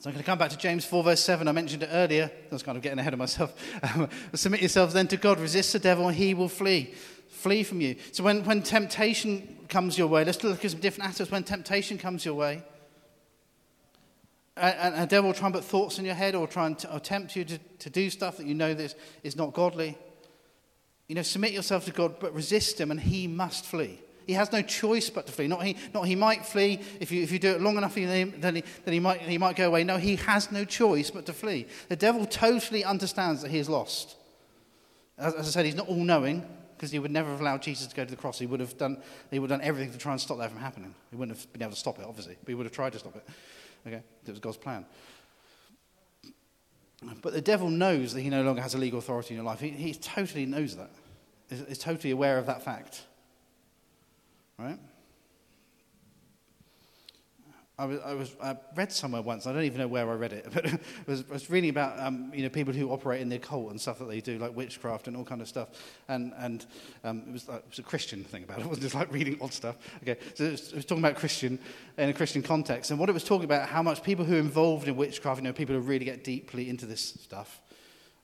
So 0.01 0.09
I'm 0.09 0.13
going 0.13 0.23
to 0.23 0.25
come 0.25 0.39
back 0.39 0.49
to 0.49 0.57
James 0.57 0.83
4, 0.83 1.03
verse 1.03 1.19
7. 1.19 1.47
I 1.47 1.51
mentioned 1.51 1.83
it 1.83 1.89
earlier. 1.91 2.31
I 2.33 2.51
was 2.51 2.63
kind 2.63 2.75
of 2.75 2.81
getting 2.81 2.97
ahead 2.97 3.13
of 3.13 3.19
myself. 3.19 3.53
Um, 3.83 4.09
submit 4.33 4.61
yourselves 4.61 4.95
then 4.95 5.07
to 5.09 5.17
God. 5.17 5.39
Resist 5.39 5.73
the 5.73 5.79
devil, 5.79 6.07
and 6.07 6.17
he 6.17 6.33
will 6.33 6.49
flee. 6.49 6.95
Flee 7.29 7.61
from 7.61 7.81
you. 7.81 7.95
So 8.11 8.23
when, 8.23 8.43
when 8.43 8.63
temptation 8.63 9.59
comes 9.69 9.99
your 9.99 10.07
way, 10.07 10.25
let's 10.25 10.43
look 10.43 10.65
at 10.65 10.71
some 10.71 10.79
different 10.79 11.07
aspects. 11.07 11.31
When 11.31 11.43
temptation 11.43 11.99
comes 11.99 12.25
your 12.25 12.33
way, 12.33 12.63
and 14.61 14.95
a 14.95 15.05
devil 15.05 15.29
will 15.29 15.33
try 15.33 15.47
and 15.47 15.55
put 15.55 15.63
thoughts 15.63 15.99
in 15.99 16.05
your 16.05 16.15
head 16.15 16.35
or 16.35 16.47
try 16.47 16.67
and 16.67 16.77
t- 16.77 16.87
or 16.91 16.99
tempt 16.99 17.35
you 17.35 17.43
to, 17.45 17.57
to 17.57 17.89
do 17.89 18.09
stuff 18.09 18.37
that 18.37 18.45
you 18.45 18.53
know 18.53 18.73
this 18.73 18.95
is 19.23 19.35
not 19.35 19.53
godly. 19.53 19.97
You 21.07 21.15
know, 21.15 21.23
submit 21.23 21.51
yourself 21.51 21.85
to 21.85 21.91
God, 21.91 22.19
but 22.19 22.33
resist 22.33 22.79
him, 22.79 22.91
and 22.91 22.99
he 22.99 23.27
must 23.27 23.65
flee. 23.65 23.99
He 24.27 24.33
has 24.33 24.51
no 24.51 24.61
choice 24.61 25.09
but 25.09 25.25
to 25.25 25.31
flee. 25.31 25.47
Not 25.47 25.63
he, 25.63 25.75
not 25.93 26.03
he 26.03 26.15
might 26.15 26.45
flee 26.45 26.79
if 26.99 27.11
you, 27.11 27.21
if 27.21 27.31
you 27.31 27.39
do 27.39 27.51
it 27.51 27.61
long 27.61 27.77
enough, 27.77 27.95
then 27.95 28.31
he, 28.31 28.63
then 28.85 28.93
he, 28.93 28.99
might, 28.99 29.21
he 29.21 29.37
might 29.37 29.55
go 29.55 29.67
away. 29.67 29.83
No, 29.83 29.97
he 29.97 30.15
has 30.17 30.51
no 30.51 30.63
choice 30.63 31.11
but 31.11 31.25
to 31.25 31.33
flee. 31.33 31.67
The 31.89 31.95
devil 31.95 32.25
totally 32.25 32.83
understands 32.83 33.41
that 33.41 33.51
he 33.51 33.57
is 33.57 33.67
lost. 33.67 34.15
As, 35.17 35.33
as 35.33 35.47
I 35.47 35.51
said, 35.51 35.65
he's 35.65 35.75
not 35.75 35.89
all 35.89 35.95
knowing 35.95 36.45
because 36.77 36.91
he 36.91 36.99
would 36.99 37.11
never 37.11 37.29
have 37.29 37.41
allowed 37.41 37.61
Jesus 37.61 37.87
to 37.87 37.95
go 37.95 38.05
to 38.05 38.09
the 38.09 38.17
cross. 38.17 38.39
He 38.39 38.45
would 38.45 38.59
have 38.59 38.77
done, 38.77 38.97
he 39.31 39.39
would 39.39 39.51
have 39.51 39.59
done 39.59 39.67
everything 39.67 39.91
to 39.91 39.97
try 39.97 40.13
and 40.13 40.21
stop 40.21 40.37
that 40.37 40.49
from 40.49 40.59
happening. 40.59 40.95
He 41.09 41.15
wouldn't 41.15 41.37
have 41.37 41.51
been 41.53 41.61
able 41.61 41.73
to 41.73 41.77
stop 41.77 41.99
it, 41.99 42.05
obviously, 42.07 42.37
but 42.41 42.49
he 42.49 42.55
would 42.55 42.65
have 42.65 42.73
tried 42.73 42.93
to 42.93 42.99
stop 42.99 43.15
it. 43.15 43.27
Okay? 43.85 44.01
It 44.25 44.29
was 44.29 44.39
God's 44.39 44.57
plan. 44.57 44.85
But 47.21 47.33
the 47.33 47.41
devil 47.41 47.69
knows 47.69 48.13
that 48.13 48.21
he 48.21 48.29
no 48.29 48.43
longer 48.43 48.61
has 48.61 48.75
a 48.75 48.77
legal 48.77 48.99
authority 48.99 49.33
in 49.33 49.37
your 49.37 49.45
life. 49.45 49.59
He, 49.59 49.69
he 49.69 49.93
totally 49.93 50.45
knows 50.45 50.75
that. 50.77 50.91
He's, 51.67 51.79
totally 51.79 52.11
aware 52.11 52.37
of 52.37 52.45
that 52.45 52.63
fact. 52.63 53.01
Right? 54.57 54.77
I, 57.81 57.85
was, 57.85 57.99
I, 58.05 58.13
was, 58.13 58.35
I 58.43 58.55
read 58.75 58.91
somewhere 58.91 59.23
once, 59.23 59.47
I 59.47 59.53
don't 59.53 59.63
even 59.63 59.79
know 59.79 59.87
where 59.87 60.07
I 60.07 60.13
read 60.13 60.33
it, 60.33 60.47
but 60.53 60.65
it 60.65 60.79
was, 61.07 61.21
it 61.21 61.29
was 61.31 61.49
reading 61.49 61.71
about 61.71 61.99
um, 61.99 62.31
you 62.31 62.43
know, 62.43 62.49
people 62.49 62.73
who 62.73 62.91
operate 62.91 63.21
in 63.21 63.29
the 63.29 63.37
occult 63.37 63.71
and 63.71 63.81
stuff 63.81 63.97
that 63.97 64.07
they 64.07 64.21
do, 64.21 64.37
like 64.37 64.55
witchcraft 64.55 65.07
and 65.07 65.17
all 65.17 65.23
kind 65.23 65.41
of 65.41 65.47
stuff. 65.47 65.69
And, 66.07 66.31
and 66.37 66.67
um, 67.03 67.23
it, 67.27 67.33
was 67.33 67.49
it 67.49 67.63
was 67.67 67.79
a 67.79 67.83
Christian 67.83 68.23
thing 68.23 68.43
about 68.43 68.59
it. 68.59 68.61
It 68.65 68.67
wasn't 68.67 68.83
just 68.83 68.93
like 68.93 69.11
reading 69.11 69.37
odd 69.41 69.51
stuff. 69.51 69.77
Okay, 70.03 70.19
so 70.35 70.43
it 70.43 70.51
was, 70.51 70.67
it 70.71 70.75
was 70.75 70.85
talking 70.85 71.03
about 71.03 71.15
Christian 71.15 71.57
in 71.97 72.09
a 72.09 72.13
Christian 72.13 72.43
context. 72.43 72.91
And 72.91 72.99
what 72.99 73.09
it 73.09 73.13
was 73.13 73.23
talking 73.23 73.45
about, 73.45 73.67
how 73.67 73.81
much 73.81 74.03
people 74.03 74.25
who 74.25 74.35
are 74.35 74.39
involved 74.39 74.87
in 74.87 74.95
witchcraft, 74.95 75.39
you 75.39 75.43
know, 75.43 75.53
people 75.53 75.73
who 75.73 75.81
really 75.81 76.05
get 76.05 76.23
deeply 76.23 76.69
into 76.69 76.85
this 76.85 77.01
stuff, 77.01 77.61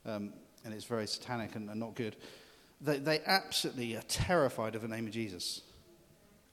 um, 0.05 0.33
and 0.65 0.73
it's 0.73 0.85
very 0.85 1.07
satanic 1.07 1.55
and, 1.55 1.67
and 1.67 1.79
not 1.79 1.95
good, 1.95 2.15
they, 2.79 2.99
they 2.99 3.21
absolutely 3.25 3.95
are 3.95 4.03
terrified 4.03 4.75
of 4.75 4.83
the 4.83 4.87
name 4.87 5.07
of 5.07 5.13
Jesus 5.13 5.63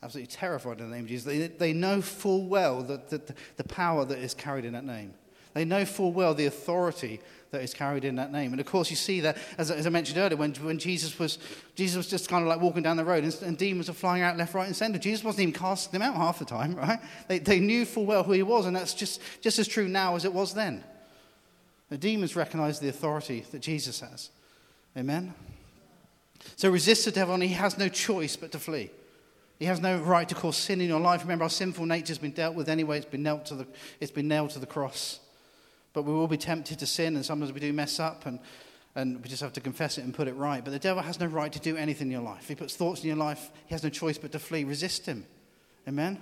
absolutely 0.04 0.32
terrified 0.32 0.80
in 0.80 0.90
the 0.90 0.94
name 0.94 1.04
of 1.04 1.08
Jesus. 1.08 1.24
They, 1.24 1.46
they 1.46 1.72
know 1.72 2.02
full 2.02 2.46
well 2.46 2.82
that, 2.82 3.08
that 3.08 3.26
the, 3.26 3.34
the 3.56 3.64
power 3.64 4.04
that 4.04 4.18
is 4.18 4.34
carried 4.34 4.64
in 4.64 4.74
that 4.74 4.84
name. 4.84 5.14
They 5.54 5.64
know 5.64 5.84
full 5.84 6.12
well 6.12 6.34
the 6.34 6.46
authority 6.46 7.20
that 7.52 7.62
is 7.62 7.72
carried 7.72 8.04
in 8.04 8.16
that 8.16 8.32
name. 8.32 8.52
And 8.52 8.60
of 8.60 8.66
course, 8.66 8.90
you 8.90 8.96
see 8.96 9.20
that, 9.20 9.38
as, 9.56 9.70
as 9.70 9.86
I 9.86 9.90
mentioned 9.90 10.18
earlier, 10.18 10.36
when, 10.36 10.52
when 10.54 10.78
Jesus, 10.78 11.18
was, 11.18 11.38
Jesus 11.76 11.96
was 11.96 12.08
just 12.08 12.28
kind 12.28 12.42
of 12.42 12.48
like 12.48 12.60
walking 12.60 12.82
down 12.82 12.96
the 12.96 13.04
road 13.04 13.24
and, 13.24 13.42
and, 13.42 13.56
demons 13.56 13.88
were 13.88 13.94
flying 13.94 14.22
out 14.22 14.36
left, 14.36 14.52
right, 14.54 14.66
and 14.66 14.76
center. 14.76 14.98
Jesus 14.98 15.24
wasn't 15.24 15.42
even 15.42 15.54
casting 15.54 15.92
them 15.92 16.02
out 16.02 16.16
half 16.16 16.40
the 16.40 16.44
time, 16.44 16.74
right? 16.76 17.00
They, 17.28 17.38
they 17.38 17.60
knew 17.60 17.86
full 17.86 18.04
well 18.04 18.24
who 18.24 18.32
he 18.32 18.42
was, 18.42 18.66
and 18.66 18.76
that's 18.76 18.92
just, 18.92 19.20
just 19.40 19.58
as 19.58 19.68
true 19.68 19.88
now 19.88 20.16
as 20.16 20.24
it 20.24 20.34
was 20.34 20.52
then. 20.52 20.84
The 21.88 21.96
demons 21.96 22.34
recognize 22.34 22.80
the 22.80 22.88
authority 22.88 23.44
that 23.52 23.60
Jesus 23.60 24.00
has. 24.00 24.30
Amen? 24.96 25.32
So 26.56 26.68
resist 26.68 27.04
the 27.04 27.12
devil, 27.12 27.34
and 27.34 27.42
he 27.42 27.50
has 27.50 27.78
no 27.78 27.88
choice 27.88 28.36
but 28.36 28.52
to 28.52 28.58
flee. 28.58 28.90
He 29.58 29.66
has 29.66 29.80
no 29.80 29.98
right 29.98 30.28
to 30.28 30.34
cause 30.34 30.56
sin 30.56 30.80
in 30.80 30.88
your 30.88 31.00
life. 31.00 31.22
Remember, 31.22 31.44
our 31.44 31.50
sinful 31.50 31.86
nature 31.86 32.08
has 32.08 32.18
been 32.18 32.32
dealt 32.32 32.54
with 32.54 32.68
anyway. 32.68 32.98
It's 32.98 33.06
been 33.06 33.22
nailed 33.22 33.46
to 33.46 33.54
the, 33.54 33.66
it's 34.00 34.10
been 34.10 34.28
nailed 34.28 34.50
to 34.50 34.58
the 34.58 34.66
cross. 34.66 35.20
But 35.92 36.02
we 36.02 36.12
will 36.12 36.26
be 36.26 36.36
tempted 36.36 36.80
to 36.80 36.86
sin, 36.86 37.14
and 37.14 37.24
sometimes 37.24 37.52
we 37.52 37.60
do 37.60 37.72
mess 37.72 38.00
up, 38.00 38.26
and, 38.26 38.40
and 38.96 39.22
we 39.22 39.28
just 39.28 39.42
have 39.42 39.52
to 39.52 39.60
confess 39.60 39.96
it 39.96 40.04
and 40.04 40.12
put 40.12 40.26
it 40.26 40.34
right. 40.34 40.64
But 40.64 40.72
the 40.72 40.78
devil 40.80 41.02
has 41.02 41.20
no 41.20 41.26
right 41.26 41.52
to 41.52 41.60
do 41.60 41.76
anything 41.76 42.08
in 42.08 42.12
your 42.12 42.22
life. 42.22 42.42
If 42.42 42.48
he 42.48 42.54
puts 42.56 42.74
thoughts 42.74 43.02
in 43.02 43.06
your 43.06 43.16
life, 43.16 43.50
he 43.66 43.74
has 43.74 43.84
no 43.84 43.90
choice 43.90 44.18
but 44.18 44.32
to 44.32 44.40
flee. 44.40 44.64
Resist 44.64 45.06
him. 45.06 45.24
Amen? 45.86 46.18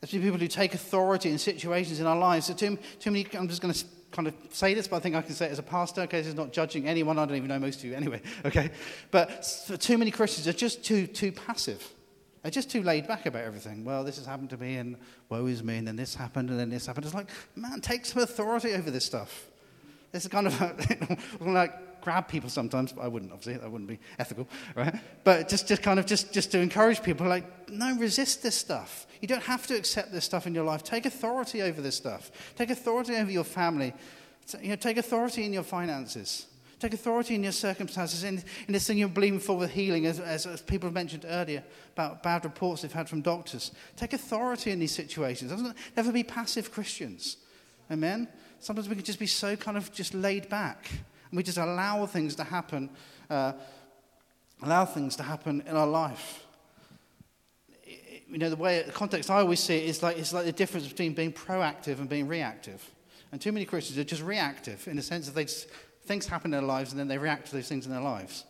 There's 0.00 0.12
people 0.12 0.38
who 0.38 0.46
take 0.46 0.74
authority 0.74 1.30
in 1.30 1.38
situations 1.38 2.00
in 2.00 2.06
our 2.06 2.18
lives. 2.18 2.46
So 2.46 2.54
too, 2.54 2.78
too 3.00 3.10
many, 3.10 3.26
I'm 3.36 3.48
just 3.48 3.62
going 3.62 3.74
to 3.74 3.84
kind 4.10 4.28
of 4.28 4.34
say 4.50 4.74
this, 4.74 4.88
but 4.88 4.96
I 4.96 5.00
think 5.00 5.14
I 5.14 5.22
can 5.22 5.34
say 5.34 5.46
it 5.46 5.52
as 5.52 5.58
a 5.58 5.62
pastor. 5.62 6.02
Okay, 6.02 6.18
this 6.18 6.26
is 6.26 6.34
not 6.34 6.52
judging 6.52 6.86
anyone. 6.86 7.18
I 7.18 7.26
don't 7.26 7.36
even 7.36 7.48
know 7.48 7.58
most 7.58 7.78
of 7.78 7.84
you 7.84 7.94
anyway. 7.94 8.22
Okay, 8.44 8.70
but 9.10 9.44
too 9.80 9.98
many 9.98 10.10
Christians 10.10 10.48
are 10.48 10.52
just 10.52 10.84
too 10.84 11.06
too 11.06 11.32
passive. 11.32 11.86
They're 12.42 12.50
just 12.50 12.70
too 12.70 12.82
laid 12.82 13.06
back 13.06 13.26
about 13.26 13.42
everything. 13.42 13.84
Well, 13.84 14.04
this 14.04 14.16
has 14.16 14.26
happened 14.26 14.50
to 14.50 14.56
me, 14.56 14.76
and 14.76 14.96
woe 15.28 15.46
is 15.46 15.62
me, 15.62 15.76
and 15.76 15.86
then 15.86 15.96
this 15.96 16.14
happened, 16.14 16.50
and 16.50 16.58
then 16.58 16.70
this 16.70 16.86
happened. 16.86 17.04
It's 17.04 17.14
like, 17.14 17.30
man, 17.56 17.80
take 17.80 18.06
some 18.06 18.22
authority 18.22 18.74
over 18.74 18.90
this 18.90 19.04
stuff. 19.04 19.46
This 20.12 20.24
is 20.24 20.30
kind 20.30 20.46
of 20.46 21.40
like 21.40 21.72
grab 22.00 22.28
people 22.28 22.48
sometimes. 22.48 22.94
I 23.00 23.08
wouldn't, 23.08 23.32
obviously, 23.32 23.54
that 23.54 23.70
wouldn't 23.70 23.88
be 23.88 23.98
ethical, 24.18 24.48
right? 24.74 24.94
But 25.24 25.48
just, 25.48 25.68
just 25.68 25.82
kind 25.82 25.98
of 25.98 26.06
just, 26.06 26.32
just 26.32 26.50
to 26.52 26.58
encourage 26.58 27.02
people, 27.02 27.26
like, 27.26 27.70
no, 27.70 27.96
resist 27.96 28.42
this 28.42 28.54
stuff. 28.54 29.06
You 29.20 29.28
don't 29.28 29.42
have 29.42 29.66
to 29.66 29.76
accept 29.76 30.12
this 30.12 30.24
stuff 30.24 30.46
in 30.46 30.54
your 30.54 30.64
life. 30.64 30.82
Take 30.82 31.06
authority 31.06 31.62
over 31.62 31.80
this 31.80 31.96
stuff. 31.96 32.30
Take 32.56 32.70
authority 32.70 33.16
over 33.16 33.30
your 33.30 33.44
family. 33.44 33.92
You 34.62 34.70
know, 34.70 34.76
take 34.76 34.96
authority 34.96 35.44
in 35.44 35.52
your 35.52 35.62
finances. 35.62 36.46
Take 36.78 36.94
authority 36.94 37.34
in 37.34 37.42
your 37.42 37.52
circumstances, 37.52 38.22
in, 38.22 38.42
in 38.68 38.72
this 38.72 38.86
thing 38.86 38.98
you're 38.98 39.08
believing 39.08 39.40
for 39.40 39.56
with 39.56 39.72
healing, 39.72 40.06
as, 40.06 40.20
as, 40.20 40.46
as, 40.46 40.62
people 40.62 40.86
have 40.86 40.94
mentioned 40.94 41.24
earlier 41.28 41.64
about 41.94 42.22
bad 42.22 42.44
reports 42.44 42.82
they've 42.82 42.92
had 42.92 43.08
from 43.08 43.20
doctors. 43.20 43.72
Take 43.96 44.12
authority 44.12 44.70
in 44.70 44.78
these 44.78 44.94
situations. 44.94 45.74
Never 45.96 46.12
be 46.12 46.22
passive 46.22 46.70
Christians. 46.70 47.36
Amen? 47.90 48.28
Sometimes 48.60 48.88
we 48.88 48.96
can 48.96 49.04
just 49.04 49.18
be 49.18 49.26
so 49.26 49.56
kind 49.56 49.76
of 49.76 49.92
just 49.92 50.14
laid 50.14 50.48
back, 50.48 50.90
and 50.90 51.36
we 51.36 51.42
just 51.42 51.58
allow 51.58 52.06
things 52.06 52.34
to 52.36 52.44
happen, 52.44 52.90
uh, 53.30 53.52
allow 54.62 54.84
things 54.84 55.16
to 55.16 55.22
happen 55.22 55.62
in 55.66 55.76
our 55.76 55.86
life 55.86 56.44
you 58.30 58.38
know, 58.38 58.50
the 58.50 58.56
way, 58.56 58.82
the 58.82 58.92
context 58.92 59.30
I 59.30 59.38
always 59.38 59.60
see 59.60 59.76
it 59.76 59.84
is 59.84 60.02
like, 60.02 60.18
it's 60.18 60.32
like 60.32 60.44
the 60.44 60.52
difference 60.52 60.86
between 60.86 61.14
being 61.14 61.32
proactive 61.32 61.98
and 61.98 62.08
being 62.08 62.28
reactive. 62.28 62.88
And 63.32 63.40
too 63.40 63.52
many 63.52 63.64
Christians 63.64 63.98
are 63.98 64.04
just 64.04 64.22
reactive 64.22 64.86
in 64.88 64.96
the 64.96 65.02
sense 65.02 65.26
that 65.26 65.34
they 65.34 65.44
just 65.44 65.68
things 66.04 66.26
happen 66.26 66.52
in 66.52 66.60
their 66.60 66.66
lives 66.66 66.90
and 66.90 66.98
then 66.98 67.08
they 67.08 67.18
react 67.18 67.46
to 67.46 67.52
those 67.52 67.68
things 67.68 67.86
in 67.86 67.92
their 67.92 68.00
lives. 68.00 68.44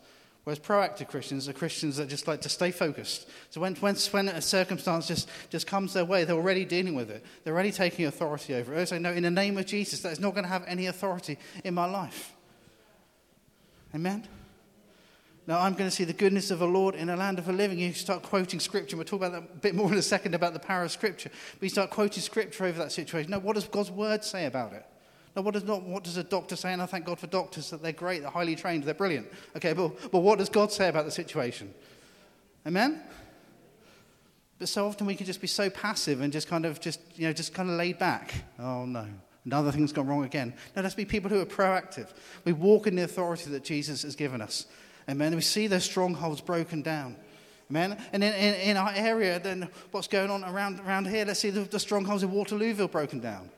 Whereas 0.49 0.61
proactive 0.61 1.09
Christians 1.09 1.47
are 1.47 1.53
Christians 1.53 1.99
that 1.99 2.09
just 2.09 2.27
like 2.27 2.41
to 2.41 2.49
stay 2.49 2.71
focused. 2.71 3.29
So 3.51 3.61
when, 3.61 3.75
when, 3.75 3.97
when 4.13 4.29
a 4.29 4.41
circumstance 4.41 5.07
just, 5.07 5.29
just 5.51 5.67
comes 5.67 5.93
their 5.93 6.07
way, 6.07 6.25
they're 6.25 6.37
already 6.37 6.65
dealing 6.65 6.95
with 6.95 7.11
it. 7.11 7.23
They're 7.45 7.53
already 7.53 7.71
taking 7.71 8.07
authority 8.07 8.55
over 8.55 8.73
it. 8.73 8.77
They 8.77 8.85
say, 8.87 8.99
no, 8.99 9.13
in 9.13 9.25
the 9.25 9.31
name 9.31 9.59
of 9.59 9.67
Jesus, 9.67 10.01
that 10.01 10.13
is 10.13 10.21
not 10.21 10.33
going 10.33 10.45
to 10.45 10.49
have 10.49 10.65
any 10.67 10.87
authority 10.87 11.37
in 11.65 11.75
my 11.75 11.85
life. 11.85 12.33
Amen? 13.95 14.27
Now, 15.47 15.61
I'm 15.61 15.75
going 15.75 15.91
to 15.91 15.95
see 15.95 16.05
the 16.05 16.15
goodness 16.15 16.51
of 16.51 16.61
the 16.61 16.67
Lord 16.67 16.95
in 16.95 17.11
a 17.11 17.17
land 17.17 17.39
of 17.39 17.45
the 17.45 17.53
living. 17.53 17.79
You 17.79 17.93
start 17.93 18.23
quoting 18.23 18.59
scripture. 18.59 18.97
We'll 18.97 19.05
talk 19.05 19.21
about 19.21 19.33
that 19.33 19.55
a 19.55 19.59
bit 19.59 19.75
more 19.75 19.93
in 19.93 19.99
a 19.99 20.03
second 20.03 20.35
about 20.35 20.55
the 20.55 20.61
power 20.61 20.83
of 20.83 20.91
scripture. 20.91 21.29
But 21.29 21.63
you 21.63 21.69
start 21.69 21.91
quoting 21.91 22.23
scripture 22.23 22.65
over 22.65 22.79
that 22.79 22.93
situation. 22.93 23.33
Now, 23.33 23.41
what 23.41 23.57
does 23.57 23.69
God's 23.69 23.91
word 23.91 24.25
say 24.25 24.47
about 24.47 24.73
it? 24.73 24.87
Now, 25.38 25.42
what 25.42 25.55
does, 25.55 25.62
not, 25.62 25.85
what 25.85 26.03
does 26.03 26.16
a 26.16 26.24
doctor 26.24 26.57
say? 26.57 26.72
And 26.72 26.83
I 26.83 26.87
thank 26.87 27.05
God 27.05 27.20
for 27.20 27.29
doctors 27.29 27.70
that 27.70 27.81
they're 27.81 27.92
great, 27.92 28.22
they're 28.22 28.31
highly 28.31 28.57
trained, 28.57 28.83
they're 28.83 28.92
brilliant. 28.92 29.29
Okay, 29.55 29.72
but, 29.72 30.11
but 30.11 30.18
what 30.18 30.40
does 30.40 30.48
God 30.48 30.72
say 30.72 30.88
about 30.88 31.05
the 31.05 31.12
situation? 31.12 31.72
Amen? 32.66 33.01
But 34.59 34.66
so 34.66 34.88
often 34.88 35.07
we 35.07 35.14
can 35.14 35.27
just 35.27 35.40
be 35.40 35.46
so 35.46 35.70
passive 35.70 36.22
and 36.22 36.33
just 36.33 36.48
kind 36.48 36.66
of 36.66 36.81
just, 36.81 36.98
you 37.14 37.29
know, 37.29 37.33
just 37.33 37.55
kind 37.55 37.70
of 37.70 37.77
laid 37.77 38.01
back. 38.01 38.35
Oh 38.59 38.85
no, 38.85 39.07
another 39.44 39.70
thing's 39.70 39.92
gone 39.92 40.09
wrong 40.09 40.24
again. 40.24 40.55
No, 40.74 40.83
let's 40.83 40.96
be 40.96 41.05
people 41.05 41.31
who 41.31 41.38
are 41.38 41.46
proactive. 41.46 42.09
We 42.44 42.53
walk 42.53 42.88
in 42.88 42.96
the 42.96 43.05
authority 43.05 43.48
that 43.51 43.62
Jesus 43.62 44.03
has 44.03 44.16
given 44.16 44.40
us. 44.40 44.66
Amen. 45.09 45.37
We 45.37 45.40
see 45.40 45.68
those 45.68 45.85
strongholds 45.85 46.40
broken 46.40 46.83
down. 46.83 47.14
Amen. 47.70 47.96
And 48.12 48.24
in, 48.24 48.35
in, 48.35 48.55
in 48.70 48.77
our 48.77 48.90
area, 48.92 49.38
then 49.38 49.68
what's 49.92 50.09
going 50.09 50.31
on 50.31 50.42
around, 50.42 50.81
around 50.81 51.07
here, 51.07 51.24
let's 51.24 51.38
see 51.38 51.51
the, 51.51 51.61
the 51.61 51.79
strongholds 51.79 52.24
in 52.24 52.31
Waterlooville 52.33 52.90
broken 52.90 53.20
down. 53.20 53.51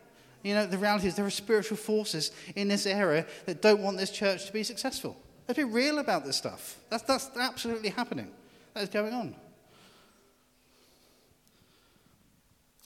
You 0.43 0.55
know, 0.55 0.67
the 0.67 0.79
reality 0.79 1.07
is 1.07 1.15
there 1.15 1.27
are 1.27 1.31
spiritual 1.31 1.77
forces 1.77 2.33
in 2.57 2.69
this 2.69 2.87
area 2.87 3.27
that 3.47 3.61
don't 3.61 3.83
want 3.83 3.99
this 3.99 4.11
church 4.11 4.47
to 4.47 4.53
be 4.53 4.63
successful. 4.63 5.17
Let's 5.47 5.59
be 5.59 5.65
real 5.65 5.99
about 5.99 6.25
this 6.25 6.37
stuff. 6.37 6.79
That's, 6.89 7.03
that's 7.03 7.31
absolutely 7.37 7.91
happening. 7.91 8.31
That 8.75 8.85
is 8.85 8.89
going 8.89 9.13
on. 9.13 9.35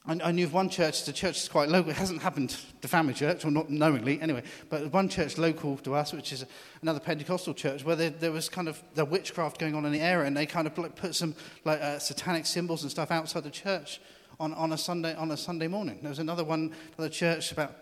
I, 0.06 0.32
knew 0.32 0.44
of 0.44 0.52
one 0.52 0.68
church, 0.68 1.06
the 1.06 1.14
church 1.14 1.38
is 1.38 1.48
quite 1.48 1.70
local. 1.70 1.90
It 1.90 1.96
hasn't 1.96 2.20
happened 2.20 2.54
to 2.82 2.88
Family 2.88 3.14
Church, 3.14 3.42
or 3.46 3.50
not 3.50 3.70
knowingly 3.70 4.20
anyway, 4.20 4.42
but 4.68 4.92
one 4.92 5.08
church 5.08 5.38
local 5.38 5.78
to 5.78 5.94
us, 5.94 6.12
which 6.12 6.30
is 6.30 6.44
another 6.82 7.00
Pentecostal 7.00 7.54
church, 7.54 7.86
where 7.86 7.96
there, 7.96 8.10
there 8.10 8.30
was 8.30 8.50
kind 8.50 8.68
of 8.68 8.82
the 8.94 9.06
witchcraft 9.06 9.58
going 9.58 9.74
on 9.74 9.86
in 9.86 9.92
the 9.92 10.00
area, 10.00 10.26
and 10.26 10.36
they 10.36 10.44
kind 10.44 10.66
of 10.66 10.74
put 10.74 11.14
some 11.14 11.34
like 11.64 11.80
uh, 11.80 11.98
satanic 11.98 12.44
symbols 12.44 12.82
and 12.82 12.90
stuff 12.90 13.10
outside 13.10 13.44
the 13.44 13.50
church 13.50 13.98
on, 14.40 14.54
on, 14.54 14.72
a 14.72 14.78
Sunday, 14.78 15.14
on 15.14 15.30
a 15.30 15.36
Sunday 15.36 15.68
morning. 15.68 15.98
There 16.02 16.10
was 16.10 16.18
another 16.18 16.44
one, 16.44 16.72
another 16.96 17.12
church 17.12 17.52
about, 17.52 17.74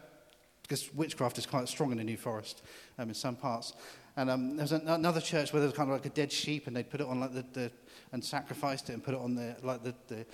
because 0.62 0.92
witchcraft 0.94 1.38
is 1.38 1.46
quite 1.46 1.68
strong 1.68 1.92
in 1.92 1.98
the 1.98 2.04
New 2.04 2.16
Forest 2.16 2.62
um, 2.98 3.08
in 3.08 3.14
some 3.14 3.36
parts. 3.36 3.74
And 4.16 4.28
um, 4.30 4.56
there 4.56 4.64
was 4.64 4.72
an, 4.72 4.88
another 4.88 5.20
church 5.20 5.52
where 5.52 5.60
there 5.60 5.68
was 5.68 5.76
kind 5.76 5.90
of 5.90 5.96
like 5.96 6.06
a 6.06 6.14
dead 6.14 6.30
sheep, 6.30 6.66
and 6.66 6.76
they'd 6.76 6.90
put 6.90 7.00
it 7.00 7.06
on 7.06 7.20
like 7.20 7.32
the, 7.32 7.44
the 7.52 7.70
and 8.12 8.22
sacrificed 8.22 8.90
it 8.90 8.92
and 8.92 9.02
put 9.02 9.14
it 9.14 9.20
on 9.20 9.34
the 9.34 9.56
like 9.62 9.82
the, 9.82 9.94
the 10.08 10.26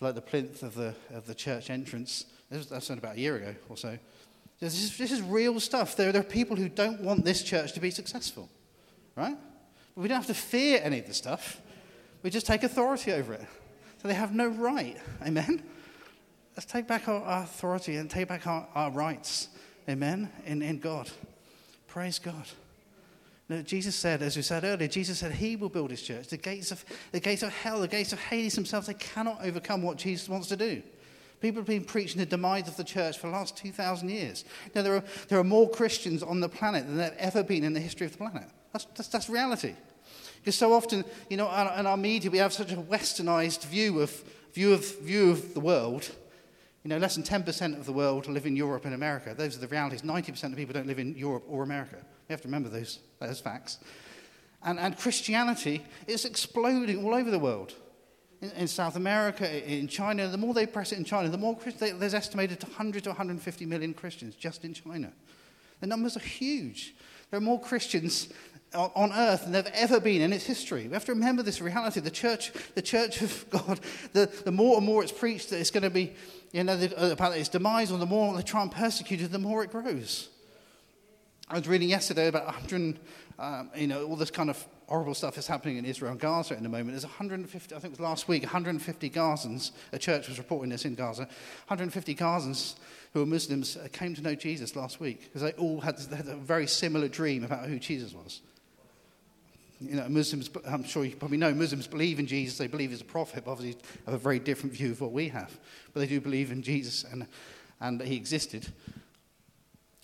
like 0.00 0.14
the 0.14 0.20
plinth 0.20 0.62
of 0.62 0.74
the 0.74 0.94
of 1.12 1.26
the 1.26 1.34
church 1.34 1.68
entrance. 1.68 2.26
That's 2.50 2.90
about 2.90 3.16
a 3.16 3.20
year 3.20 3.36
ago 3.36 3.54
or 3.68 3.76
so. 3.76 3.98
This 4.60 4.82
is, 4.82 4.96
this 4.96 5.10
is 5.10 5.20
real 5.20 5.58
stuff. 5.58 5.96
There, 5.96 6.12
there 6.12 6.20
are 6.20 6.24
people 6.24 6.56
who 6.56 6.68
don't 6.68 7.00
want 7.00 7.24
this 7.24 7.42
church 7.42 7.72
to 7.72 7.80
be 7.80 7.90
successful, 7.90 8.48
right? 9.16 9.36
But 9.94 10.00
we 10.00 10.08
don't 10.08 10.16
have 10.16 10.26
to 10.28 10.34
fear 10.34 10.80
any 10.82 11.00
of 11.00 11.06
the 11.06 11.14
stuff. 11.14 11.60
We 12.22 12.30
just 12.30 12.46
take 12.46 12.62
authority 12.62 13.12
over 13.12 13.34
it. 13.34 13.46
So 14.04 14.08
they 14.08 14.14
have 14.14 14.34
no 14.34 14.48
right. 14.48 14.98
Amen? 15.26 15.62
Let's 16.54 16.66
take 16.66 16.86
back 16.86 17.08
our, 17.08 17.22
our 17.22 17.44
authority 17.44 17.96
and 17.96 18.10
take 18.10 18.28
back 18.28 18.46
our, 18.46 18.68
our 18.74 18.90
rights. 18.90 19.48
Amen? 19.88 20.30
In, 20.44 20.60
in 20.60 20.78
God. 20.78 21.10
Praise 21.86 22.18
God. 22.18 22.44
Now, 23.48 23.62
Jesus 23.62 23.96
said, 23.96 24.20
as 24.20 24.36
we 24.36 24.42
said 24.42 24.62
earlier, 24.62 24.88
Jesus 24.88 25.20
said 25.20 25.32
he 25.32 25.56
will 25.56 25.70
build 25.70 25.90
his 25.90 26.02
church. 26.02 26.28
The 26.28 26.36
gates 26.36 26.70
of, 26.70 26.84
the 27.12 27.20
gates 27.20 27.42
of 27.42 27.50
hell, 27.50 27.80
the 27.80 27.88
gates 27.88 28.12
of 28.12 28.20
Hades 28.20 28.54
themselves, 28.54 28.88
they 28.88 28.94
cannot 28.94 29.38
overcome 29.42 29.80
what 29.80 29.96
Jesus 29.96 30.28
wants 30.28 30.48
to 30.48 30.56
do. 30.56 30.82
People 31.40 31.62
have 31.62 31.66
been 31.66 31.82
preaching 31.82 32.18
the 32.18 32.26
demise 32.26 32.68
of 32.68 32.76
the 32.76 32.84
church 32.84 33.16
for 33.16 33.28
the 33.28 33.32
last 33.32 33.56
2,000 33.56 34.10
years. 34.10 34.44
Now, 34.74 34.82
there 34.82 34.96
are, 34.96 35.04
there 35.28 35.38
are 35.38 35.44
more 35.44 35.70
Christians 35.70 36.22
on 36.22 36.40
the 36.40 36.48
planet 36.50 36.86
than 36.86 36.98
there 36.98 37.08
have 37.08 37.36
ever 37.36 37.42
been 37.42 37.64
in 37.64 37.72
the 37.72 37.80
history 37.80 38.04
of 38.04 38.12
the 38.12 38.18
planet. 38.18 38.50
That's, 38.70 38.84
that's, 38.84 39.08
that's 39.08 39.30
reality. 39.30 39.72
Because 40.40 40.56
so 40.56 40.72
often, 40.74 41.04
you 41.30 41.36
know, 41.36 41.46
in 41.78 41.86
our 41.86 41.96
media, 41.96 42.30
we 42.30 42.38
have 42.38 42.52
such 42.52 42.72
a 42.72 42.76
westernized 42.76 43.64
view 43.64 44.00
of, 44.00 44.10
view 44.52 44.74
of, 44.74 45.00
view 45.00 45.30
of 45.30 45.54
the 45.54 45.60
world. 45.60 46.10
You 46.82 46.90
know, 46.90 46.98
less 46.98 47.14
than 47.14 47.24
10% 47.24 47.78
of 47.78 47.86
the 47.86 47.92
world 47.92 48.26
live 48.28 48.44
in 48.44 48.54
Europe 48.56 48.84
and 48.84 48.94
America. 48.94 49.34
Those 49.34 49.56
are 49.56 49.60
the 49.60 49.68
realities. 49.68 50.02
90% 50.02 50.44
of 50.44 50.56
people 50.56 50.74
don't 50.74 50.86
live 50.86 50.98
in 50.98 51.16
Europe 51.16 51.44
or 51.48 51.62
America. 51.62 51.96
You 51.96 52.32
have 52.32 52.42
to 52.42 52.48
remember 52.48 52.68
those, 52.68 52.98
those 53.20 53.40
facts. 53.40 53.78
And, 54.62 54.78
and 54.78 54.96
Christianity 54.96 55.82
is 56.06 56.24
exploding 56.24 57.04
all 57.04 57.14
over 57.14 57.30
the 57.30 57.38
world. 57.38 57.74
In, 58.42 58.50
in, 58.50 58.68
South 58.68 58.96
America, 58.96 59.66
in 59.66 59.88
China, 59.88 60.28
the 60.28 60.36
more 60.36 60.52
they 60.52 60.66
press 60.66 60.92
it 60.92 60.98
in 60.98 61.04
China, 61.04 61.30
the 61.30 61.38
more 61.38 61.56
they, 61.78 61.92
there's 61.92 62.12
estimated 62.12 62.62
100 62.62 63.04
to 63.04 63.10
150 63.10 63.64
million 63.66 63.94
Christians 63.94 64.34
just 64.34 64.64
in 64.64 64.74
China. 64.74 65.12
The 65.80 65.86
numbers 65.86 66.16
are 66.16 66.20
huge. 66.20 66.94
There 67.30 67.38
are 67.38 67.42
more 67.42 67.60
Christians 67.60 68.28
on 68.74 69.12
earth 69.12 69.44
than 69.44 69.52
there 69.52 69.62
have 69.62 69.72
ever 69.74 70.00
been 70.00 70.20
in 70.20 70.32
its 70.32 70.44
history. 70.44 70.86
We 70.86 70.94
have 70.94 71.04
to 71.06 71.12
remember 71.12 71.42
this 71.42 71.60
reality. 71.60 72.00
The 72.00 72.10
church, 72.10 72.52
the 72.74 72.82
church 72.82 73.22
of 73.22 73.46
God, 73.50 73.80
the, 74.12 74.26
the 74.44 74.52
more 74.52 74.76
and 74.76 74.86
more 74.86 75.02
it's 75.02 75.12
preached 75.12 75.50
that 75.50 75.60
it's 75.60 75.70
going 75.70 75.82
to 75.82 75.90
be, 75.90 76.12
you 76.52 76.64
know, 76.64 76.76
the, 76.76 77.00
uh, 77.00 77.12
about 77.12 77.36
its 77.36 77.48
demise, 77.48 77.92
or 77.92 77.98
the 77.98 78.06
more 78.06 78.34
they 78.34 78.42
try 78.42 78.62
and 78.62 78.70
persecute 78.70 79.20
it, 79.20 79.32
the 79.32 79.38
more 79.38 79.62
it 79.62 79.70
grows. 79.70 80.28
I 81.48 81.58
was 81.58 81.68
reading 81.68 81.88
yesterday 81.88 82.28
about 82.28 82.46
100, 82.46 82.98
um, 83.38 83.70
you 83.76 83.86
know, 83.86 84.06
all 84.06 84.16
this 84.16 84.30
kind 84.30 84.48
of 84.48 84.66
horrible 84.88 85.14
stuff 85.14 85.38
is 85.38 85.46
happening 85.46 85.76
in 85.76 85.84
Israel 85.84 86.12
and 86.12 86.20
Gaza 86.20 86.54
at 86.54 86.62
the 86.62 86.68
moment. 86.68 86.90
There's 86.90 87.04
150, 87.04 87.74
I 87.74 87.78
think 87.78 87.92
it 87.94 87.98
was 87.98 88.00
last 88.00 88.28
week, 88.28 88.42
150 88.42 89.10
Gazans, 89.10 89.72
a 89.92 89.98
church 89.98 90.28
was 90.28 90.38
reporting 90.38 90.70
this 90.70 90.84
in 90.84 90.94
Gaza, 90.94 91.22
150 91.68 92.14
Gazans 92.14 92.74
who 93.12 93.22
are 93.22 93.26
Muslims 93.26 93.76
uh, 93.76 93.88
came 93.92 94.14
to 94.14 94.22
know 94.22 94.34
Jesus 94.34 94.74
last 94.74 95.00
week 95.00 95.22
because 95.24 95.42
they 95.42 95.52
all 95.52 95.80
had, 95.80 95.98
they 95.98 96.16
had 96.16 96.28
a 96.28 96.36
very 96.36 96.66
similar 96.66 97.08
dream 97.08 97.44
about 97.44 97.66
who 97.66 97.78
Jesus 97.78 98.12
was. 98.12 98.40
You 99.80 99.96
know, 99.96 100.08
Muslims, 100.08 100.50
I'm 100.66 100.84
sure 100.84 101.04
you 101.04 101.16
probably 101.16 101.36
know, 101.36 101.52
Muslims 101.52 101.86
believe 101.86 102.18
in 102.18 102.26
Jesus. 102.26 102.58
They 102.58 102.68
believe 102.68 102.90
he's 102.90 103.00
a 103.00 103.04
prophet, 103.04 103.44
but 103.44 103.52
obviously 103.52 103.80
have 104.06 104.14
a 104.14 104.18
very 104.18 104.38
different 104.38 104.74
view 104.74 104.92
of 104.92 105.00
what 105.00 105.12
we 105.12 105.28
have. 105.28 105.58
But 105.92 106.00
they 106.00 106.06
do 106.06 106.20
believe 106.20 106.52
in 106.52 106.62
Jesus 106.62 107.04
and, 107.04 107.26
and 107.80 108.00
he 108.00 108.16
existed. 108.16 108.66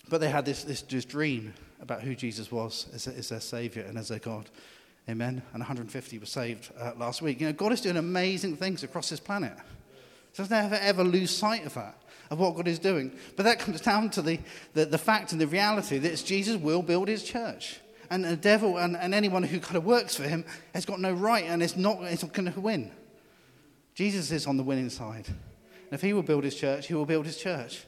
But 0.09 0.19
they 0.19 0.29
had 0.29 0.45
this, 0.45 0.63
this, 0.63 0.81
this 0.81 1.05
dream 1.05 1.53
about 1.81 2.01
who 2.01 2.15
Jesus 2.15 2.51
was 2.51 2.87
as, 2.93 3.07
as 3.07 3.29
their 3.29 3.39
Savior 3.39 3.83
and 3.83 3.97
as 3.97 4.09
their 4.09 4.19
God. 4.19 4.49
Amen. 5.09 5.41
And 5.53 5.61
150 5.61 6.19
were 6.19 6.25
saved 6.25 6.69
uh, 6.79 6.91
last 6.97 7.21
week. 7.21 7.39
You 7.39 7.47
know, 7.47 7.53
God 7.53 7.71
is 7.71 7.81
doing 7.81 7.97
amazing 7.97 8.57
things 8.57 8.83
across 8.83 9.09
this 9.09 9.19
planet. 9.19 9.53
So 10.33 10.45
never 10.49 10.75
ever 10.75 11.03
lose 11.03 11.35
sight 11.35 11.65
of 11.65 11.73
that, 11.73 11.97
of 12.29 12.39
what 12.39 12.55
God 12.55 12.67
is 12.67 12.79
doing. 12.79 13.11
But 13.35 13.43
that 13.43 13.59
comes 13.59 13.81
down 13.81 14.09
to 14.11 14.21
the, 14.21 14.39
the, 14.73 14.85
the 14.85 14.97
fact 14.97 15.31
and 15.31 15.41
the 15.41 15.47
reality 15.47 15.97
that 15.97 16.23
Jesus 16.25 16.57
will 16.57 16.81
build 16.81 17.07
his 17.07 17.23
church 17.23 17.79
and 18.11 18.25
the 18.25 18.35
devil 18.35 18.77
and, 18.77 18.97
and 18.97 19.13
anyone 19.13 19.41
who 19.41 19.59
kind 19.59 19.77
of 19.77 19.85
works 19.85 20.15
for 20.17 20.23
him 20.23 20.43
has 20.73 20.85
got 20.85 20.99
no 20.99 21.13
right 21.13 21.45
and 21.45 21.63
it's 21.63 21.77
not, 21.77 22.03
it's 22.03 22.21
not 22.21 22.33
going 22.33 22.51
to 22.51 22.59
win. 22.59 22.91
Jesus 23.95 24.31
is 24.31 24.45
on 24.45 24.57
the 24.57 24.63
winning 24.63 24.89
side. 24.89 25.27
And 25.27 25.93
if 25.93 26.01
he 26.01 26.11
will 26.11 26.21
build 26.21 26.43
his 26.43 26.55
church, 26.55 26.87
he 26.87 26.93
will 26.93 27.05
build 27.05 27.25
his 27.25 27.37
church. 27.37 27.85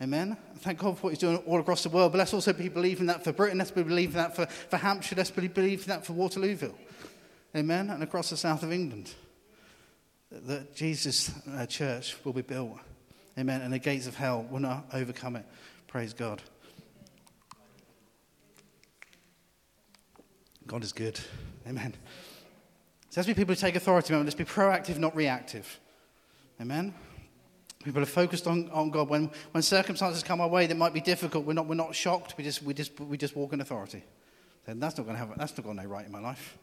Amen. 0.00 0.36
Thank 0.58 0.78
God 0.78 0.98
for 0.98 1.04
what 1.04 1.10
he's 1.10 1.18
doing 1.18 1.38
all 1.38 1.58
across 1.58 1.82
the 1.82 1.88
world. 1.88 2.12
But 2.12 2.18
let's 2.18 2.34
also 2.34 2.52
be 2.52 2.68
believing 2.68 3.06
that 3.06 3.24
for 3.24 3.32
Britain. 3.32 3.56
Let's 3.56 3.70
be 3.70 3.82
believing 3.82 4.16
that 4.16 4.36
for, 4.36 4.44
for 4.44 4.76
Hampshire. 4.76 5.16
Let's 5.16 5.30
be 5.30 5.48
believing 5.48 5.86
that 5.86 6.04
for 6.04 6.12
Waterlooville. 6.12 6.74
Amen. 7.56 7.88
And 7.88 8.02
across 8.02 8.28
the 8.28 8.36
south 8.36 8.62
of 8.62 8.72
England. 8.72 9.14
That 10.30 10.76
Jesus' 10.76 11.32
uh, 11.50 11.64
church 11.64 12.14
will 12.24 12.34
be 12.34 12.42
built. 12.42 12.78
Amen. 13.38 13.62
And 13.62 13.72
the 13.72 13.78
gates 13.78 14.06
of 14.06 14.16
hell 14.16 14.46
will 14.50 14.60
not 14.60 14.84
overcome 14.92 15.36
it. 15.36 15.46
Praise 15.88 16.12
God. 16.12 16.42
God 20.66 20.82
is 20.82 20.92
good. 20.92 21.18
Amen. 21.66 21.94
So 23.10 23.20
let's 23.20 23.26
be 23.26 23.34
people 23.34 23.54
who 23.54 23.60
take 23.60 23.76
authority. 23.76 24.14
Let's 24.14 24.34
be 24.34 24.44
proactive, 24.44 24.98
not 24.98 25.14
reactive. 25.14 25.78
Amen. 26.60 26.94
People 27.84 28.02
are 28.02 28.06
focused 28.06 28.46
on, 28.46 28.68
on 28.70 28.90
God. 28.90 29.08
When, 29.08 29.30
when 29.52 29.62
circumstances 29.62 30.22
come 30.22 30.40
our 30.40 30.48
way 30.48 30.66
that 30.66 30.76
might 30.76 30.92
be 30.92 31.00
difficult, 31.00 31.44
we're 31.44 31.52
not, 31.52 31.66
we're 31.66 31.76
not 31.76 31.94
shocked. 31.94 32.34
We 32.36 32.44
just, 32.44 32.62
we, 32.62 32.74
just, 32.74 32.98
we 32.98 33.16
just 33.16 33.36
walk 33.36 33.52
in 33.52 33.60
authority. 33.60 34.02
Then 34.64 34.80
that's 34.80 34.98
not 34.98 35.04
going 35.04 35.14
to 35.16 35.24
have 35.24 35.38
that's 35.38 35.56
not 35.56 35.64
going 35.64 35.76
to 35.76 35.84
no 35.84 35.88
right 35.88 36.04
in 36.04 36.10
my 36.10 36.18
life. 36.20 36.58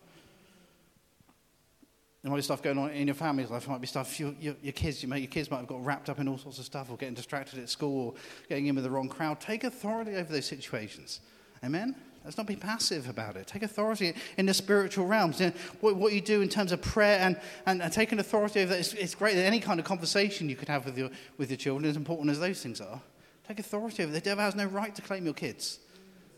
There 2.22 2.30
might 2.30 2.38
be 2.38 2.42
stuff 2.44 2.62
going 2.62 2.78
on 2.78 2.92
in 2.92 3.08
your 3.08 3.16
family's 3.16 3.50
life. 3.50 3.66
There 3.66 3.72
might 3.72 3.82
be 3.82 3.88
stuff 3.88 4.20
your, 4.20 4.34
your, 4.40 4.56
your 4.62 4.74
kids, 4.74 5.02
you 5.02 5.10
may, 5.10 5.20
your 5.20 5.28
kids 5.28 5.50
might 5.50 5.58
have 5.58 5.68
got 5.68 5.84
wrapped 5.86 6.10
up 6.10 6.20
in 6.20 6.28
all 6.28 6.38
sorts 6.38 6.60
of 6.60 6.66
stuff, 6.66 6.90
or 6.90 6.98
getting 6.98 7.16
distracted 7.16 7.60
at 7.60 7.70
school, 7.70 8.08
or 8.08 8.14
getting 8.48 8.68
in 8.68 8.76
with 8.76 8.84
the 8.84 8.90
wrong 8.90 9.10
crowd. 9.10 9.40
Take 9.40 9.64
authority 9.64 10.16
over 10.16 10.32
those 10.32 10.46
situations. 10.46 11.22
Amen. 11.64 11.96
Let's 12.24 12.38
not 12.38 12.48
be 12.48 12.56
passive 12.56 13.10
about 13.10 13.36
it. 13.36 13.48
Take 13.48 13.64
authority 13.64 14.14
in 14.38 14.46
the 14.46 14.54
spiritual 14.54 15.06
realms. 15.06 15.42
You 15.42 15.48
know, 15.48 15.54
what, 15.82 15.96
what, 15.98 16.14
you 16.14 16.22
do 16.22 16.42
in 16.42 16.48
terms 16.48 16.72
of 16.72 16.82
prayer 16.82 17.20
and, 17.20 17.40
and, 17.66 17.82
and 17.82 17.92
taking 17.92 18.18
authority 18.20 18.62
over 18.62 18.74
that, 18.74 18.80
it's, 18.80 18.94
it's 18.94 19.14
great 19.14 19.36
that 19.36 19.44
any 19.44 19.60
kind 19.60 19.80
of 19.80 19.86
conversation 19.86 20.48
you 20.48 20.56
could 20.56 20.70
have 20.70 20.86
with 20.86 20.98
your, 20.98 21.10
with 21.38 21.50
your 21.50 21.58
children, 21.58 21.90
as 21.90 21.98
important 21.98 22.30
as 22.30 22.40
those 22.40 22.64
things 22.64 22.80
are, 22.80 23.02
take 23.46 23.60
authority 23.60 24.04
over 24.04 24.12
it. 24.12 24.16
The 24.16 24.22
devil 24.22 24.44
has 24.44 24.56
no 24.56 24.66
right 24.66 24.96
to 24.96 25.02
claim 25.02 25.26
your 25.26 25.34
kids. 25.34 25.80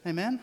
Amen? 0.08 0.40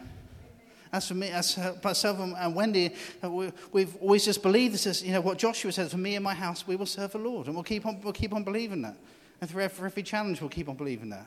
As 0.92 1.08
for 1.08 1.14
me, 1.14 1.28
as 1.30 1.58
myself 1.82 2.18
and 2.20 2.54
Wendy, 2.54 2.94
uh, 3.24 3.30
we've 3.72 3.96
always 3.96 4.24
just 4.24 4.42
believed 4.42 4.74
this 4.74 4.86
is, 4.86 5.02
you 5.02 5.12
know, 5.12 5.22
what 5.22 5.38
Joshua 5.38 5.72
says, 5.72 5.90
for 5.90 5.98
me 5.98 6.14
and 6.14 6.22
my 6.22 6.34
house, 6.34 6.66
we 6.66 6.76
will 6.76 6.86
serve 6.86 7.12
the 7.12 7.18
Lord. 7.18 7.46
And 7.46 7.56
we'll 7.56 7.64
keep 7.64 7.86
on, 7.86 8.00
we'll 8.02 8.12
keep 8.12 8.34
on 8.34 8.44
believing 8.44 8.82
that. 8.82 8.96
And 9.40 9.50
through 9.50 9.62
every 9.62 10.02
challenge, 10.02 10.40
we'll 10.40 10.50
keep 10.50 10.68
on 10.68 10.76
believing 10.76 11.08
that. 11.10 11.26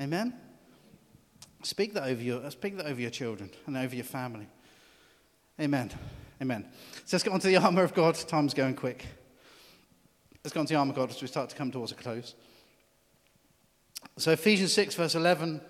Amen? 0.00 0.34
Speak 1.62 1.94
that 1.94 2.04
over 2.04 2.22
your, 2.22 2.50
speak 2.50 2.76
that 2.76 2.86
over 2.86 3.00
your 3.00 3.10
children 3.10 3.50
and 3.66 3.76
over 3.76 3.94
your 3.94 4.04
family. 4.04 4.46
Amen. 5.60 5.90
Amen. 6.40 6.66
So 7.04 7.16
let's 7.16 7.24
get 7.24 7.32
on 7.32 7.40
to 7.40 7.48
the 7.48 7.56
armour 7.56 7.82
of 7.82 7.94
God. 7.94 8.14
Time's 8.14 8.54
going 8.54 8.74
quick. 8.74 9.04
Let's 10.44 10.54
go 10.54 10.60
on 10.60 10.66
to 10.66 10.72
the 10.72 10.78
armour 10.78 10.92
of 10.92 10.96
God 10.96 11.10
as 11.10 11.20
we 11.20 11.26
start 11.26 11.50
to 11.50 11.56
come 11.56 11.72
towards 11.72 11.90
a 11.90 11.96
close. 11.96 12.34
So 14.16 14.30
Ephesians 14.30 14.72
6, 14.72 14.94
verse 14.94 15.14
11. 15.16 15.60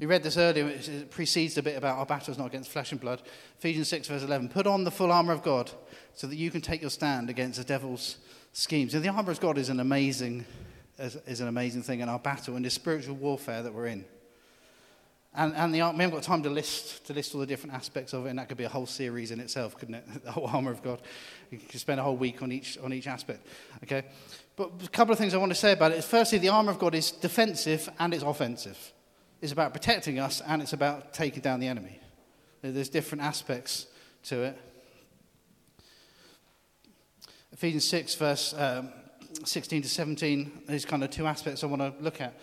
We 0.00 0.06
read 0.06 0.22
this 0.22 0.36
earlier. 0.36 0.66
It 0.66 1.10
precedes 1.10 1.58
a 1.58 1.62
bit 1.62 1.76
about 1.76 1.98
our 1.98 2.06
battles 2.06 2.38
not 2.38 2.46
against 2.46 2.70
flesh 2.70 2.90
and 2.90 3.00
blood. 3.00 3.22
Ephesians 3.58 3.88
6, 3.88 4.08
verse 4.08 4.22
11. 4.22 4.48
Put 4.48 4.66
on 4.66 4.82
the 4.82 4.90
full 4.90 5.12
armour 5.12 5.32
of 5.32 5.42
God 5.42 5.70
so 6.14 6.26
that 6.26 6.36
you 6.36 6.50
can 6.50 6.60
take 6.60 6.80
your 6.80 6.90
stand 6.90 7.30
against 7.30 7.58
the 7.58 7.64
devil's 7.64 8.16
schemes. 8.52 8.94
And 8.94 9.04
the 9.04 9.10
armour 9.10 9.30
of 9.30 9.40
God 9.40 9.58
is 9.58 9.68
an 9.68 9.78
amazing, 9.78 10.44
is 10.98 11.40
an 11.40 11.48
amazing 11.48 11.82
thing 11.82 12.00
in 12.00 12.08
our 12.08 12.18
battle 12.18 12.56
and 12.56 12.64
the 12.64 12.70
spiritual 12.70 13.14
warfare 13.14 13.62
that 13.62 13.72
we're 13.72 13.86
in. 13.86 14.04
And, 15.32 15.54
and 15.54 15.72
the, 15.72 15.78
we 15.78 15.82
haven't 15.82 16.10
got 16.10 16.22
time 16.24 16.42
to 16.42 16.50
list, 16.50 17.06
to 17.06 17.12
list 17.12 17.34
all 17.34 17.40
the 17.40 17.46
different 17.46 17.74
aspects 17.74 18.12
of 18.12 18.26
it, 18.26 18.30
and 18.30 18.38
that 18.38 18.48
could 18.48 18.58
be 18.58 18.64
a 18.64 18.68
whole 18.68 18.86
series 18.86 19.30
in 19.30 19.38
itself, 19.38 19.76
couldn't 19.78 19.94
it? 19.94 20.04
The 20.24 20.32
whole 20.32 20.46
armor 20.46 20.72
of 20.72 20.82
God. 20.82 21.00
You 21.50 21.58
could 21.58 21.80
spend 21.80 22.00
a 22.00 22.02
whole 22.02 22.16
week 22.16 22.42
on 22.42 22.50
each, 22.50 22.78
on 22.78 22.92
each 22.92 23.06
aspect. 23.06 23.46
Okay? 23.84 24.02
But 24.56 24.72
a 24.84 24.88
couple 24.88 25.12
of 25.12 25.18
things 25.18 25.32
I 25.32 25.38
want 25.38 25.52
to 25.52 25.58
say 25.58 25.72
about 25.72 25.92
it 25.92 25.98
is 25.98 26.04
firstly, 26.04 26.38
the 26.38 26.48
armor 26.48 26.72
of 26.72 26.78
God 26.78 26.94
is 26.94 27.12
defensive 27.12 27.88
and 27.98 28.12
it's 28.12 28.24
offensive. 28.24 28.92
It's 29.40 29.52
about 29.52 29.72
protecting 29.72 30.18
us 30.18 30.42
and 30.46 30.60
it's 30.60 30.72
about 30.72 31.14
taking 31.14 31.42
down 31.42 31.60
the 31.60 31.68
enemy. 31.68 32.00
There's 32.60 32.88
different 32.88 33.22
aspects 33.22 33.86
to 34.24 34.42
it. 34.42 34.58
Ephesians 37.52 37.88
6, 37.88 38.14
verse 38.16 38.54
um, 38.56 38.92
16 39.44 39.82
to 39.82 39.88
17, 39.88 40.62
there's 40.66 40.84
kind 40.84 41.04
of 41.04 41.10
two 41.10 41.26
aspects 41.26 41.62
I 41.62 41.66
want 41.66 41.82
to 41.82 41.94
look 42.02 42.20
at. 42.20 42.34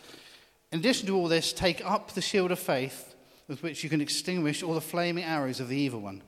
In 0.72 0.80
addition 0.80 1.08
to 1.08 1.16
all 1.16 1.28
this, 1.28 1.54
take 1.54 1.86
up 1.86 2.12
the 2.12 2.22
shield 2.22 2.52
of 2.52 2.60
faith 2.60 3.16
with 3.48 3.64
which 3.64 3.84
you 3.84 3.90
can 3.90 4.02
extinguish 4.02 4.62
all 4.62 4.74
the 4.74 4.82
flaming 4.82 5.24
arrows 5.24 5.60
of 5.60 5.70
the 5.70 5.78
evil 5.78 6.02
one. 6.02 6.22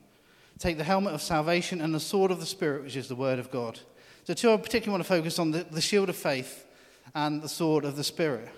Take 0.58 0.78
the 0.78 0.84
helmet 0.84 1.14
of 1.14 1.22
salvation 1.22 1.82
and 1.82 1.94
the 1.94 2.00
sword 2.00 2.32
of 2.32 2.40
the 2.40 2.46
Spirit, 2.46 2.84
which 2.84 2.96
is 2.96 3.08
the 3.08 3.16
word 3.16 3.40
of 3.40 3.52
God. 3.52 3.80
So, 4.24 4.34
two 4.34 4.52
I 4.52 4.58
particularly 4.58 4.92
want 4.92 5.04
to 5.04 5.08
focus 5.08 5.40
on 5.40 5.52
the, 5.52 5.64
the 5.64 5.82
shield 5.82 6.10
of 6.10 6.16
faith 6.16 6.66
and 7.16 7.42
the 7.42 7.50
sword 7.50 7.86
of 7.86 7.96
the 7.96 8.04
Spirit. 8.04 8.50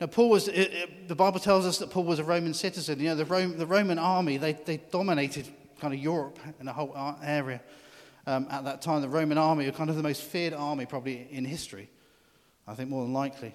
Now, 0.00 0.06
Paul 0.06 0.30
was, 0.30 0.48
it, 0.48 0.72
it, 0.72 1.08
the 1.08 1.14
Bible 1.14 1.40
tells 1.40 1.66
us 1.66 1.78
that 1.78 1.90
Paul 1.90 2.04
was 2.04 2.18
a 2.18 2.24
Roman 2.24 2.54
citizen. 2.54 2.98
You 2.98 3.10
know, 3.10 3.16
the, 3.16 3.24
Rome, 3.24 3.58
the 3.58 3.66
Roman 3.66 3.98
army, 3.98 4.38
they, 4.38 4.54
they 4.54 4.78
dominated 4.78 5.48
kind 5.80 5.92
of 5.92 6.00
Europe 6.00 6.38
and 6.58 6.66
the 6.66 6.72
whole 6.72 6.96
area 7.22 7.60
um, 8.26 8.46
at 8.50 8.64
that 8.64 8.80
time. 8.80 9.02
The 9.02 9.08
Roman 9.08 9.38
army 9.38 9.66
were 9.66 9.72
kind 9.72 9.90
of 9.90 9.96
the 9.96 10.02
most 10.02 10.22
feared 10.22 10.54
army 10.54 10.86
probably 10.86 11.28
in 11.30 11.44
history, 11.44 11.90
I 12.66 12.74
think 12.74 12.88
more 12.88 13.02
than 13.02 13.12
likely. 13.12 13.54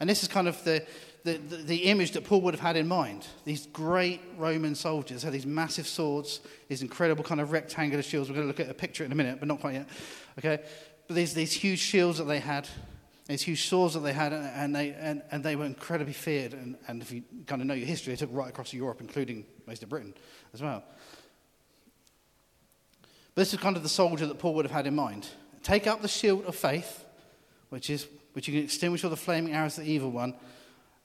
And 0.00 0.08
this 0.08 0.22
is 0.22 0.28
kind 0.28 0.48
of 0.48 0.62
the, 0.64 0.84
the, 1.24 1.36
the, 1.36 1.84
image 1.84 2.12
that 2.12 2.24
Paul 2.24 2.40
would 2.40 2.54
have 2.54 2.62
had 2.62 2.76
in 2.76 2.88
mind. 2.88 3.26
These 3.44 3.66
great 3.66 4.22
Roman 4.38 4.74
soldiers 4.74 5.22
had 5.22 5.34
these 5.34 5.44
massive 5.44 5.86
swords, 5.86 6.40
these 6.68 6.80
incredible 6.80 7.22
kind 7.22 7.40
of 7.40 7.52
rectangular 7.52 8.02
shields. 8.02 8.30
We're 8.30 8.36
going 8.36 8.46
to 8.46 8.48
look 8.48 8.60
at 8.60 8.70
a 8.70 8.74
picture 8.74 9.04
in 9.04 9.12
a 9.12 9.14
minute, 9.14 9.38
but 9.38 9.46
not 9.46 9.60
quite 9.60 9.74
yet. 9.74 9.88
Okay? 10.38 10.62
But 11.06 11.16
these, 11.16 11.34
these 11.34 11.52
huge 11.52 11.80
shields 11.80 12.16
that 12.16 12.24
they 12.24 12.40
had, 12.40 12.66
these 13.26 13.42
huge 13.42 13.68
swords 13.68 13.92
that 13.92 14.00
they 14.00 14.14
had, 14.14 14.32
and 14.32 14.74
they, 14.74 14.92
and, 14.92 15.22
and 15.30 15.44
they 15.44 15.54
were 15.54 15.66
incredibly 15.66 16.14
feared. 16.14 16.54
And, 16.54 16.76
and 16.88 17.02
if 17.02 17.12
you 17.12 17.22
kind 17.46 17.60
of 17.60 17.68
know 17.68 17.74
your 17.74 17.86
history, 17.86 18.14
they 18.14 18.16
took 18.16 18.30
right 18.32 18.48
across 18.48 18.72
Europe, 18.72 19.02
including 19.02 19.44
most 19.66 19.82
of 19.82 19.90
Britain 19.90 20.14
as 20.54 20.62
well. 20.62 20.82
But 23.34 23.42
this 23.42 23.52
is 23.52 23.60
kind 23.60 23.76
of 23.76 23.82
the 23.82 23.90
soldier 23.90 24.26
that 24.26 24.38
Paul 24.38 24.54
would 24.54 24.64
have 24.64 24.72
had 24.72 24.86
in 24.86 24.94
mind. 24.94 25.28
Take 25.62 25.86
up 25.86 26.00
the 26.00 26.08
shield 26.08 26.46
of 26.46 26.56
faith, 26.56 27.04
which 27.68 27.90
is 27.90 28.06
which 28.32 28.48
you 28.48 28.54
can 28.54 28.64
extinguish 28.64 29.04
all 29.04 29.10
the 29.10 29.16
flaming 29.16 29.52
arrows 29.52 29.78
of 29.78 29.84
the 29.84 29.90
evil 29.90 30.10
one, 30.10 30.34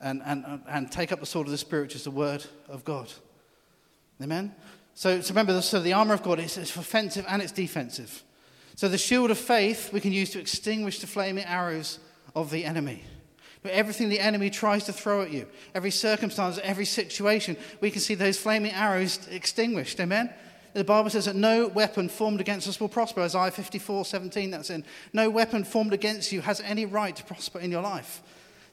and, 0.02 0.22
and, 0.26 0.62
and 0.68 0.92
take 0.92 1.12
up 1.12 1.20
the 1.20 1.26
sword 1.26 1.48
of 1.48 1.52
the 1.52 1.58
Spirit, 1.58 1.84
which 1.84 1.96
is 1.96 2.04
the 2.04 2.12
word 2.12 2.46
of 2.68 2.84
God. 2.84 3.12
Amen? 4.22 4.54
So, 4.94 5.22
so 5.22 5.30
remember, 5.30 5.62
so 5.62 5.82
the 5.82 5.94
armor 5.94 6.14
of 6.14 6.24
God 6.24 6.40
is 6.40 6.58
it's 6.58 6.76
offensive 6.76 7.26
and 7.28 7.42
it's 7.42 7.52
defensive. 7.52 8.24
So 8.76 8.88
the 8.88 8.98
shield 8.98 9.32
of 9.32 9.38
faith 9.38 9.92
we 9.92 10.02
can 10.02 10.12
use 10.12 10.30
to 10.32 10.40
extinguish 10.40 11.00
the 11.00 11.08
flaming 11.08 11.46
arrows 11.46 12.00
of 12.36 12.52
the 12.52 12.66
enemy. 12.66 13.04
But 13.62 13.72
everything 13.72 14.10
the 14.10 14.20
enemy 14.20 14.50
tries 14.50 14.84
to 14.86 14.94
throw 14.94 15.24
at 15.24 15.32
you, 15.32 15.48
every 15.74 15.92
circumstance, 15.92 16.60
every 16.62 16.86
situation, 16.86 17.58
we 17.82 17.90
can 17.90 18.00
see 18.00 18.14
those 18.14 18.38
flaming 18.38 18.72
arrows 18.72 19.28
extinguished. 19.30 20.00
Amen? 20.00 20.32
The 20.76 20.84
Bible 20.84 21.10
says 21.10 21.24
that 21.24 21.38
no 21.38 21.68
weapon 21.68 22.10
formed 22.10 22.42
against 22.42 22.68
us 22.68 22.82
will 22.82 22.90
prosper. 22.90 23.22
Isaiah 23.22 23.50
54 23.50 24.04
17, 24.04 24.52
that's 24.52 24.70
in. 24.70 24.84
No 25.14 25.30
weapon 25.30 25.64
formed 25.64 25.94
against 25.94 26.34
you 26.34 26.42
has 26.42 26.60
any 26.60 26.86
right 26.86 27.16
to 27.16 27.24
prosper 27.24 27.60
in 27.60 27.72
your 27.72 27.82
life. 27.82 28.22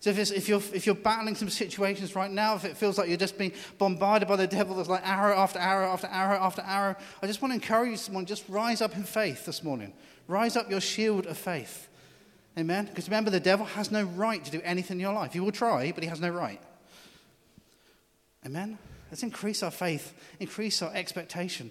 So 0.01 0.11
if, 0.11 0.19
if, 0.33 0.49
you're, 0.49 0.63
if 0.75 0.85
you're 0.85 0.97
battling 0.97 1.37
some 1.37 1.49
situations 1.49 2.17
right 2.17 2.31
now, 2.31 2.57
if 2.57 2.65
it 2.65 2.77
feels 2.77 2.99
like 2.99 3.09
you're 3.09 3.17
just 3.17 3.39
being 3.39 3.53
bombarded 3.79 4.27
by 4.27 4.35
the 4.35 4.49
devil, 4.49 4.75
there's 4.75 4.89
like 4.89 5.07
arrow 5.07 5.37
after 5.37 5.61
arrow 5.61 5.93
after 5.93 6.09
arrow 6.09 6.39
after 6.39 6.61
arrow, 6.63 6.97
I 7.23 7.29
just 7.29 7.41
want 7.41 7.53
to 7.53 7.55
encourage 7.55 7.91
you 7.91 7.97
someone, 7.97 8.27
just 8.27 8.49
rise 8.49 8.83
up 8.83 8.97
in 8.97 9.05
faith 9.05 9.47
this 9.47 9.63
morning. 9.63 9.93
Rise 10.27 10.57
up 10.57 10.69
your 10.69 10.81
shield 10.81 11.27
of 11.27 11.39
faith. 11.39 11.89
Amen? 12.59 12.87
Because 12.87 13.07
remember, 13.07 13.31
the 13.31 13.39
devil 13.39 13.65
has 13.65 13.93
no 13.93 14.03
right 14.03 14.45
to 14.45 14.51
do 14.51 14.61
anything 14.65 14.97
in 14.97 15.01
your 15.03 15.15
life. 15.15 15.35
He 15.35 15.41
will 15.41 15.53
try, 15.53 15.93
but 15.93 16.03
he 16.03 16.09
has 16.09 16.21
no 16.21 16.31
right. 16.31 16.61
Amen? 18.45 18.77
Let's 19.09 19.23
increase 19.23 19.63
our 19.63 19.71
faith, 19.71 20.15
increase 20.41 20.83
our 20.83 20.93
expectation. 20.93 21.71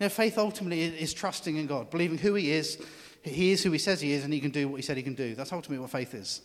Know, 0.00 0.08
faith 0.08 0.38
ultimately 0.38 0.82
is 0.82 1.14
trusting 1.14 1.56
in 1.56 1.66
God, 1.66 1.90
believing 1.90 2.18
who 2.18 2.34
He 2.34 2.50
is. 2.50 2.78
He 3.22 3.52
is 3.52 3.62
who 3.62 3.70
He 3.70 3.78
says 3.78 4.00
He 4.00 4.12
is, 4.12 4.24
and 4.24 4.32
He 4.32 4.40
can 4.40 4.50
do 4.50 4.68
what 4.68 4.76
He 4.76 4.82
said 4.82 4.96
He 4.96 5.02
can 5.02 5.14
do. 5.14 5.34
That's 5.34 5.52
ultimately 5.52 5.80
what 5.80 5.90
faith 5.90 6.14
is. 6.14 6.42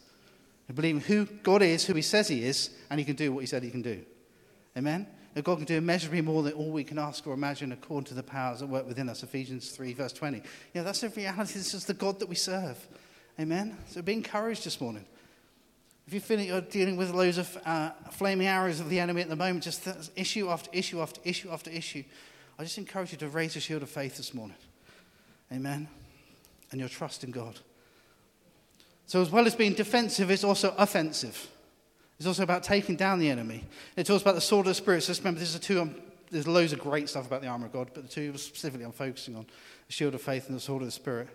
Believing 0.73 1.01
who 1.01 1.25
God 1.25 1.63
is, 1.63 1.85
who 1.85 1.93
He 1.93 2.01
says 2.03 2.27
He 2.27 2.43
is, 2.43 2.69
and 2.89 2.99
He 2.99 3.05
can 3.05 3.15
do 3.15 3.33
what 3.33 3.41
He 3.41 3.47
said 3.47 3.63
He 3.63 3.71
can 3.71 3.81
do. 3.81 4.05
Amen? 4.77 5.07
That 5.33 5.43
God 5.43 5.57
can 5.57 5.65
do 5.65 5.77
immeasurably 5.77 6.21
more 6.21 6.43
than 6.43 6.53
all 6.53 6.71
we 6.71 6.83
can 6.83 6.99
ask 6.99 7.25
or 7.25 7.33
imagine 7.33 7.71
according 7.71 8.05
to 8.05 8.13
the 8.13 8.23
powers 8.23 8.59
that 8.59 8.67
work 8.67 8.87
within 8.87 9.09
us. 9.09 9.23
Ephesians 9.23 9.71
3, 9.71 9.93
verse 9.93 10.13
20. 10.13 10.37
You 10.37 10.43
know, 10.75 10.83
that's 10.83 11.01
the 11.01 11.09
reality. 11.09 11.53
This 11.53 11.73
is 11.73 11.85
the 11.85 11.93
God 11.93 12.19
that 12.19 12.29
we 12.29 12.35
serve. 12.35 12.87
Amen? 13.39 13.77
So 13.87 14.01
be 14.01 14.13
encouraged 14.13 14.65
this 14.65 14.79
morning. 14.79 15.05
If 16.07 16.13
you 16.13 16.19
feel 16.19 16.37
that 16.37 16.45
you're 16.45 16.61
dealing 16.61 16.97
with 16.97 17.11
loads 17.11 17.37
of 17.37 17.55
uh, 17.65 17.91
flaming 18.11 18.47
arrows 18.47 18.79
of 18.79 18.89
the 18.89 18.99
enemy 18.99 19.21
at 19.21 19.29
the 19.29 19.35
moment, 19.35 19.63
just 19.63 19.87
issue 20.15 20.49
after 20.49 20.69
issue 20.73 21.01
after 21.01 21.21
issue 21.23 21.51
after 21.51 21.69
issue, 21.69 22.03
I 22.59 22.63
just 22.63 22.77
encourage 22.77 23.13
you 23.13 23.17
to 23.19 23.29
raise 23.29 23.55
a 23.55 23.61
shield 23.61 23.83
of 23.83 23.89
faith 23.89 24.17
this 24.17 24.33
morning. 24.33 24.57
Amen. 25.49 25.87
And 26.71 26.79
your 26.79 26.89
trust 26.89 27.23
in 27.23 27.31
God. 27.31 27.57
So, 29.07 29.21
as 29.21 29.31
well 29.31 29.47
as 29.47 29.55
being 29.55 29.73
defensive, 29.73 30.29
it's 30.29 30.43
also 30.43 30.75
offensive. 30.77 31.47
It's 32.17 32.27
also 32.27 32.43
about 32.43 32.63
taking 32.63 32.97
down 32.97 33.19
the 33.19 33.29
enemy. 33.29 33.63
It 33.95 34.05
talks 34.05 34.21
about 34.21 34.35
the 34.35 34.41
sword 34.41 34.65
of 34.67 34.71
the 34.71 34.73
Spirit. 34.75 35.03
So, 35.03 35.13
remember, 35.13 35.39
this 35.39 35.55
is 35.55 35.59
two, 35.61 35.79
um, 35.79 35.95
there's 36.31 36.49
loads 36.49 36.73
of 36.73 36.79
great 36.79 37.07
stuff 37.07 37.25
about 37.25 37.41
the 37.41 37.47
armor 37.47 37.67
of 37.67 37.71
God, 37.71 37.91
but 37.93 38.03
the 38.03 38.09
two 38.09 38.37
specifically 38.37 38.83
I'm 38.83 38.91
focusing 38.91 39.37
on 39.37 39.45
the 39.87 39.93
shield 39.93 40.13
of 40.13 40.21
faith 40.21 40.47
and 40.47 40.55
the 40.55 40.59
sword 40.59 40.81
of 40.81 40.87
the 40.89 40.91
Spirit. 40.91 41.29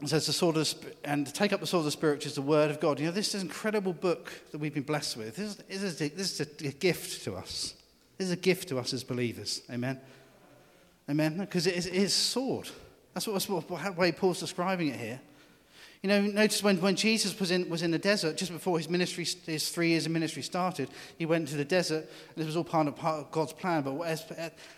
It 0.00 0.08
says 0.08 0.26
the 0.26 0.32
sword 0.32 0.56
of 0.56 0.62
the 0.80 0.94
and 1.04 1.26
to 1.26 1.32
take 1.32 1.52
up 1.52 1.58
the 1.58 1.66
sword 1.66 1.80
of 1.80 1.86
the 1.86 1.90
Spirit, 1.90 2.18
which 2.18 2.26
is 2.26 2.36
the 2.36 2.42
word 2.42 2.70
of 2.70 2.78
God. 2.78 3.00
You 3.00 3.06
know, 3.06 3.12
this 3.12 3.34
is 3.34 3.42
an 3.42 3.48
incredible 3.48 3.92
book 3.92 4.32
that 4.52 4.58
we've 4.58 4.72
been 4.72 4.84
blessed 4.84 5.16
with. 5.16 5.34
This 5.34 5.48
is, 5.48 5.56
this 5.56 5.82
is, 5.82 6.00
a, 6.00 6.08
this 6.10 6.40
is 6.40 6.40
a 6.40 6.72
gift 6.72 7.24
to 7.24 7.34
us. 7.34 7.74
This 8.20 8.26
is 8.26 8.34
a 8.34 8.36
gift 8.36 8.68
to 8.68 8.78
us 8.78 8.92
as 8.92 9.02
believers. 9.02 9.62
Amen. 9.72 9.98
Amen. 11.08 11.38
Because 11.38 11.66
it 11.66 11.74
is, 11.74 11.86
it 11.86 11.94
is 11.94 12.12
sword. 12.12 12.68
That's 13.14 13.26
what, 13.26 13.42
what 13.70 13.96
way 13.96 14.12
Paul's 14.12 14.40
describing 14.40 14.88
it 14.88 15.00
here. 15.00 15.18
You 16.02 16.10
know, 16.10 16.20
notice 16.20 16.62
when, 16.62 16.78
when 16.82 16.96
Jesus 16.96 17.40
was 17.40 17.50
in, 17.50 17.70
was 17.70 17.80
in 17.80 17.92
the 17.92 17.98
desert, 17.98 18.36
just 18.36 18.52
before 18.52 18.76
his 18.76 18.90
ministry, 18.90 19.26
his 19.46 19.70
three 19.70 19.88
years 19.88 20.04
of 20.04 20.12
ministry 20.12 20.42
started, 20.42 20.90
he 21.16 21.24
went 21.24 21.48
to 21.48 21.56
the 21.56 21.64
desert, 21.64 22.10
and 22.28 22.36
this 22.36 22.44
was 22.44 22.58
all 22.58 22.64
part 22.64 22.88
of, 22.88 22.96
part 22.96 23.20
of 23.20 23.30
God's 23.30 23.54
plan. 23.54 23.84
But 23.84 23.98
as, 24.02 24.30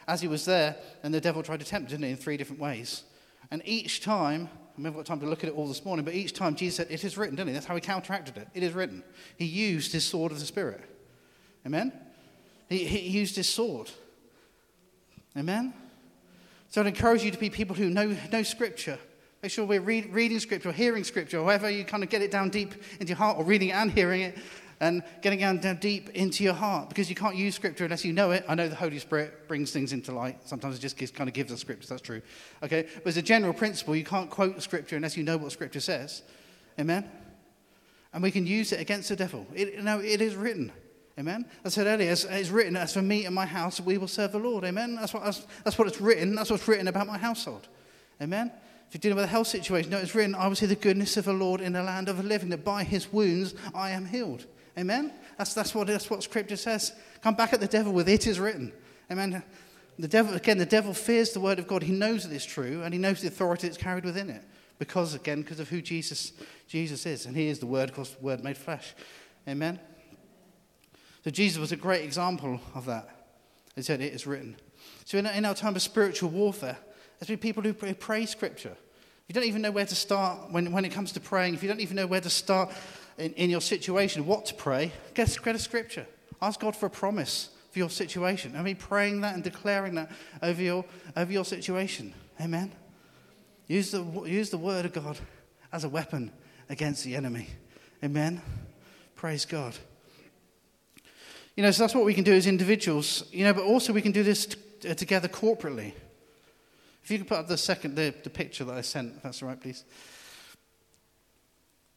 as 0.07 0.21
he 0.21 0.29
was 0.29 0.45
there, 0.45 0.77
and 1.03 1.13
the 1.13 1.21
devil 1.21 1.43
tried 1.43 1.59
to 1.59 1.67
tempt 1.67 1.91
him, 1.91 1.97
didn't 1.97 2.05
he, 2.05 2.11
in 2.13 2.17
three 2.19 2.37
different 2.37 2.63
ways. 2.63 3.03
And 3.51 3.61
each 3.65 4.03
time, 4.03 4.49
I 4.79 4.83
haven't 4.83 5.01
got 5.01 5.07
time 5.07 5.19
to 5.19 5.27
look 5.27 5.43
at 5.43 5.51
it 5.51 5.57
all 5.57 5.67
this 5.67 5.85
morning, 5.85 6.05
but 6.05 6.15
each 6.15 6.33
time 6.33 6.55
Jesus 6.55 6.77
said, 6.77 6.87
It 6.91 7.03
is 7.03 7.19
written, 7.19 7.35
didn't 7.35 7.49
he? 7.49 7.55
That's 7.55 7.67
how 7.67 7.75
he 7.75 7.81
counteracted 7.81 8.37
it. 8.37 8.47
It 8.55 8.63
is 8.63 8.73
written. 8.73 9.03
He 9.37 9.47
used 9.47 9.91
his 9.91 10.05
sword 10.05 10.31
of 10.31 10.39
the 10.39 10.47
Spirit. 10.47 10.83
Amen? 11.67 11.91
He, 12.73 12.85
he 12.85 13.09
used 13.09 13.37
his 13.37 13.49
sword. 13.49 13.91
Amen? 15.37 15.73
So 16.69 16.81
I'd 16.81 16.87
encourage 16.87 17.23
you 17.23 17.31
to 17.31 17.39
be 17.39 17.51
people 17.51 17.77
who 17.77 17.91
know, 17.91 18.17
know 18.31 18.43
Scripture. 18.43 18.99
Make 19.43 19.53
sure 19.53 19.65
we're 19.65 19.81
read, 19.81 20.13
reading 20.13 20.39
Scripture, 20.39 20.71
or 20.71 20.73
hearing 20.73 21.05
Scripture, 21.05 21.39
or 21.39 21.45
however 21.45 21.69
you 21.69 21.85
kind 21.85 22.03
of 22.03 22.09
get 22.09 22.23
it 22.23 22.31
down 22.31 22.49
deep 22.49 22.75
into 23.01 23.11
your 23.11 23.17
heart, 23.17 23.39
or 23.39 23.45
reading 23.45 23.73
and 23.73 23.91
hearing 23.91 24.23
it, 24.23 24.39
and 24.81 25.03
getting 25.21 25.41
down, 25.41 25.59
down 25.59 25.77
deep 25.77 26.11
into 26.11 26.45
your 26.45 26.55
heart. 26.55 26.89
Because 26.89 27.09
you 27.09 27.17
can't 27.17 27.37
use 27.37 27.55
Scripture 27.55 27.85
unless 27.85 28.05
you 28.05 28.13
know 28.13 28.31
it. 28.31 28.45
I 28.49 28.55
know 28.55 28.69
the 28.69 28.77
Holy 28.77 28.99
Spirit 28.99 29.49
brings 29.49 29.71
things 29.71 29.93
into 29.93 30.13
light. 30.13 30.39
Sometimes 30.45 30.77
it 30.77 30.81
just 30.81 30.97
gives, 30.97 31.11
kind 31.11 31.29
of 31.29 31.35
gives 31.35 31.53
us 31.53 31.61
Scripture, 31.61 31.89
that's 31.89 32.03
true. 32.03 32.23
Okay? 32.63 32.87
But 32.95 33.07
as 33.07 33.17
a 33.17 33.23
general 33.23 33.53
principle, 33.53 33.97
you 33.97 34.05
can't 34.05 34.31
quote 34.31 34.63
Scripture 34.63 34.97
unless 34.97 35.17
you 35.17 35.25
know 35.25 35.37
what 35.37 35.53
Scripture 35.53 35.81
says. 35.81 36.23
Amen? 36.79 37.11
And 38.13 38.23
we 38.23 38.31
can 38.31 38.47
use 38.47 38.73
it 38.73 38.81
against 38.81 39.09
the 39.09 39.17
devil. 39.17 39.47
It, 39.55 39.83
no, 39.83 39.99
it 39.99 40.21
is 40.21 40.37
written. 40.37 40.73
Amen. 41.19 41.45
I 41.65 41.69
said 41.69 41.87
earlier, 41.87 42.11
it's 42.11 42.49
written, 42.51 42.77
as 42.77 42.95
for 42.95 43.03
me 43.03 43.27
and 43.27 43.35
my 43.35 43.45
house, 43.45 43.81
we 43.81 43.99
will 43.99 44.09
serve 44.09 44.33
the 44.33 44.39
Lord. 44.39 44.65
Amen. 44.65 44.95
That's 44.95 45.13
what, 45.13 45.25
that's, 45.25 45.47
that's 45.63 45.79
what 45.79 45.87
it's 45.87 46.01
written. 46.01 46.35
That's 46.35 46.51
what's 46.51 46.67
written 46.67 46.89
about 46.89 47.07
my 47.07 47.19
household. 47.19 47.69
Amen. 48.21 48.51
If 48.89 48.95
you're 48.95 49.01
dealing 49.01 49.17
with 49.17 49.25
a 49.27 49.29
health 49.29 49.47
situation, 49.47 49.91
no, 49.91 49.99
it's 49.99 50.15
written, 50.15 50.35
I 50.35 50.47
will 50.47 50.55
see 50.55 50.67
the 50.67 50.75
goodness 50.75 51.17
of 51.17 51.27
the 51.27 51.33
Lord 51.33 51.61
in 51.61 51.73
the 51.73 51.83
land 51.83 52.09
of 52.09 52.17
the 52.17 52.23
living, 52.23 52.49
that 52.51 52.65
by 52.65 52.85
his 52.85 53.13
wounds 53.13 53.55
I 53.75 53.91
am 53.91 54.07
healed. 54.07 54.47
Amen. 54.79 55.13
That's, 55.37 55.55
that's, 55.55 55.75
what, 55.75 55.87
that's 55.87 56.09
what 56.09 56.23
scripture 56.23 56.57
says. 56.57 56.95
Come 57.23 57.35
back 57.35 57.53
at 57.53 57.61
the 57.61 57.67
devil 57.67 57.93
with 57.93 58.09
it 58.09 58.27
is 58.27 58.41
written. 58.41 58.73
Amen. 59.11 59.43
The 59.99 60.09
devil, 60.09 60.35
again, 60.35 60.57
the 60.57 60.67
devil 60.67 60.95
fears 60.95 61.33
the 61.33 61.41
word 61.41 61.59
of 61.59 61.67
God. 61.67 61.83
He 61.83 61.93
knows 61.93 62.27
that 62.27 62.35
it's 62.35 62.45
true, 62.45 62.83
and 62.83 62.95
he 62.95 62.99
knows 63.01 63.21
the 63.21 63.29
authority 63.29 63.67
that's 63.67 63.79
carried 63.79 64.05
within 64.05 64.31
it. 64.31 64.43
Because, 64.79 65.15
again, 65.15 65.43
because 65.43 65.61
of 65.61 65.69
who 65.69 65.83
Jesus, 65.83 66.33
Jesus 66.69 67.05
is. 67.05 67.27
And 67.27 67.37
he 67.37 67.49
is 67.49 67.59
the 67.59 67.67
word, 67.67 67.91
of 67.91 67.95
course, 67.95 68.17
word 68.21 68.43
made 68.43 68.57
flesh. 68.57 68.95
Amen. 69.47 69.79
So 71.25 71.31
Jesus 71.31 71.59
was 71.59 71.73
a 71.73 71.77
great 71.77 72.05
example 72.05 72.61
of 72.75 72.87
that. 72.87 73.09
He 73.75 73.83
said, 73.83 74.01
It 74.01 74.13
is 74.13 74.27
written. 74.27 74.57
So 75.05 75.19
in, 75.19 75.27
in 75.27 75.45
our 75.45 75.55
time 75.55 75.77
of 75.77 75.83
spiritual 75.83 76.31
warfare, 76.31 76.77
there's 77.19 77.29
been 77.29 77.39
people 77.39 77.63
who 77.63 77.73
pray, 77.73 78.27
scripture. 78.27 78.77
If 79.29 79.37
you 79.37 79.41
don't 79.41 79.49
even 79.49 79.63
know 79.63 79.71
where 79.71 79.87
to 79.87 79.95
start 79.95 80.51
when, 80.51 80.73
when 80.73 80.85
it 80.85 80.91
comes 80.91 81.13
to 81.13 81.21
praying, 81.21 81.55
if 81.55 81.63
you 81.63 81.69
don't 81.69 81.81
even 81.81 81.97
know 81.97 82.07
where 82.07 82.21
to 82.21 82.31
start 82.31 82.73
in, 83.19 83.33
in 83.35 83.51
your 83.51 83.61
situation, 83.61 84.27
what 84.27 84.47
to 84.47 84.55
pray, 84.55 84.93
get, 85.15 85.37
get 85.43 85.55
a 85.55 85.59
scripture. 85.59 86.07
Ask 86.41 86.61
God 86.61 86.75
for 86.75 86.87
a 86.87 86.91
promise 86.91 87.51
for 87.71 87.79
your 87.79 87.91
situation. 87.91 88.57
I 88.57 88.63
mean, 88.63 88.77
praying 88.77 89.21
that 89.21 89.35
and 89.35 89.45
declaring 89.45 89.95
that 89.95 90.11
over 90.43 90.61
your, 90.61 90.85
over 91.17 91.33
your 91.33 91.45
situation. 91.45 92.13
Amen. 92.41 92.73
Use 93.69 93.93
the, 93.93 94.03
use 94.27 94.51
the 94.51 94.59
word 94.59 94.85
of 94.85 94.93
God 94.93 95.19
as 95.73 95.85
a 95.85 95.89
weapon 95.89 96.33
against 96.69 97.05
the 97.05 97.15
enemy. 97.15 97.49
Amen. 98.03 98.43
Praise 99.15 99.45
God. 99.45 99.79
You 101.57 101.63
know, 101.63 101.71
so 101.71 101.83
that's 101.83 101.95
what 101.95 102.05
we 102.05 102.15
can 102.15 102.25
do 102.25 102.33
as 102.33 102.47
individuals, 102.47 103.25
you 103.31 103.45
know, 103.45 103.53
but 103.53 103.65
also 103.65 103.93
we 103.93 104.03
can 104.03 104.13
do 104.13 104.23
this 104.23 104.47
t- 104.47 104.89
uh, 104.89 104.95
together 104.95 105.29
corporately. 105.29 105.93
If 107.05 107.11
you 107.11 107.19
could 107.19 107.29
put 107.29 107.39
up 107.39 107.49
the 107.49 107.59
second, 107.59 107.95
the, 107.95 108.15
the 108.23 108.31
picture 108.31 108.65
that 108.65 108.75
I 108.75 108.81
sent, 108.81 109.17
if 109.17 109.23
that's 109.23 109.43
all 109.43 109.49
right, 109.49 109.61
please. 109.61 109.85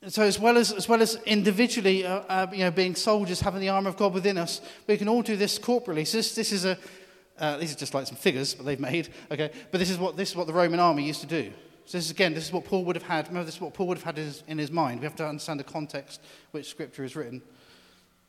So 0.08 0.24
as 0.24 0.40
well 0.40 0.58
as, 0.58 0.72
as, 0.72 0.90
well 0.90 1.02
as 1.02 1.16
individually, 1.26 2.06
uh, 2.06 2.20
uh, 2.28 2.48
you 2.52 2.60
know, 2.60 2.72
being 2.72 2.96
soldiers, 2.96 3.40
having 3.40 3.62
the 3.62 3.70
armor 3.70 3.90
of 3.90 3.98
God 3.98 4.14
within 4.14 4.38
us, 4.38 4.62
we 4.88 4.98
can 4.98 5.08
all 5.08 5.22
do 5.22 5.36
this 5.36 5.58
corporately. 5.58 6.06
So 6.06 6.18
this, 6.18 6.36
this 6.36 6.52
is 6.52 6.66
a, 6.66 6.78
uh, 7.40 7.58
these 7.58 7.74
are 7.74 7.78
just 7.78 7.94
like 7.94 8.08
some 8.08 8.18
figures 8.18 8.54
that 8.56 8.64
they've 8.64 8.80
made, 8.80 9.10
okay? 9.32 9.52
But 9.72 9.80
this 9.80 9.90
is 9.90 9.98
what, 9.98 10.18
this 10.18 10.32
is 10.32 10.36
what 10.36 10.48
the 10.48 10.54
Roman 10.54 10.80
army 10.80 11.06
used 11.06 11.22
to 11.22 11.28
do. 11.28 11.52
So 11.86 11.98
this 11.98 12.06
is, 12.06 12.12
again, 12.12 12.34
this 12.34 12.46
is 12.46 12.54
what 12.54 12.66
Paul 12.66 12.84
would 12.86 12.96
have 12.96 13.04
had. 13.04 13.28
Remember, 13.28 13.46
this 13.46 13.56
is 13.56 13.62
what 13.62 13.74
Paul 13.74 13.88
would 13.88 13.98
have 13.98 14.04
had 14.04 14.18
in 14.18 14.26
his, 14.26 14.44
in 14.48 14.58
his 14.58 14.72
mind. 14.72 15.00
We 15.00 15.06
have 15.06 15.16
to 15.18 15.28
understand 15.28 15.60
the 15.60 15.66
context 15.66 16.22
which 16.52 16.68
Scripture 16.68 17.04
is 17.04 17.16
written. 17.16 17.42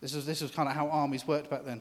This 0.00 0.14
is, 0.14 0.26
this 0.26 0.42
is 0.42 0.50
kind 0.50 0.68
of 0.68 0.74
how 0.74 0.88
armies 0.88 1.26
worked 1.26 1.50
back 1.50 1.64
then. 1.64 1.80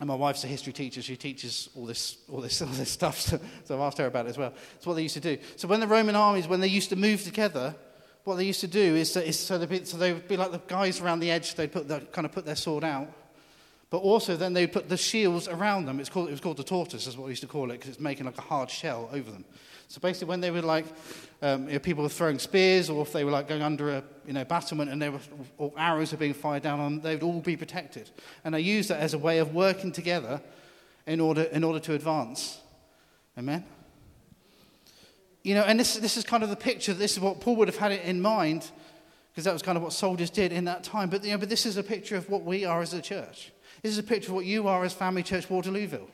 And 0.00 0.06
my 0.06 0.14
wife's 0.14 0.44
a 0.44 0.46
history 0.46 0.72
teacher. 0.72 1.02
She 1.02 1.16
teaches 1.16 1.68
all 1.74 1.84
this, 1.84 2.18
all 2.30 2.40
this, 2.40 2.62
all 2.62 2.68
this 2.68 2.90
stuff. 2.90 3.20
So, 3.20 3.40
so 3.64 3.74
I've 3.74 3.80
asked 3.80 3.98
her 3.98 4.06
about 4.06 4.26
it 4.26 4.30
as 4.30 4.38
well. 4.38 4.54
It's 4.76 4.86
what 4.86 4.94
they 4.94 5.02
used 5.02 5.14
to 5.14 5.20
do. 5.20 5.38
So 5.56 5.68
when 5.68 5.80
the 5.80 5.86
Roman 5.86 6.16
armies, 6.16 6.46
when 6.46 6.60
they 6.60 6.68
used 6.68 6.90
to 6.90 6.96
move 6.96 7.22
together, 7.22 7.74
what 8.24 8.36
they 8.36 8.44
used 8.44 8.60
to 8.60 8.68
do 8.68 8.96
is, 8.96 9.16
is 9.16 9.38
so, 9.38 9.64
be, 9.66 9.84
so 9.84 9.96
they 9.96 10.12
would 10.12 10.28
be 10.28 10.36
like 10.36 10.52
the 10.52 10.60
guys 10.66 11.00
around 11.00 11.20
the 11.20 11.30
edge. 11.30 11.54
They'd 11.54 11.72
put 11.72 11.88
the, 11.88 12.00
kind 12.00 12.24
of 12.24 12.32
put 12.32 12.44
their 12.44 12.56
sword 12.56 12.84
out. 12.84 13.08
But 13.90 13.98
also 13.98 14.36
then 14.36 14.52
they 14.52 14.66
put 14.66 14.88
the 14.88 14.98
shields 14.98 15.48
around 15.48 15.86
them. 15.86 15.98
It's 15.98 16.10
called, 16.10 16.28
it 16.28 16.32
was 16.32 16.40
called 16.40 16.58
the 16.58 16.64
tortoise, 16.64 17.06
is 17.06 17.16
what 17.16 17.24
we 17.24 17.32
used 17.32 17.42
to 17.42 17.48
call 17.48 17.70
it, 17.70 17.74
because 17.74 17.88
it's 17.88 18.00
making 18.00 18.26
like 18.26 18.36
a 18.36 18.42
hard 18.42 18.70
shell 18.70 19.08
over 19.12 19.30
them. 19.30 19.44
So 19.88 20.00
basically, 20.00 20.28
when 20.28 20.40
they 20.40 20.50
were 20.50 20.62
like, 20.62 20.84
um, 21.40 21.66
you 21.66 21.74
know, 21.74 21.78
people 21.78 22.02
were 22.02 22.10
throwing 22.10 22.38
spears, 22.38 22.90
or 22.90 23.02
if 23.02 23.12
they 23.12 23.24
were 23.24 23.30
like 23.30 23.48
going 23.48 23.62
under 23.62 23.90
a 23.90 24.04
you 24.26 24.34
know, 24.34 24.44
battlement 24.44 24.90
and 24.90 25.00
there 25.00 25.12
were, 25.12 25.20
or 25.56 25.72
arrows 25.78 26.12
were 26.12 26.18
being 26.18 26.34
fired 26.34 26.62
down 26.62 26.78
on 26.78 26.96
them, 26.96 27.02
they 27.02 27.14
would 27.14 27.22
all 27.22 27.40
be 27.40 27.56
protected. 27.56 28.10
And 28.44 28.54
they 28.54 28.60
used 28.60 28.90
that 28.90 29.00
as 29.00 29.14
a 29.14 29.18
way 29.18 29.38
of 29.38 29.54
working 29.54 29.90
together 29.90 30.42
in 31.06 31.20
order, 31.20 31.42
in 31.42 31.64
order 31.64 31.80
to 31.80 31.94
advance. 31.94 32.60
Amen? 33.38 33.64
You 35.42 35.54
know, 35.54 35.62
and 35.62 35.80
this, 35.80 35.96
this 35.96 36.18
is 36.18 36.24
kind 36.24 36.42
of 36.42 36.50
the 36.50 36.56
picture, 36.56 36.92
this 36.92 37.12
is 37.12 37.20
what 37.20 37.40
Paul 37.40 37.56
would 37.56 37.68
have 37.68 37.78
had 37.78 37.92
it 37.92 38.04
in 38.04 38.20
mind, 38.20 38.70
because 39.30 39.44
that 39.44 39.52
was 39.54 39.62
kind 39.62 39.78
of 39.78 39.82
what 39.82 39.94
soldiers 39.94 40.28
did 40.28 40.52
in 40.52 40.66
that 40.66 40.84
time. 40.84 41.08
But, 41.08 41.24
you 41.24 41.30
know, 41.30 41.38
but 41.38 41.48
this 41.48 41.64
is 41.64 41.78
a 41.78 41.82
picture 41.82 42.16
of 42.16 42.28
what 42.28 42.42
we 42.44 42.66
are 42.66 42.82
as 42.82 42.92
a 42.92 43.00
church. 43.00 43.52
This 43.82 43.92
is 43.92 43.98
a 43.98 44.02
picture 44.02 44.30
of 44.30 44.34
what 44.34 44.44
you 44.44 44.68
are 44.68 44.84
as 44.84 44.92
Family 44.92 45.22
Church 45.22 45.48
Waterlooville. 45.48 46.08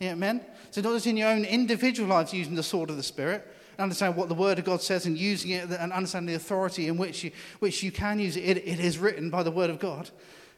Amen? 0.00 0.44
So 0.70 0.80
not 0.80 0.94
just 0.94 1.06
in 1.06 1.16
your 1.16 1.30
own 1.30 1.44
individual 1.44 2.08
lives 2.08 2.32
using 2.32 2.54
the 2.54 2.62
sword 2.62 2.90
of 2.90 2.96
the 2.96 3.02
Spirit, 3.02 3.46
understand 3.78 4.16
what 4.16 4.28
the 4.28 4.34
Word 4.34 4.58
of 4.58 4.64
God 4.64 4.82
says 4.82 5.06
and 5.06 5.16
using 5.16 5.50
it 5.50 5.70
and 5.70 5.92
understand 5.92 6.28
the 6.28 6.34
authority 6.34 6.88
in 6.88 6.96
which 6.96 7.24
you, 7.24 7.30
which 7.60 7.82
you 7.82 7.92
can 7.92 8.18
use 8.18 8.36
it. 8.36 8.44
it. 8.44 8.56
It 8.58 8.80
is 8.80 8.98
written 8.98 9.30
by 9.30 9.42
the 9.42 9.50
Word 9.50 9.70
of 9.70 9.78
God. 9.78 10.10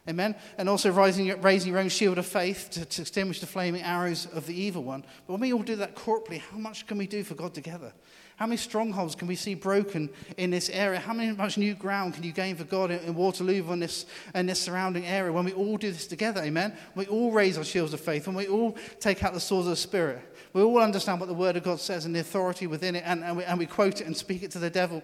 Amen? 0.09 0.35
And 0.57 0.67
also 0.67 0.91
raising, 0.91 1.39
raising 1.41 1.71
your 1.71 1.79
own 1.79 1.89
shield 1.89 2.17
of 2.17 2.25
faith 2.25 2.69
to, 2.71 2.85
to 2.85 3.01
extinguish 3.01 3.39
the 3.39 3.45
flaming 3.45 3.83
arrows 3.83 4.25
of 4.33 4.47
the 4.47 4.59
evil 4.59 4.83
one. 4.83 5.05
But 5.27 5.33
when 5.33 5.41
we 5.41 5.53
all 5.53 5.61
do 5.61 5.75
that 5.75 5.95
corporately, 5.95 6.39
how 6.39 6.57
much 6.57 6.87
can 6.87 6.97
we 6.97 7.05
do 7.05 7.23
for 7.23 7.35
God 7.35 7.53
together? 7.53 7.93
How 8.41 8.47
many 8.47 8.57
strongholds 8.57 9.13
can 9.13 9.27
we 9.27 9.35
see 9.35 9.53
broken 9.53 10.09
in 10.35 10.49
this 10.49 10.67
area? 10.71 10.99
How 10.99 11.13
much 11.13 11.59
new 11.59 11.75
ground 11.75 12.15
can 12.15 12.23
you 12.23 12.31
gain 12.31 12.55
for 12.55 12.63
God 12.63 12.89
in, 12.89 12.97
in 13.01 13.13
Waterloo 13.13 13.63
and 13.69 13.79
this, 13.79 14.07
this 14.33 14.59
surrounding 14.59 15.05
area 15.05 15.31
when 15.31 15.45
we 15.45 15.53
all 15.53 15.77
do 15.77 15.91
this 15.91 16.07
together? 16.07 16.41
Amen? 16.41 16.75
We 16.95 17.05
all 17.05 17.31
raise 17.31 17.59
our 17.59 17.63
shields 17.63 17.93
of 17.93 17.99
faith, 17.99 18.25
when 18.25 18.35
we 18.35 18.47
all 18.47 18.75
take 18.99 19.23
out 19.23 19.35
the 19.35 19.39
swords 19.39 19.67
of 19.67 19.73
the 19.73 19.75
Spirit, 19.75 20.21
we 20.53 20.63
all 20.63 20.79
understand 20.79 21.19
what 21.19 21.27
the 21.27 21.35
Word 21.35 21.55
of 21.55 21.61
God 21.61 21.79
says 21.79 22.05
and 22.05 22.15
the 22.15 22.21
authority 22.21 22.65
within 22.65 22.95
it, 22.95 23.03
and, 23.05 23.23
and, 23.23 23.37
we, 23.37 23.43
and 23.43 23.59
we 23.59 23.67
quote 23.67 24.01
it 24.01 24.07
and 24.07 24.17
speak 24.17 24.41
it 24.41 24.49
to 24.49 24.59
the 24.59 24.71
devil. 24.71 25.03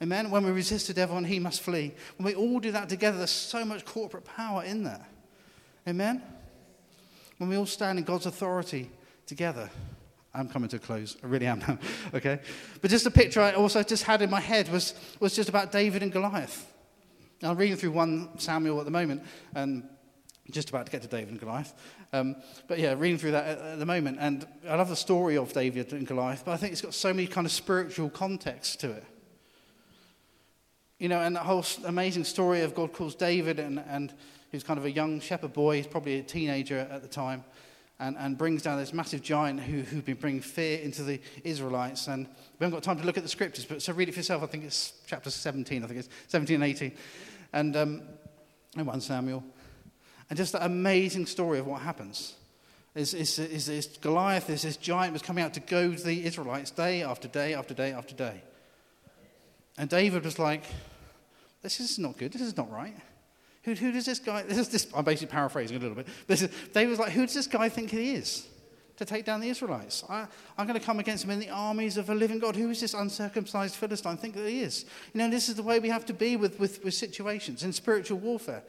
Amen? 0.00 0.30
When 0.30 0.46
we 0.46 0.50
resist 0.50 0.86
the 0.86 0.94
devil 0.94 1.18
and 1.18 1.26
he 1.26 1.38
must 1.38 1.60
flee. 1.60 1.92
When 2.16 2.24
we 2.24 2.34
all 2.34 2.58
do 2.58 2.72
that 2.72 2.88
together, 2.88 3.18
there's 3.18 3.30
so 3.30 3.66
much 3.66 3.84
corporate 3.84 4.24
power 4.24 4.64
in 4.64 4.84
that. 4.84 5.06
Amen? 5.86 6.22
When 7.36 7.50
we 7.50 7.58
all 7.58 7.66
stand 7.66 7.98
in 7.98 8.06
God's 8.06 8.24
authority 8.24 8.90
together. 9.26 9.68
I'm 10.34 10.48
coming 10.48 10.68
to 10.70 10.76
a 10.76 10.78
close. 10.78 11.16
I 11.22 11.26
really 11.26 11.46
am 11.46 11.60
now. 11.60 11.78
okay? 12.14 12.40
But 12.80 12.90
just 12.90 13.06
a 13.06 13.10
picture 13.10 13.40
I 13.40 13.52
also 13.52 13.82
just 13.82 14.04
had 14.04 14.22
in 14.22 14.30
my 14.30 14.40
head 14.40 14.70
was, 14.70 14.94
was 15.20 15.34
just 15.34 15.48
about 15.48 15.72
David 15.72 16.02
and 16.02 16.12
Goliath. 16.12 16.70
I'm 17.42 17.56
reading 17.56 17.76
through 17.76 17.92
1 17.92 18.38
Samuel 18.38 18.78
at 18.80 18.84
the 18.84 18.90
moment, 18.90 19.22
and 19.54 19.88
just 20.50 20.70
about 20.70 20.86
to 20.86 20.92
get 20.92 21.02
to 21.02 21.08
David 21.08 21.30
and 21.30 21.40
Goliath. 21.40 21.72
Um, 22.12 22.36
but 22.66 22.78
yeah, 22.78 22.94
reading 22.96 23.18
through 23.18 23.32
that 23.32 23.46
at, 23.46 23.58
at, 23.58 23.78
the 23.78 23.86
moment. 23.86 24.18
And 24.20 24.46
I 24.68 24.76
love 24.76 24.88
the 24.88 24.96
story 24.96 25.36
of 25.36 25.52
David 25.52 25.92
and 25.92 26.06
Goliath, 26.06 26.44
but 26.44 26.52
I 26.52 26.56
think 26.56 26.72
it's 26.72 26.80
got 26.80 26.94
so 26.94 27.12
many 27.12 27.26
kind 27.26 27.46
of 27.46 27.52
spiritual 27.52 28.10
context 28.10 28.80
to 28.80 28.90
it. 28.90 29.04
You 30.98 31.08
know, 31.08 31.20
and 31.20 31.36
that 31.36 31.44
whole 31.44 31.64
amazing 31.84 32.24
story 32.24 32.62
of 32.62 32.74
God 32.74 32.92
calls 32.92 33.14
David, 33.14 33.60
and, 33.60 33.78
and 33.88 34.12
he's 34.50 34.64
kind 34.64 34.78
of 34.78 34.84
a 34.84 34.90
young 34.90 35.20
shepherd 35.20 35.52
boy, 35.52 35.76
he's 35.76 35.86
probably 35.86 36.18
a 36.18 36.22
teenager 36.22 36.88
at 36.90 37.02
the 37.02 37.08
time 37.08 37.44
and, 38.00 38.16
and 38.16 38.38
brings 38.38 38.62
down 38.62 38.78
this 38.78 38.92
massive 38.92 39.22
giant 39.22 39.60
who, 39.60 39.80
who'd 39.80 40.04
been 40.04 40.16
bringing 40.16 40.40
fear 40.40 40.78
into 40.78 41.02
the 41.02 41.20
Israelites. 41.42 42.06
And 42.06 42.26
we 42.26 42.64
haven't 42.64 42.76
got 42.76 42.82
time 42.82 42.98
to 42.98 43.04
look 43.04 43.16
at 43.16 43.24
the 43.24 43.28
scriptures, 43.28 43.64
but 43.64 43.82
so 43.82 43.92
read 43.92 44.08
it 44.08 44.12
for 44.12 44.20
yourself. 44.20 44.42
I 44.42 44.46
think 44.46 44.64
it's 44.64 44.92
chapter 45.06 45.30
17, 45.30 45.82
I 45.82 45.86
think 45.86 46.00
it's 46.00 46.08
17 46.28 46.54
and 46.54 46.64
18. 46.64 46.92
And, 47.52 47.76
um, 47.76 48.02
and 48.76 48.86
1 48.86 49.00
Samuel. 49.00 49.42
And 50.30 50.36
just 50.36 50.52
that 50.52 50.64
amazing 50.64 51.26
story 51.26 51.58
of 51.58 51.66
what 51.66 51.82
happens. 51.82 52.34
Is, 52.94 53.14
is, 53.14 53.38
is, 53.38 53.86
Goliath, 54.00 54.50
is 54.50 54.62
this 54.62 54.76
giant 54.76 55.12
was 55.12 55.22
coming 55.22 55.44
out 55.44 55.54
to 55.54 55.60
goad 55.60 55.98
the 55.98 56.24
Israelites 56.24 56.70
day 56.70 57.02
after 57.02 57.28
day 57.28 57.54
after 57.54 57.72
day 57.72 57.92
after 57.92 58.14
day. 58.14 58.42
And 59.76 59.88
David 59.88 60.24
was 60.24 60.38
like, 60.38 60.64
this 61.62 61.78
is 61.80 61.98
not 61.98 62.18
good. 62.18 62.32
This 62.32 62.42
is 62.42 62.56
not 62.56 62.70
right. 62.72 62.96
Who, 63.68 63.74
who 63.74 63.92
does 63.92 64.06
this 64.06 64.18
guy, 64.18 64.42
this 64.48 64.68
this, 64.68 64.86
I'm 64.94 65.04
basically 65.04 65.32
paraphrasing 65.32 65.76
a 65.76 65.80
little 65.80 65.94
bit. 65.94 66.08
Is, 66.28 66.48
was 66.74 66.98
like, 66.98 67.12
who 67.12 67.26
does 67.26 67.34
this 67.34 67.46
guy 67.46 67.68
think 67.68 67.90
he 67.90 68.14
is 68.14 68.46
to 68.96 69.04
take 69.04 69.24
down 69.24 69.40
the 69.40 69.48
Israelites? 69.50 70.04
I, 70.08 70.26
am 70.56 70.66
going 70.66 70.78
to 70.78 70.84
come 70.84 71.00
against 71.00 71.24
him 71.24 71.30
in 71.30 71.38
the 71.38 71.50
armies 71.50 71.98
of 71.98 72.08
a 72.08 72.14
living 72.14 72.38
God. 72.38 72.56
Who 72.56 72.70
is 72.70 72.80
this 72.80 72.94
uncircumcised 72.94 73.74
Philistine 73.74 74.16
think 74.16 74.34
that 74.36 74.48
he 74.48 74.62
is? 74.62 74.86
You 75.12 75.18
know, 75.18 75.30
this 75.30 75.48
is 75.48 75.56
the 75.56 75.62
way 75.62 75.80
we 75.80 75.90
have 75.90 76.06
to 76.06 76.14
be 76.14 76.36
with, 76.36 76.58
with, 76.58 76.82
with 76.82 76.94
situations 76.94 77.62
in 77.62 77.72
spiritual 77.72 78.18
warfare. 78.18 78.62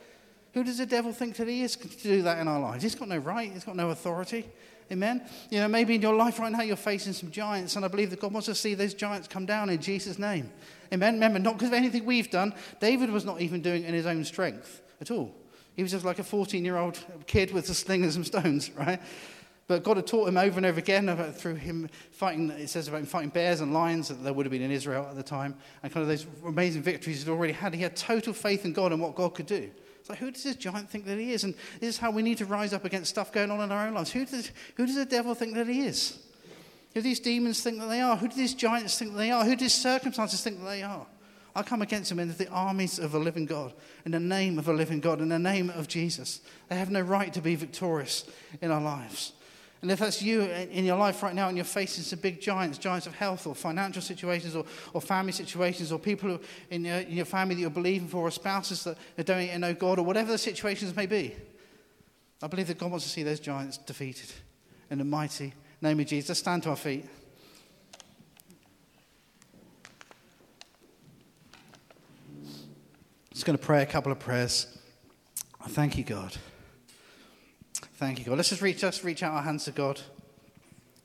Who 0.53 0.63
does 0.63 0.79
the 0.79 0.85
devil 0.85 1.13
think 1.13 1.37
that 1.37 1.47
he 1.47 1.61
is 1.61 1.75
to 1.75 1.87
do 1.87 2.21
that 2.23 2.39
in 2.39 2.47
our 2.47 2.59
lives? 2.59 2.83
He's 2.83 2.95
got 2.95 3.07
no 3.07 3.17
right, 3.17 3.51
he's 3.51 3.63
got 3.63 3.75
no 3.75 3.91
authority. 3.91 4.45
Amen. 4.91 5.21
You 5.51 5.59
know, 5.59 5.67
maybe 5.67 5.93
in 5.93 6.01
your 6.01 6.15
life 6.15 6.39
right 6.39 6.51
now 6.51 6.61
you're 6.61 6.75
facing 6.75 7.13
some 7.13 7.29
giants, 7.29 7.75
and 7.75 7.85
I 7.85 7.87
believe 7.87 8.09
that 8.09 8.19
God 8.19 8.33
wants 8.33 8.47
to 8.47 8.55
see 8.55 8.73
those 8.73 8.95
giants 8.95 9.27
come 9.27 9.45
down 9.45 9.69
in 9.69 9.79
Jesus' 9.79 10.17
name. 10.17 10.49
Amen. 10.91 11.13
Remember, 11.13 11.37
not 11.37 11.53
because 11.53 11.67
of 11.67 11.75
anything 11.75 12.05
we've 12.05 12.31
done. 12.31 12.55
David 12.79 13.11
was 13.11 13.23
not 13.23 13.39
even 13.39 13.61
doing 13.61 13.83
it 13.83 13.87
in 13.87 13.93
his 13.93 14.07
own 14.07 14.25
strength 14.25 14.81
at 15.01 15.11
all. 15.11 15.35
He 15.75 15.83
was 15.83 15.91
just 15.91 16.05
like 16.05 16.19
a 16.19 16.23
14 16.23 16.65
year 16.65 16.77
old 16.77 16.99
kid 17.25 17.51
with 17.51 17.69
a 17.69 17.73
sling 17.73 18.03
and 18.03 18.11
some 18.11 18.23
stones, 18.23 18.71
right? 18.75 19.01
But 19.67 19.83
God 19.83 19.97
had 19.97 20.07
taught 20.07 20.27
him 20.27 20.35
over 20.35 20.57
and 20.57 20.65
over 20.65 20.79
again 20.79 21.09
about, 21.09 21.35
through 21.35 21.55
him 21.55 21.89
fighting, 22.11 22.49
it 22.49 22.69
says 22.69 22.87
about 22.87 23.01
him 23.01 23.05
fighting 23.05 23.29
bears 23.29 23.61
and 23.61 23.71
lions 23.71 24.07
that 24.07 24.15
there 24.23 24.33
would 24.33 24.47
have 24.47 24.51
been 24.51 24.63
in 24.63 24.71
Israel 24.71 25.05
at 25.07 25.15
the 25.15 25.21
time, 25.21 25.55
and 25.83 25.93
kind 25.93 26.01
of 26.01 26.07
those 26.07 26.25
amazing 26.43 26.81
victories 26.81 27.23
he'd 27.23 27.29
already 27.29 27.53
had. 27.53 27.75
He 27.75 27.83
had 27.83 27.95
total 27.95 28.33
faith 28.33 28.65
in 28.65 28.73
God 28.73 28.91
and 28.91 28.99
what 28.99 29.13
God 29.13 29.35
could 29.35 29.45
do. 29.45 29.69
It's 29.99 30.09
like, 30.09 30.17
who 30.17 30.31
does 30.31 30.43
this 30.43 30.55
giant 30.55 30.89
think 30.89 31.05
that 31.05 31.19
he 31.19 31.33
is? 31.33 31.43
And 31.43 31.53
this 31.79 31.89
is 31.89 31.97
how 31.99 32.09
we 32.09 32.23
need 32.23 32.39
to 32.39 32.45
rise 32.45 32.73
up 32.73 32.83
against 32.83 33.11
stuff 33.11 33.31
going 33.31 33.51
on 33.51 33.61
in 33.61 33.71
our 33.71 33.85
own 33.85 33.93
lives. 33.93 34.11
Who 34.11 34.25
does, 34.25 34.51
who 34.75 34.87
does 34.87 34.95
the 34.95 35.05
devil 35.05 35.35
think 35.35 35.53
that 35.53 35.67
he 35.67 35.81
is? 35.81 36.17
Who 36.95 37.01
do 37.01 37.01
these 37.01 37.19
demons 37.19 37.61
think 37.61 37.77
that 37.79 37.89
they 37.89 38.01
are? 38.01 38.17
Who 38.17 38.27
do 38.27 38.35
these 38.35 38.55
giants 38.55 38.97
think 38.97 39.11
that 39.11 39.17
they 39.19 39.29
are? 39.29 39.45
Who 39.45 39.51
do 39.51 39.65
these 39.65 39.75
circumstances 39.75 40.41
think 40.41 40.59
that 40.59 40.65
they 40.65 40.81
are? 40.81 41.05
I 41.59 41.63
come 41.63 41.81
against 41.81 42.09
them 42.09 42.19
in 42.19 42.33
the 42.33 42.47
armies 42.49 42.99
of 42.99 43.13
a 43.13 43.19
living 43.19 43.45
God, 43.45 43.73
in 44.05 44.13
the 44.13 44.19
name 44.19 44.57
of 44.57 44.69
a 44.69 44.73
living 44.73 45.01
God, 45.01 45.19
in 45.19 45.27
the 45.27 45.37
name 45.37 45.69
of 45.69 45.89
Jesus. 45.89 46.39
They 46.69 46.77
have 46.77 46.89
no 46.89 47.01
right 47.01 47.33
to 47.33 47.41
be 47.41 47.55
victorious 47.55 48.23
in 48.61 48.71
our 48.71 48.79
lives. 48.79 49.33
And 49.81 49.91
if 49.91 49.99
that's 49.99 50.21
you 50.21 50.41
in 50.41 50.85
your 50.85 50.97
life 50.97 51.21
right 51.21 51.35
now 51.35 51.49
and 51.49 51.57
you're 51.57 51.65
facing 51.65 52.03
some 52.03 52.19
big 52.19 52.39
giants, 52.39 52.77
giants 52.77 53.07
of 53.07 53.15
health 53.15 53.45
or 53.45 53.55
financial 53.55 54.01
situations 54.01 54.55
or, 54.55 54.65
or 54.93 55.01
family 55.01 55.33
situations 55.33 55.91
or 55.91 55.99
people 55.99 56.39
in, 56.69 56.85
your, 56.85 56.97
in 56.97 57.17
your 57.17 57.25
family 57.25 57.55
that 57.55 57.61
you're 57.61 57.69
believing 57.69 58.07
for 58.07 58.19
or 58.27 58.31
spouses 58.31 58.85
that, 58.85 59.25
don't 59.25 59.45
yet 59.45 59.59
know 59.59 59.73
God 59.73 59.99
or 59.99 60.05
whatever 60.05 60.31
the 60.31 60.37
situations 60.37 60.95
may 60.95 61.07
be, 61.07 61.35
I 62.41 62.47
believe 62.47 62.67
that 62.67 62.77
God 62.77 62.91
wants 62.91 63.05
to 63.05 63.11
see 63.11 63.23
those 63.23 63.41
giants 63.41 63.77
defeated 63.77 64.31
in 64.89 64.99
the 64.99 65.05
mighty 65.05 65.53
name 65.81 65.99
of 65.99 66.05
Jesus. 66.05 66.29
Let's 66.29 66.39
stand 66.39 66.63
to 66.63 66.69
our 66.69 66.77
feet. 66.77 67.05
Just 73.39 73.45
going 73.45 73.57
to 73.57 73.65
pray 73.65 73.81
a 73.81 73.85
couple 73.85 74.11
of 74.11 74.19
prayers. 74.19 74.67
Thank 75.69 75.97
you, 75.97 76.03
God. 76.03 76.35
Thank 77.93 78.19
you, 78.19 78.25
God. 78.25 78.35
Let's 78.35 78.49
just 78.49 78.61
reach, 78.61 78.79
just 78.79 79.01
reach 79.05 79.23
out 79.23 79.31
our 79.31 79.41
hands 79.41 79.63
to 79.63 79.71
God. 79.71 80.01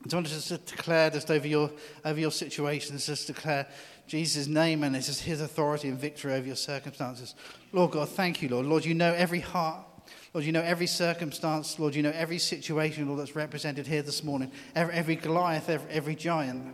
I 0.01 0.03
just 0.03 0.15
want 0.15 0.27
to 0.27 0.33
just 0.33 0.65
declare 0.65 1.09
just 1.09 1.31
over 1.31 1.47
your, 1.47 1.71
over 2.03 2.19
your 2.19 2.31
situations, 2.31 3.05
just 3.05 3.27
declare 3.27 3.69
Jesus' 4.05 4.47
name 4.47 4.83
and 4.83 4.97
it's 4.97 5.05
just 5.05 5.21
his 5.21 5.39
authority 5.39 5.87
and 5.87 5.97
victory 5.97 6.33
over 6.33 6.45
your 6.45 6.57
circumstances. 6.57 7.35
Lord 7.71 7.91
God, 7.91 8.09
thank 8.09 8.41
you, 8.41 8.49
Lord. 8.49 8.65
Lord, 8.65 8.83
you 8.83 8.95
know 8.95 9.13
every 9.13 9.39
heart. 9.39 9.85
Lord, 10.33 10.43
you 10.43 10.51
know 10.51 10.61
every 10.61 10.87
circumstance. 10.87 11.79
Lord, 11.79 11.95
you 11.95 12.03
know 12.03 12.11
every 12.13 12.37
situation, 12.37 13.07
Lord, 13.07 13.21
that's 13.21 13.37
represented 13.37 13.87
here 13.87 14.01
this 14.01 14.25
morning. 14.25 14.51
Every, 14.75 14.93
every 14.93 15.15
Goliath, 15.15 15.69
every, 15.69 15.89
every 15.89 16.15
giant. 16.15 16.65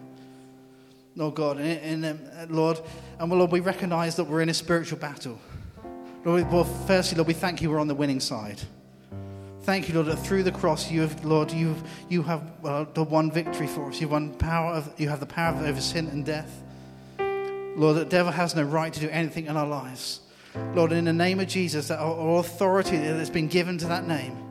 Lord 1.16 1.36
God, 1.36 1.58
and, 1.58 2.04
and 2.04 2.30
uh, 2.36 2.46
Lord, 2.50 2.80
and 3.20 3.32
Lord, 3.32 3.52
we 3.52 3.60
recognize 3.60 4.16
that 4.16 4.24
we're 4.24 4.42
in 4.42 4.50
a 4.50 4.56
spiritual 4.56 4.98
battle. 4.98 5.40
Lord, 6.24 6.52
well, 6.52 6.64
firstly, 6.64 7.18
Lord, 7.18 7.28
we 7.28 7.34
thank 7.34 7.62
you 7.62 7.72
we're 7.72 7.80
on 7.80 7.88
the 7.88 7.96
winning 7.96 8.20
side. 8.20 8.62
Thank 9.64 9.88
you, 9.88 9.96
Lord, 9.96 10.08
that 10.08 10.18
through 10.18 10.44
the 10.44 10.52
cross, 10.52 10.92
you 10.92 11.02
have, 11.02 11.26
Lord, 11.26 11.52
you've, 11.52 11.82
you 12.10 12.24
have 12.24 12.44
uh, 12.64 12.86
the 12.94 13.04
one 13.04 13.32
victory 13.32 13.68
for 13.68 13.90
us. 13.90 14.00
You've 14.00 14.12
won 14.12 14.34
power 14.36 14.74
of, 14.74 14.92
you 14.98 15.10
have 15.10 15.20
the 15.20 15.26
power 15.26 15.66
over 15.66 15.82
sin 15.82 16.08
and 16.08 16.26
death. 16.26 16.62
Lord, 17.76 17.98
the 17.98 18.06
devil 18.06 18.32
has 18.32 18.56
no 18.56 18.64
right 18.64 18.92
to 18.92 19.00
do 19.00 19.10
anything 19.10 19.46
in 19.46 19.58
our 19.58 19.68
lives. 19.68 20.20
Lord, 20.76 20.92
in 20.92 21.06
the 21.06 21.14
name 21.14 21.40
of 21.40 21.48
Jesus, 21.48 21.88
that 21.88 22.00
our 22.00 22.40
authority 22.40 22.98
that 22.98 23.16
has 23.16 23.30
been 23.30 23.48
given 23.48 23.78
to 23.80 23.88
that 23.88 24.08
name 24.08 24.51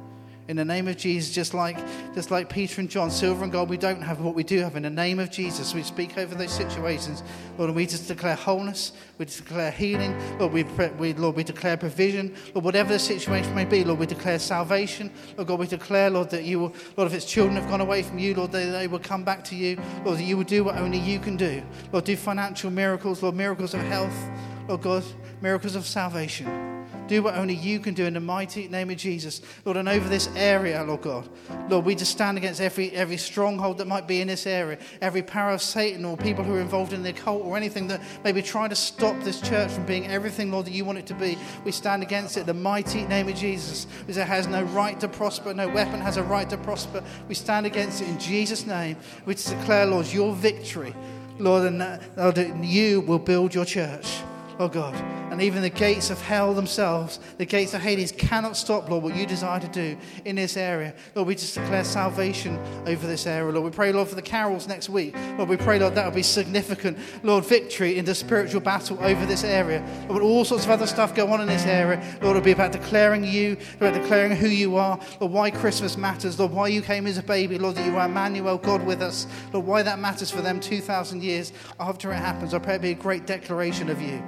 in 0.50 0.56
the 0.56 0.64
name 0.64 0.88
of 0.88 0.96
Jesus, 0.96 1.32
just 1.32 1.54
like, 1.54 1.78
just 2.12 2.32
like 2.32 2.48
Peter 2.48 2.80
and 2.80 2.90
John, 2.90 3.08
silver 3.08 3.44
and 3.44 3.52
gold 3.52 3.70
we 3.70 3.76
don't 3.76 4.02
have, 4.02 4.20
what 4.20 4.34
we 4.34 4.42
do 4.42 4.58
have 4.58 4.74
in 4.74 4.82
the 4.82 4.90
name 4.90 5.20
of 5.20 5.30
Jesus. 5.30 5.72
We 5.74 5.84
speak 5.84 6.18
over 6.18 6.34
those 6.34 6.50
situations, 6.50 7.22
Lord, 7.56 7.70
and 7.70 7.76
we 7.76 7.86
just 7.86 8.08
declare 8.08 8.34
wholeness, 8.34 8.90
we 9.16 9.26
declare 9.26 9.70
healing, 9.70 10.12
Lord, 10.40 10.52
we, 10.52 10.64
we, 10.98 11.12
Lord, 11.14 11.36
we 11.36 11.44
declare 11.44 11.76
provision, 11.76 12.34
Lord, 12.52 12.64
whatever 12.64 12.92
the 12.92 12.98
situation 12.98 13.54
may 13.54 13.64
be, 13.64 13.84
Lord, 13.84 14.00
we 14.00 14.06
declare 14.06 14.40
salvation, 14.40 15.12
Lord 15.36 15.46
God, 15.46 15.60
we 15.60 15.68
declare, 15.68 16.10
Lord, 16.10 16.30
that 16.30 16.42
you 16.42 16.58
will, 16.58 16.74
Lord, 16.96 17.12
if 17.12 17.16
its 17.16 17.26
children 17.26 17.54
have 17.54 17.70
gone 17.70 17.80
away 17.80 18.02
from 18.02 18.18
you, 18.18 18.34
Lord, 18.34 18.50
they, 18.50 18.68
they 18.68 18.88
will 18.88 18.98
come 18.98 19.22
back 19.22 19.44
to 19.44 19.54
you, 19.54 19.80
Lord, 20.04 20.18
that 20.18 20.24
you 20.24 20.36
will 20.36 20.42
do 20.42 20.64
what 20.64 20.78
only 20.78 20.98
you 20.98 21.20
can 21.20 21.36
do, 21.36 21.62
Lord, 21.92 22.06
do 22.06 22.16
financial 22.16 22.72
miracles, 22.72 23.22
Lord, 23.22 23.36
miracles 23.36 23.72
of 23.72 23.82
health, 23.82 24.18
Lord 24.66 24.82
God, 24.82 25.04
miracles 25.40 25.76
of 25.76 25.86
salvation. 25.86 26.79
Do 27.10 27.24
what 27.24 27.34
only 27.34 27.54
you 27.54 27.80
can 27.80 27.94
do 27.94 28.04
in 28.04 28.14
the 28.14 28.20
mighty 28.20 28.68
name 28.68 28.88
of 28.88 28.96
Jesus. 28.96 29.42
Lord, 29.64 29.76
and 29.76 29.88
over 29.88 30.08
this 30.08 30.28
area, 30.36 30.80
Lord 30.84 31.02
God. 31.02 31.28
Lord, 31.68 31.84
we 31.84 31.96
just 31.96 32.12
stand 32.12 32.38
against 32.38 32.60
every, 32.60 32.92
every 32.92 33.16
stronghold 33.16 33.78
that 33.78 33.88
might 33.88 34.06
be 34.06 34.20
in 34.20 34.28
this 34.28 34.46
area, 34.46 34.78
every 35.00 35.20
power 35.20 35.50
of 35.50 35.60
Satan 35.60 36.04
or 36.04 36.16
people 36.16 36.44
who 36.44 36.54
are 36.54 36.60
involved 36.60 36.92
in 36.92 37.02
the 37.02 37.10
occult 37.10 37.42
or 37.42 37.56
anything 37.56 37.88
that 37.88 38.00
may 38.22 38.30
be 38.30 38.42
trying 38.42 38.68
to 38.68 38.76
stop 38.76 39.20
this 39.24 39.40
church 39.40 39.72
from 39.72 39.86
being 39.86 40.06
everything, 40.06 40.52
Lord, 40.52 40.66
that 40.66 40.70
you 40.70 40.84
want 40.84 40.98
it 40.98 41.06
to 41.06 41.14
be. 41.14 41.36
We 41.64 41.72
stand 41.72 42.04
against 42.04 42.36
it 42.36 42.42
in 42.42 42.46
the 42.46 42.54
mighty 42.54 43.02
name 43.02 43.26
of 43.26 43.34
Jesus. 43.34 43.88
Because 44.02 44.16
it 44.16 44.28
has 44.28 44.46
no 44.46 44.62
right 44.62 45.00
to 45.00 45.08
prosper, 45.08 45.52
no 45.52 45.66
weapon 45.66 46.00
has 46.00 46.16
a 46.16 46.22
right 46.22 46.48
to 46.48 46.58
prosper. 46.58 47.02
We 47.26 47.34
stand 47.34 47.66
against 47.66 48.02
it 48.02 48.08
in 48.08 48.20
Jesus' 48.20 48.66
name. 48.66 48.96
We 49.26 49.34
declare, 49.34 49.84
Lord, 49.84 50.06
your 50.06 50.32
victory. 50.32 50.94
Lord, 51.40 51.64
and 51.64 51.82
uh, 51.82 51.98
Lord, 52.16 52.38
you 52.62 53.00
will 53.00 53.18
build 53.18 53.52
your 53.52 53.64
church 53.64 54.20
oh 54.60 54.68
God. 54.68 54.94
And 55.30 55.40
even 55.40 55.62
the 55.62 55.70
gates 55.70 56.10
of 56.10 56.20
hell 56.20 56.54
themselves, 56.54 57.20
the 57.38 57.46
gates 57.46 57.72
of 57.72 57.80
Hades 57.80 58.10
cannot 58.12 58.56
stop, 58.56 58.90
Lord, 58.90 59.04
what 59.04 59.14
you 59.14 59.26
desire 59.26 59.60
to 59.60 59.68
do 59.68 59.96
in 60.24 60.36
this 60.36 60.56
area. 60.56 60.92
Lord, 61.14 61.28
we 61.28 61.34
just 61.36 61.54
declare 61.54 61.84
salvation 61.84 62.58
over 62.86 63.06
this 63.06 63.26
area, 63.26 63.52
Lord. 63.52 63.64
We 63.64 63.70
pray, 63.70 63.92
Lord, 63.92 64.08
for 64.08 64.16
the 64.16 64.22
carols 64.22 64.66
next 64.66 64.88
week. 64.88 65.14
Lord, 65.36 65.48
we 65.48 65.56
pray, 65.56 65.78
Lord, 65.78 65.94
that 65.94 66.04
will 66.04 66.14
be 66.14 66.22
significant, 66.22 66.98
Lord, 67.22 67.44
victory 67.44 67.96
in 67.96 68.04
the 68.04 68.14
spiritual 68.14 68.60
battle 68.60 68.98
over 69.00 69.24
this 69.24 69.44
area. 69.44 69.86
Lord, 70.08 70.22
all 70.22 70.44
sorts 70.44 70.64
of 70.64 70.70
other 70.70 70.86
stuff 70.86 71.14
go 71.14 71.28
on 71.28 71.40
in 71.40 71.46
this 71.46 71.64
area. 71.64 71.98
Lord, 72.22 72.36
it'll 72.36 72.44
be 72.44 72.50
about 72.50 72.72
declaring 72.72 73.24
you, 73.24 73.56
about 73.76 73.94
declaring 73.94 74.32
who 74.32 74.48
you 74.48 74.76
are, 74.76 74.98
Lord, 75.20 75.32
why 75.32 75.50
Christmas 75.50 75.96
matters, 75.96 76.38
Lord, 76.38 76.52
why 76.52 76.68
you 76.68 76.82
came 76.82 77.06
as 77.06 77.18
a 77.18 77.22
baby, 77.22 77.56
Lord, 77.56 77.76
that 77.76 77.86
you 77.86 77.96
are 77.96 78.06
Emmanuel, 78.06 78.58
God 78.58 78.84
with 78.84 79.00
us, 79.00 79.28
Lord, 79.52 79.64
why 79.64 79.82
that 79.82 80.00
matters 80.00 80.30
for 80.30 80.42
them 80.42 80.58
2,000 80.58 81.22
years 81.22 81.52
after 81.78 82.10
it 82.10 82.16
happens. 82.16 82.52
I 82.52 82.58
pray 82.58 82.74
it 82.74 82.82
be 82.82 82.90
a 82.90 82.94
great 82.94 83.26
declaration 83.26 83.88
of 83.88 84.02
you. 84.02 84.22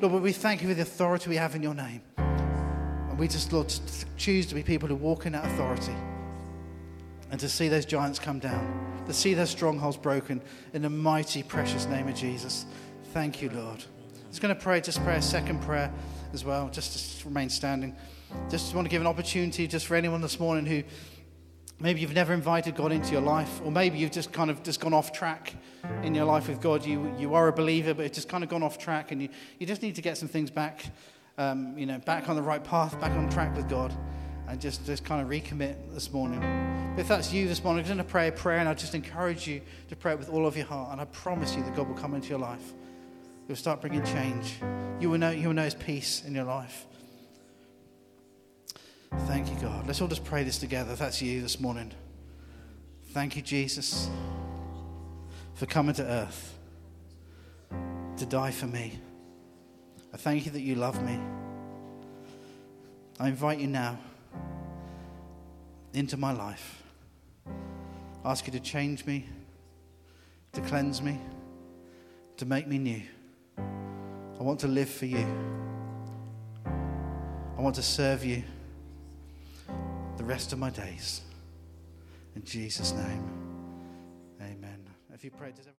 Lord, 0.00 0.22
we 0.22 0.32
thank 0.32 0.62
you 0.62 0.68
for 0.68 0.74
the 0.74 0.82
authority 0.82 1.28
we 1.28 1.36
have 1.36 1.56
in 1.56 1.62
your 1.62 1.74
name. 1.74 2.02
And 2.18 3.18
we 3.18 3.26
just, 3.26 3.52
Lord, 3.52 3.72
choose 4.16 4.46
to 4.46 4.54
be 4.54 4.62
people 4.62 4.88
who 4.88 4.94
walk 4.94 5.26
in 5.26 5.32
that 5.32 5.44
authority 5.44 5.94
and 7.32 7.40
to 7.40 7.48
see 7.48 7.66
those 7.66 7.84
giants 7.84 8.20
come 8.20 8.38
down, 8.38 9.02
to 9.06 9.12
see 9.12 9.34
those 9.34 9.50
strongholds 9.50 9.96
broken 9.96 10.40
in 10.72 10.82
the 10.82 10.88
mighty, 10.88 11.42
precious 11.42 11.86
name 11.86 12.06
of 12.06 12.14
Jesus. 12.14 12.64
Thank 13.12 13.42
you, 13.42 13.50
Lord. 13.50 13.84
I'm 14.14 14.30
just 14.30 14.40
going 14.40 14.54
to 14.54 14.60
pray, 14.60 14.80
just 14.80 15.02
pray 15.02 15.16
a 15.16 15.22
second 15.22 15.62
prayer 15.62 15.92
as 16.32 16.44
well, 16.44 16.68
just 16.68 17.20
to 17.20 17.28
remain 17.28 17.50
standing. 17.50 17.96
Just 18.48 18.76
want 18.76 18.84
to 18.84 18.90
give 18.90 19.00
an 19.00 19.08
opportunity 19.08 19.66
just 19.66 19.86
for 19.86 19.96
anyone 19.96 20.20
this 20.20 20.38
morning 20.38 20.64
who 20.64 20.84
maybe 21.80 22.00
you've 22.00 22.14
never 22.14 22.32
invited 22.32 22.74
God 22.74 22.92
into 22.92 23.12
your 23.12 23.20
life, 23.20 23.60
or 23.64 23.70
maybe 23.70 23.98
you've 23.98 24.10
just 24.10 24.32
kind 24.32 24.50
of 24.50 24.62
just 24.62 24.80
gone 24.80 24.92
off 24.92 25.12
track 25.12 25.54
in 26.02 26.14
your 26.14 26.24
life 26.24 26.48
with 26.48 26.60
God. 26.60 26.84
You, 26.84 27.14
you 27.18 27.34
are 27.34 27.48
a 27.48 27.52
believer, 27.52 27.94
but 27.94 28.04
it's 28.04 28.16
just 28.16 28.28
kind 28.28 28.42
of 28.42 28.50
gone 28.50 28.62
off 28.62 28.78
track, 28.78 29.12
and 29.12 29.22
you, 29.22 29.28
you 29.58 29.66
just 29.66 29.82
need 29.82 29.94
to 29.94 30.02
get 30.02 30.16
some 30.16 30.28
things 30.28 30.50
back, 30.50 30.84
um, 31.36 31.76
you 31.78 31.86
know, 31.86 31.98
back 31.98 32.28
on 32.28 32.36
the 32.36 32.42
right 32.42 32.62
path, 32.62 33.00
back 33.00 33.12
on 33.12 33.28
track 33.30 33.56
with 33.56 33.68
God, 33.68 33.92
and 34.48 34.60
just, 34.60 34.84
just 34.86 35.04
kind 35.04 35.22
of 35.22 35.28
recommit 35.28 35.76
this 35.94 36.12
morning. 36.12 36.42
If 36.96 37.06
that's 37.06 37.32
you 37.32 37.46
this 37.46 37.62
morning, 37.62 37.84
I'm 37.84 37.88
going 37.88 37.98
to 37.98 38.04
pray 38.04 38.28
a 38.28 38.32
prayer, 38.32 38.58
and 38.58 38.68
I 38.68 38.74
just 38.74 38.94
encourage 38.94 39.46
you 39.46 39.60
to 39.88 39.96
pray 39.96 40.12
it 40.12 40.18
with 40.18 40.30
all 40.30 40.46
of 40.46 40.56
your 40.56 40.66
heart, 40.66 40.92
and 40.92 41.00
I 41.00 41.04
promise 41.04 41.54
you 41.54 41.62
that 41.62 41.76
God 41.76 41.88
will 41.88 41.94
come 41.94 42.14
into 42.14 42.28
your 42.28 42.40
life. 42.40 42.72
You'll 43.46 43.56
start 43.56 43.80
bringing 43.80 44.04
change. 44.04 44.56
You 45.00 45.10
will 45.10 45.18
know, 45.18 45.30
you 45.30 45.46
will 45.46 45.54
know 45.54 45.64
His 45.64 45.74
peace 45.74 46.24
in 46.26 46.34
your 46.34 46.44
life. 46.44 46.87
Thank 49.16 49.50
you, 49.50 49.56
God. 49.60 49.86
Let's 49.86 50.00
all 50.00 50.08
just 50.08 50.24
pray 50.24 50.44
this 50.44 50.58
together. 50.58 50.94
That's 50.94 51.22
you 51.22 51.40
this 51.40 51.60
morning. 51.60 51.92
Thank 53.12 53.36
you, 53.36 53.42
Jesus, 53.42 54.08
for 55.54 55.66
coming 55.66 55.94
to 55.94 56.04
earth 56.04 56.54
to 58.16 58.26
die 58.26 58.50
for 58.50 58.66
me. 58.66 58.98
I 60.12 60.16
thank 60.16 60.44
you 60.44 60.52
that 60.52 60.60
you 60.60 60.74
love 60.74 61.02
me. 61.02 61.18
I 63.20 63.28
invite 63.28 63.58
you 63.58 63.66
now 63.66 63.98
into 65.94 66.16
my 66.16 66.32
life. 66.32 66.82
I 68.24 68.30
ask 68.30 68.46
you 68.46 68.52
to 68.52 68.60
change 68.60 69.06
me, 69.06 69.26
to 70.52 70.60
cleanse 70.62 71.00
me, 71.00 71.18
to 72.36 72.46
make 72.46 72.66
me 72.66 72.78
new. 72.78 73.02
I 73.56 74.42
want 74.42 74.60
to 74.60 74.68
live 74.68 74.88
for 74.88 75.06
you. 75.06 75.26
I 76.66 77.60
want 77.60 77.74
to 77.76 77.82
serve 77.82 78.24
you 78.24 78.42
the 80.18 80.24
rest 80.24 80.52
of 80.52 80.58
my 80.58 80.68
days. 80.68 81.22
In 82.34 82.44
Jesus' 82.44 82.92
name, 82.92 83.24
amen. 84.42 84.84
If 85.14 85.24
you 85.24 85.30
pray, 85.30 85.52